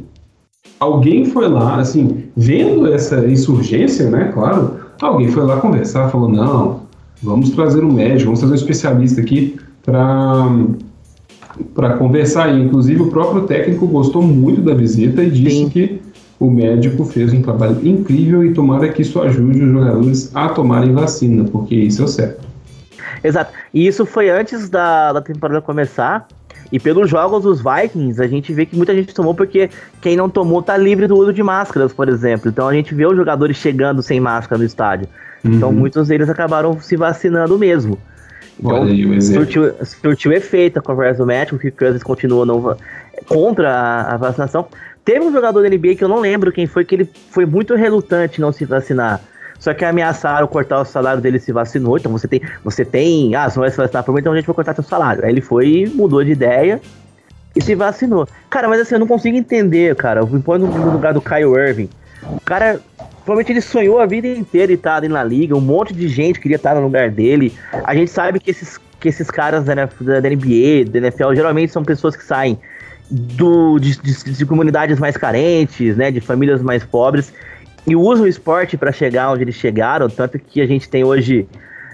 [0.81, 6.81] alguém foi lá, assim, vendo essa insurgência, né, claro, alguém foi lá conversar, falou, não,
[7.23, 10.49] vamos trazer um médico, vamos trazer um especialista aqui para
[11.75, 12.55] para conversar.
[12.55, 15.69] E, inclusive, o próprio técnico gostou muito da visita e disse Sim.
[15.69, 15.96] que
[16.39, 20.93] o médico fez um trabalho incrível e tomara que isso ajude os jogadores a tomarem
[20.93, 22.47] vacina, porque isso é o certo.
[23.25, 23.53] Exato.
[23.73, 26.27] E isso foi antes da, da temporada começar.
[26.71, 30.29] E pelos jogos dos Vikings, a gente vê que muita gente tomou porque quem não
[30.29, 32.51] tomou tá livre do uso de máscaras, por exemplo.
[32.51, 35.09] Então a gente vê os jogadores chegando sem máscara no estádio.
[35.41, 35.57] Então, uhum.
[35.57, 37.99] Então muitos deles acabaram se vacinando mesmo.
[38.59, 38.87] Então,
[39.21, 42.77] surtiu, surtiu efeito a conversa do médico, que o Cousins continua não,
[43.29, 44.67] contra a, a vacinação.
[45.07, 47.77] Teve um jogador da NBA que eu não lembro quem foi, que ele foi muito
[47.77, 49.21] relutante não se vacinar.
[49.57, 51.97] Só que ameaçaram cortar o salário dele se vacinou.
[51.97, 54.37] Então você tem, você tem, ah, você não vai se vacinar por mim, então a
[54.37, 55.25] gente vai cortar seu salário.
[55.25, 56.81] Aí ele foi mudou de ideia.
[57.55, 58.27] e se vacinou.
[58.51, 60.23] Cara, mas assim, eu não consigo entender, cara.
[60.23, 61.89] Eu me ponho no lugar do Kyle Irving.
[62.25, 62.81] O cara,
[63.25, 65.55] provavelmente ele sonhou a vida inteira e tá ali na liga.
[65.55, 67.55] Um monte de gente queria estar no lugar dele.
[67.85, 71.85] A gente sabe que esses, que esses caras da, da NBA, da NFL, geralmente são
[71.85, 72.59] pessoas que saem
[73.11, 76.11] do, de, de, de comunidades mais carentes, né?
[76.11, 77.33] De famílias mais pobres.
[77.87, 80.09] E usam o esporte para chegar onde eles chegaram.
[80.09, 81.47] Tanto que a gente tem hoje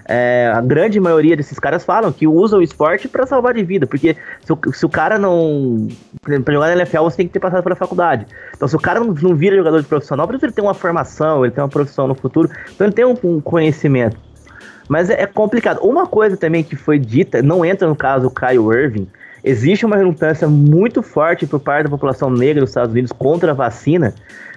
[0.04, 3.86] é, a grande maioria desses caras falam que usam o esporte para salvar de vida,
[3.86, 5.88] porque se o, se o cara não.
[6.22, 8.26] Pra jogar na NFL, você tem que ter passado pela faculdade.
[8.54, 10.74] Então, se o cara não, não vira jogador de profissional, por isso ele tem uma
[10.74, 14.16] formação, ele tem uma profissão no futuro, então ele tem um, um conhecimento.
[14.88, 15.78] Mas é, é, complicado.
[15.80, 19.06] Uma coisa também que foi dita, não entra no caso o Kyle Irving,
[19.44, 23.54] existe uma relutância muito forte por parte da população negra dos Estados Unidos contra a
[23.54, 24.14] vacina,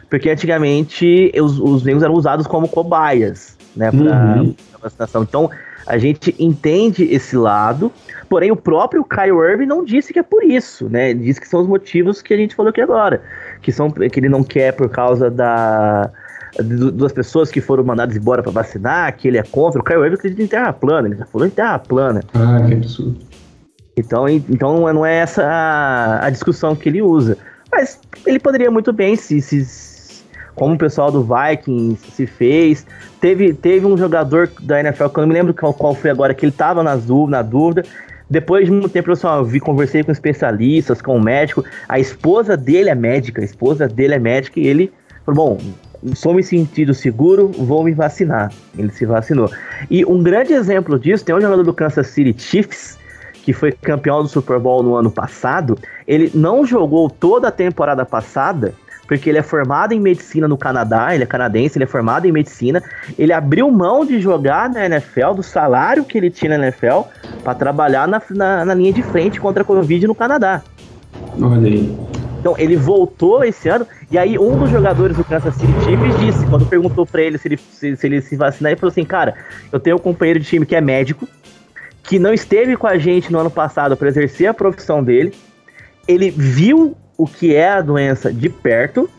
[0.10, 4.56] porque antigamente os, os negros eram usados como cobaias, né, pra, uhum
[4.86, 5.24] vacinação.
[5.24, 5.50] Então,
[5.86, 7.92] a gente entende esse lado,
[8.30, 11.12] porém o próprio Kyle Irving não disse que é por isso, né?
[11.12, 13.22] Ele disse que são os motivos que a gente falou aqui agora,
[13.62, 16.10] que são que ele não quer por causa da
[16.58, 19.82] das pessoas que foram mandadas embora para vacinar, que ele é contra.
[19.82, 22.22] O Kyle Irving acredita em terra plana, ele já falou em terra plana.
[22.34, 23.18] Ah, que absurdo.
[23.98, 27.38] Então, então não é essa a, a discussão que ele usa.
[27.72, 29.96] Mas ele poderia muito bem se, se
[30.56, 32.86] como o pessoal do Vikings se fez.
[33.20, 36.34] Teve, teve um jogador da NFL, que eu não me lembro qual, qual foi agora,
[36.34, 37.84] que ele tava na, na dúvida.
[38.30, 41.64] Depois de muito tempo, eu vi, conversei com especialistas, com o um médico.
[41.88, 44.92] A esposa dele é médica, a esposa dele é médica e ele
[45.24, 48.52] falou: Bom, sou me sentindo seguro, vou me vacinar.
[48.78, 49.52] Ele se vacinou.
[49.92, 52.98] E um grande exemplo disso tem um jogador do Kansas City Chiefs,
[53.46, 55.78] que foi campeão do Super Bowl no ano passado.
[56.08, 58.74] Ele não jogou toda a temporada passada
[59.08, 62.32] porque ele é formado em medicina no Canadá, ele é canadense, ele é formado em
[62.32, 62.82] medicina.
[63.20, 67.02] Ele abriu mão de jogar na NFL, do salário que ele tinha na NFL,
[67.44, 70.64] para trabalhar na, na, na, linha de frente contra a Covid no Canadá.
[71.40, 71.96] Olha aí.
[72.40, 76.46] Então ele voltou esse ano, e aí um dos jogadores do Kansas City Chiefs disse,
[76.48, 79.36] quando perguntou para ele se ele se, se ele se vacinar, ele falou assim: Cara,
[79.72, 81.28] eu tenho um companheiro de time que é médico,
[82.08, 85.34] que não esteve com a gente no ano passado para exercer a profissão dele.
[86.08, 89.10] Ele viu o que é a doença de perto.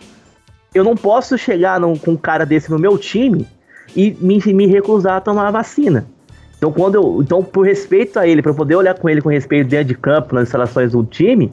[0.75, 3.47] Eu não posso chegar num, com um cara desse no meu time
[3.95, 6.07] e me, me recusar a tomar a vacina.
[6.57, 9.69] Então, quando eu, então, por respeito a ele, para poder olhar com ele com respeito
[9.69, 11.53] dentro de campo, nas instalações do time,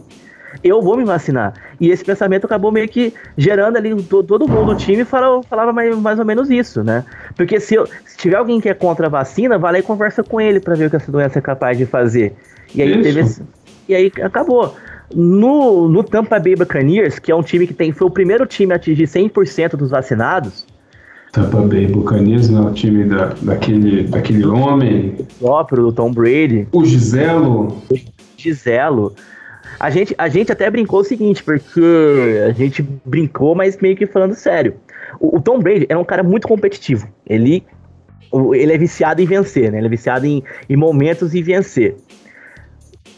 [0.64, 1.54] eu vou me vacinar.
[1.80, 5.98] E esse pensamento acabou meio que gerando ali todo, mundo do time falava, falava mais,
[5.98, 7.06] mais ou menos isso, né?
[7.36, 10.24] Porque se, eu, se tiver alguém que é contra a vacina, vai lá e conversa
[10.24, 12.34] com ele para ver o que essa doença é capaz de fazer.
[12.76, 13.42] E aí teve esse,
[13.88, 14.76] e aí acabou.
[15.14, 18.74] No, no Tampa Bay Buccaneers, que é um time que tem, foi o primeiro time
[18.74, 20.66] a atingir 100% dos vacinados.
[21.34, 25.16] Tampa Bay Buccaneers não é o time da, daquele, daquele homem.
[25.20, 26.68] O próprio, do Tom Brady.
[26.72, 27.82] O Giselo.
[27.90, 28.00] O
[28.38, 29.14] Giselo.
[29.80, 31.82] A gente, a gente até brincou o seguinte, porque
[32.48, 34.76] a gente brincou, mas meio que falando sério.
[35.20, 37.08] O, o Tom Brady é um cara muito competitivo.
[37.26, 37.64] Ele,
[38.54, 39.78] ele é viciado em vencer, né?
[39.78, 41.96] Ele é viciado em, em momentos e vencer.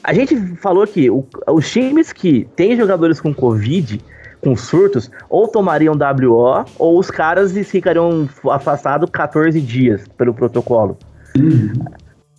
[0.03, 3.99] A gente falou que o, os times que têm jogadores com Covid,
[4.41, 10.98] com surtos, ou tomariam WO, ou os caras ficariam afastados 14 dias pelo protocolo.
[11.36, 11.73] Uhum.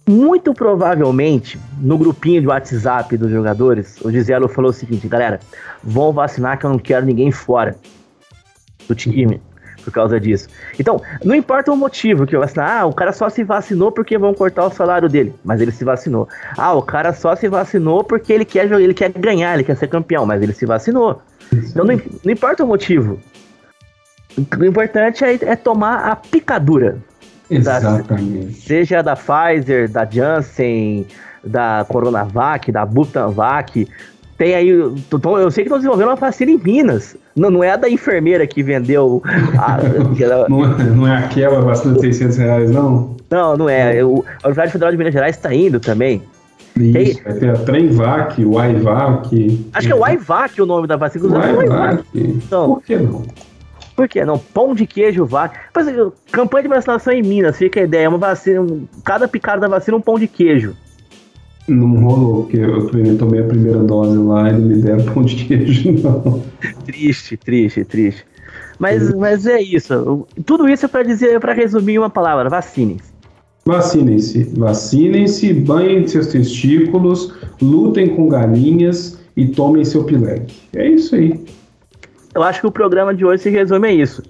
[0.09, 5.41] Muito provavelmente, no grupinho de WhatsApp dos jogadores, o Giselo falou o seguinte, galera,
[5.83, 7.77] vão vacinar que eu não quero ninguém fora
[8.87, 9.43] do time
[9.83, 10.49] por causa disso.
[10.79, 12.81] Então, não importa o motivo que eu vacinar.
[12.81, 15.85] Ah, o cara só se vacinou porque vão cortar o salário dele, mas ele se
[15.85, 16.29] vacinou.
[16.57, 19.87] Ah, o cara só se vacinou porque ele quer ele quer ganhar, ele quer ser
[19.89, 21.23] campeão, mas ele se vacinou.
[21.53, 23.21] Então não, não importa o motivo.
[24.37, 26.99] O importante é, é tomar a picadura.
[27.51, 28.47] Exatamente.
[28.47, 31.07] Da, seja da Pfizer, da Janssen,
[31.45, 33.87] da Coronavac, da Butanvac,
[34.37, 34.69] tem aí.
[34.69, 34.93] Eu
[35.51, 37.17] sei que estão desenvolvendo uma vacina em Minas.
[37.35, 39.23] Não, não é a da enfermeira que vendeu.
[39.59, 39.79] A,
[40.49, 43.17] não, é, não, é aquela vacina de 600 reais, não?
[43.31, 44.05] Não, não é.
[44.05, 46.23] O, a Universidade Federal de Minas Gerais está indo também.
[46.77, 49.69] Isso, vai ter a Tremvac, o Ivac.
[49.73, 51.25] Acho que é o Ivac o nome da vacina.
[51.27, 52.05] O Ivac.
[52.15, 53.25] Então, Por que não?
[53.97, 54.39] Por que não?
[54.39, 55.57] Pão de queijo vac.
[56.31, 58.05] campanha de vacinação em Minas, fica a ideia.
[58.05, 58.65] É uma vacina,
[59.03, 60.77] cada picada da vacina um pão de queijo.
[61.67, 65.45] Não rolou, porque eu tomei a primeira dose lá e não me deram pão de
[65.45, 66.43] queijo, não.
[66.85, 68.25] Triste, triste, triste.
[68.79, 70.27] Mas, mas é isso.
[70.45, 73.17] Tudo isso é para dizer, para resumir uma palavra: vacinem-se.
[73.65, 74.45] Vacinem-se.
[74.57, 80.55] Vacinem-se, banhem seus testículos, lutem com galinhas e tomem seu pileque.
[80.75, 81.41] É isso aí.
[82.37, 84.23] Eu acho que o programa de hoje se resume a isso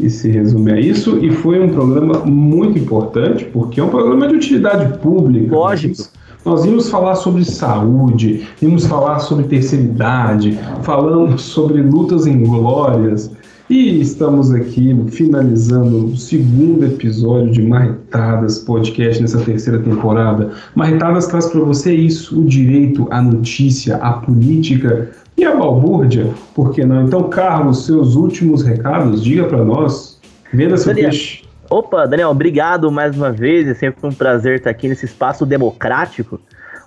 [0.00, 1.18] e se resume a isso.
[1.18, 5.54] E foi um programa muito importante, porque é um programa de utilidade pública.
[5.54, 6.02] Lógico.
[6.44, 13.30] Nós íamos falar sobre saúde, íamos falar sobre terceira idade, falamos sobre lutas em glórias.
[13.70, 20.52] E estamos aqui finalizando o segundo episódio de Marretadas Podcast nessa terceira temporada.
[20.74, 26.72] Marretadas traz para você isso: o direito, a notícia, a política e a balbúrdia, por
[26.72, 27.04] que não?
[27.04, 30.18] Então, Carlos, seus últimos recados, diga para nós.
[30.50, 31.10] Venda seu Daniel.
[31.10, 31.42] peixe.
[31.68, 33.68] Opa, Daniel, obrigado mais uma vez.
[33.68, 36.40] É sempre um prazer estar aqui nesse espaço democrático,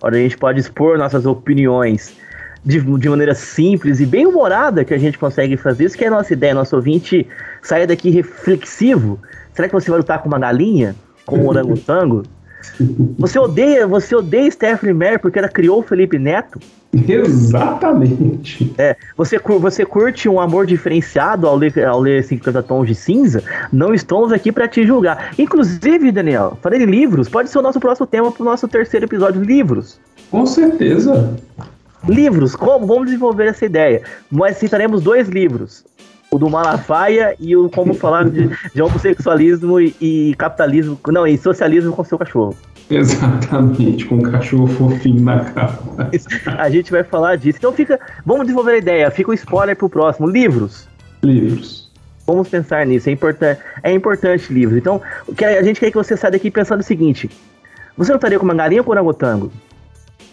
[0.03, 2.15] onde a gente pode expor nossas opiniões
[2.63, 5.85] de, de maneira simples e bem humorada que a gente consegue fazer.
[5.85, 7.27] Isso que é a nossa ideia, nosso ouvinte
[7.61, 9.19] sair daqui reflexivo.
[9.53, 10.95] Será que você vai lutar com uma galinha?
[11.25, 12.23] Com um orangotango?
[13.17, 16.59] Você odeia, você odeia Stephanie Meyer porque ela criou o Felipe Neto?
[16.93, 18.73] Exatamente.
[18.77, 23.43] É, você, você curte um amor diferenciado ao ler, ao ler 50 tons de cinza?
[23.71, 25.33] Não estamos aqui para te julgar.
[25.39, 29.05] Inclusive, Daniel, falei de livros, pode ser o nosso próximo tema para o nosso terceiro
[29.05, 29.99] episódio, livros.
[30.29, 31.35] Com certeza.
[32.07, 32.85] Livros, como?
[32.87, 34.01] Vamos desenvolver essa ideia.
[34.31, 35.83] Nós citaremos dois livros.
[36.31, 40.97] O do Malafaia e o Como Falar de, de Homossexualismo e, e Capitalismo.
[41.09, 42.55] Não, e Socialismo com seu cachorro.
[42.89, 46.09] Exatamente, com um cachorro fofinho na capa.
[46.57, 47.57] A gente vai falar disso.
[47.57, 47.99] Então fica.
[48.25, 49.11] Vamos desenvolver a ideia.
[49.11, 50.27] Fica um spoiler pro próximo.
[50.27, 50.87] Livros.
[51.21, 51.91] Livros.
[52.25, 53.09] Vamos pensar nisso.
[53.09, 54.77] É, importan é importante livros.
[54.77, 57.29] Então, o que a gente quer que você saia daqui pensando o seguinte:
[57.97, 59.51] você lutaria com uma galinha ou com um orangotango?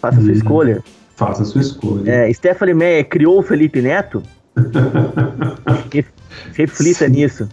[0.01, 0.33] Faça a sua Hum.
[0.33, 0.83] escolha.
[1.19, 2.09] Faça a sua escolha.
[2.09, 4.23] É, Stephanie Meyer criou o Felipe Neto?
[5.93, 6.05] Re-
[6.53, 7.11] Reflita Sim.
[7.11, 7.49] nisso.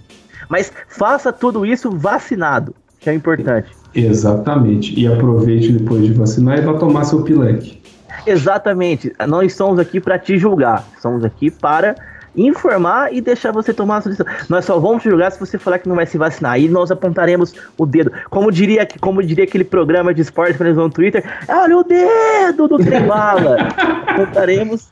[0.48, 3.68] Mas faça tudo isso vacinado, que é importante.
[3.92, 4.98] Exatamente.
[4.98, 7.82] E aproveite depois de vacinar e vá tomar seu pileque.
[8.24, 9.12] Exatamente.
[9.26, 10.86] Não estamos aqui para te julgar.
[10.94, 11.96] Estamos aqui para
[12.36, 14.32] informar e deixar você tomar a sua decisão.
[14.48, 16.52] Nós só vamos te julgar se você falar que não vai se vacinar.
[16.52, 18.12] Aí nós apontaremos o dedo.
[18.30, 21.82] Como diria, como diria aquele programa de esporte que eles vão no Twitter, olha o
[21.84, 23.56] dedo do Trembala.
[24.06, 24.88] apontaremos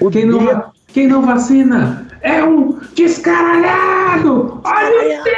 [0.00, 0.52] o Quem não, dedo.
[0.52, 4.60] va- quem não vacina é um descaralhado!
[4.64, 5.28] Olha o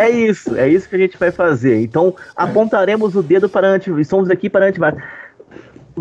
[0.00, 1.80] É isso, é isso que a gente vai fazer.
[1.82, 3.90] Então, apontaremos o dedo para anti...
[4.00, 4.98] Estamos aqui para antivax.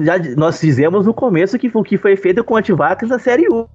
[0.01, 3.67] Já nós dizemos no começo que o que foi feito com antivax na série U.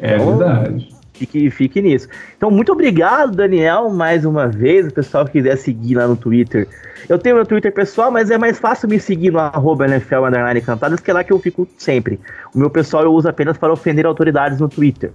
[0.00, 0.88] É Então, verdade.
[1.14, 2.08] Fique, fique nisso.
[2.36, 4.88] Então, muito obrigado, Daniel, mais uma vez.
[4.88, 6.66] O pessoal que quiser seguir lá no Twitter.
[7.08, 10.24] Eu tenho meu Twitter pessoal, mas é mais fácil me seguir no arroba NFL
[10.64, 12.18] cantadas, que é lá que eu fico sempre.
[12.52, 15.12] O meu pessoal eu uso apenas para ofender autoridades no Twitter.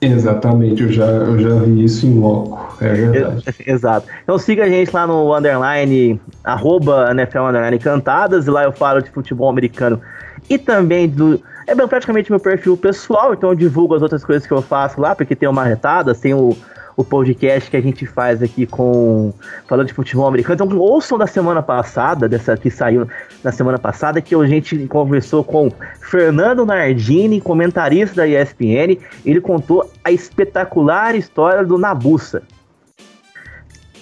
[0.00, 2.74] Exatamente, eu já, eu já vi isso em loco.
[2.82, 3.44] É verdade.
[3.66, 4.06] Exato.
[4.22, 9.02] Então siga a gente lá no underline, arroba NFL underline cantadas, e lá eu falo
[9.02, 10.00] de futebol americano
[10.48, 11.40] e também do.
[11.66, 15.14] É praticamente meu perfil pessoal, então eu divulgo as outras coisas que eu faço lá,
[15.14, 16.56] porque tem o Marretadas, tem o,
[17.00, 19.32] o podcast que a gente faz aqui com.
[19.66, 20.54] falando de futebol americano.
[20.54, 23.06] Então ouçam da semana passada, dessa que saiu
[23.42, 25.70] na semana passada, que a gente conversou com
[26.00, 28.98] Fernando Nardini, comentarista da ESPN.
[29.24, 32.42] Ele contou a espetacular história do Nabuça.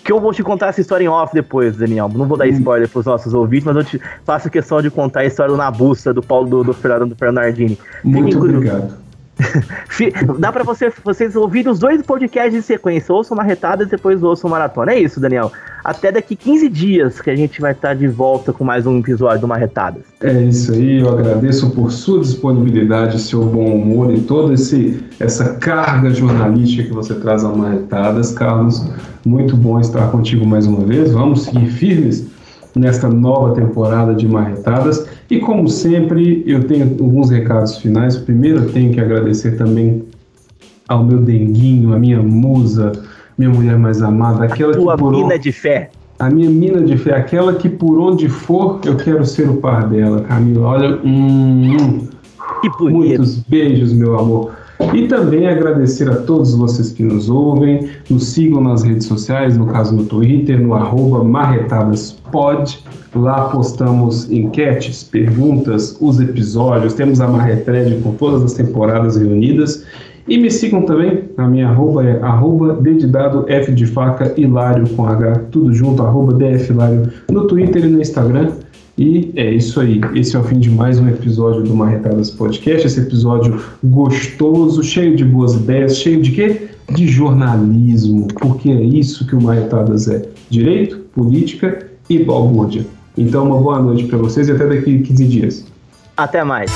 [0.04, 2.08] Que eu vou te contar essa história em off depois, Daniel.
[2.08, 5.26] Não vou dar spoiler pros nossos ouvintes, mas eu te faço questão de contar a
[5.26, 7.78] história do Nabuça, do Paulo do, do Fernando Fernandini.
[8.02, 9.07] Muito Fiquem obrigado.
[10.38, 13.14] Dá pra você, vocês ouvirem os dois podcasts em sequência.
[13.14, 14.92] Ouçam Marretada e depois ouçam Maratona.
[14.92, 15.52] É isso, Daniel.
[15.84, 19.40] Até daqui 15 dias que a gente vai estar de volta com mais um episódio
[19.40, 20.02] do Marretadas.
[20.20, 24.54] É isso aí, eu agradeço por sua disponibilidade, seu bom humor e toda
[25.20, 28.32] essa carga jornalística que você traz ao Marretadas.
[28.32, 28.86] Carlos,
[29.24, 31.12] muito bom estar contigo mais uma vez.
[31.12, 32.26] Vamos seguir firmes
[32.74, 35.06] nesta nova temporada de Marretadas.
[35.30, 38.16] E como sempre, eu tenho alguns recados finais.
[38.16, 40.02] Primeiro, eu tenho que agradecer também
[40.88, 42.92] ao meu denguinho, a minha musa,
[43.36, 45.90] minha mulher mais amada, aquela Tua que por on- mina de fé.
[46.18, 49.86] a minha mina de fé, aquela que por onde for eu quero ser o par
[49.88, 50.66] dela, Camila.
[50.68, 52.08] Olha, hum, hum,
[52.62, 52.96] Que bonito.
[52.96, 54.52] muitos beijos, meu amor.
[54.94, 59.66] E também agradecer a todos vocês que nos ouvem, nos sigam nas redes sociais, no
[59.66, 62.78] caso no Twitter, no arroba marretadaspod.
[63.14, 69.84] Lá postamos enquetes, perguntas, os episódios, temos a Marretred com todas as temporadas reunidas.
[70.28, 75.06] E me sigam também, a minha arroba é arroba dedidado F de faca Hilário com
[75.06, 78.52] H, tudo junto, arroba DF Hilário no Twitter e no Instagram.
[78.98, 80.00] E é isso aí.
[80.14, 82.86] Esse é o fim de mais um episódio do Marretadas Podcast.
[82.86, 86.68] Esse episódio gostoso, cheio de boas ideias, cheio de quê?
[86.92, 88.28] De jornalismo.
[88.34, 92.84] Porque é isso que o Marretadas é: direito, política e balbúrdia.
[93.18, 95.64] Então, uma boa noite para vocês e até daqui 15 dias.
[96.16, 96.70] Até mais.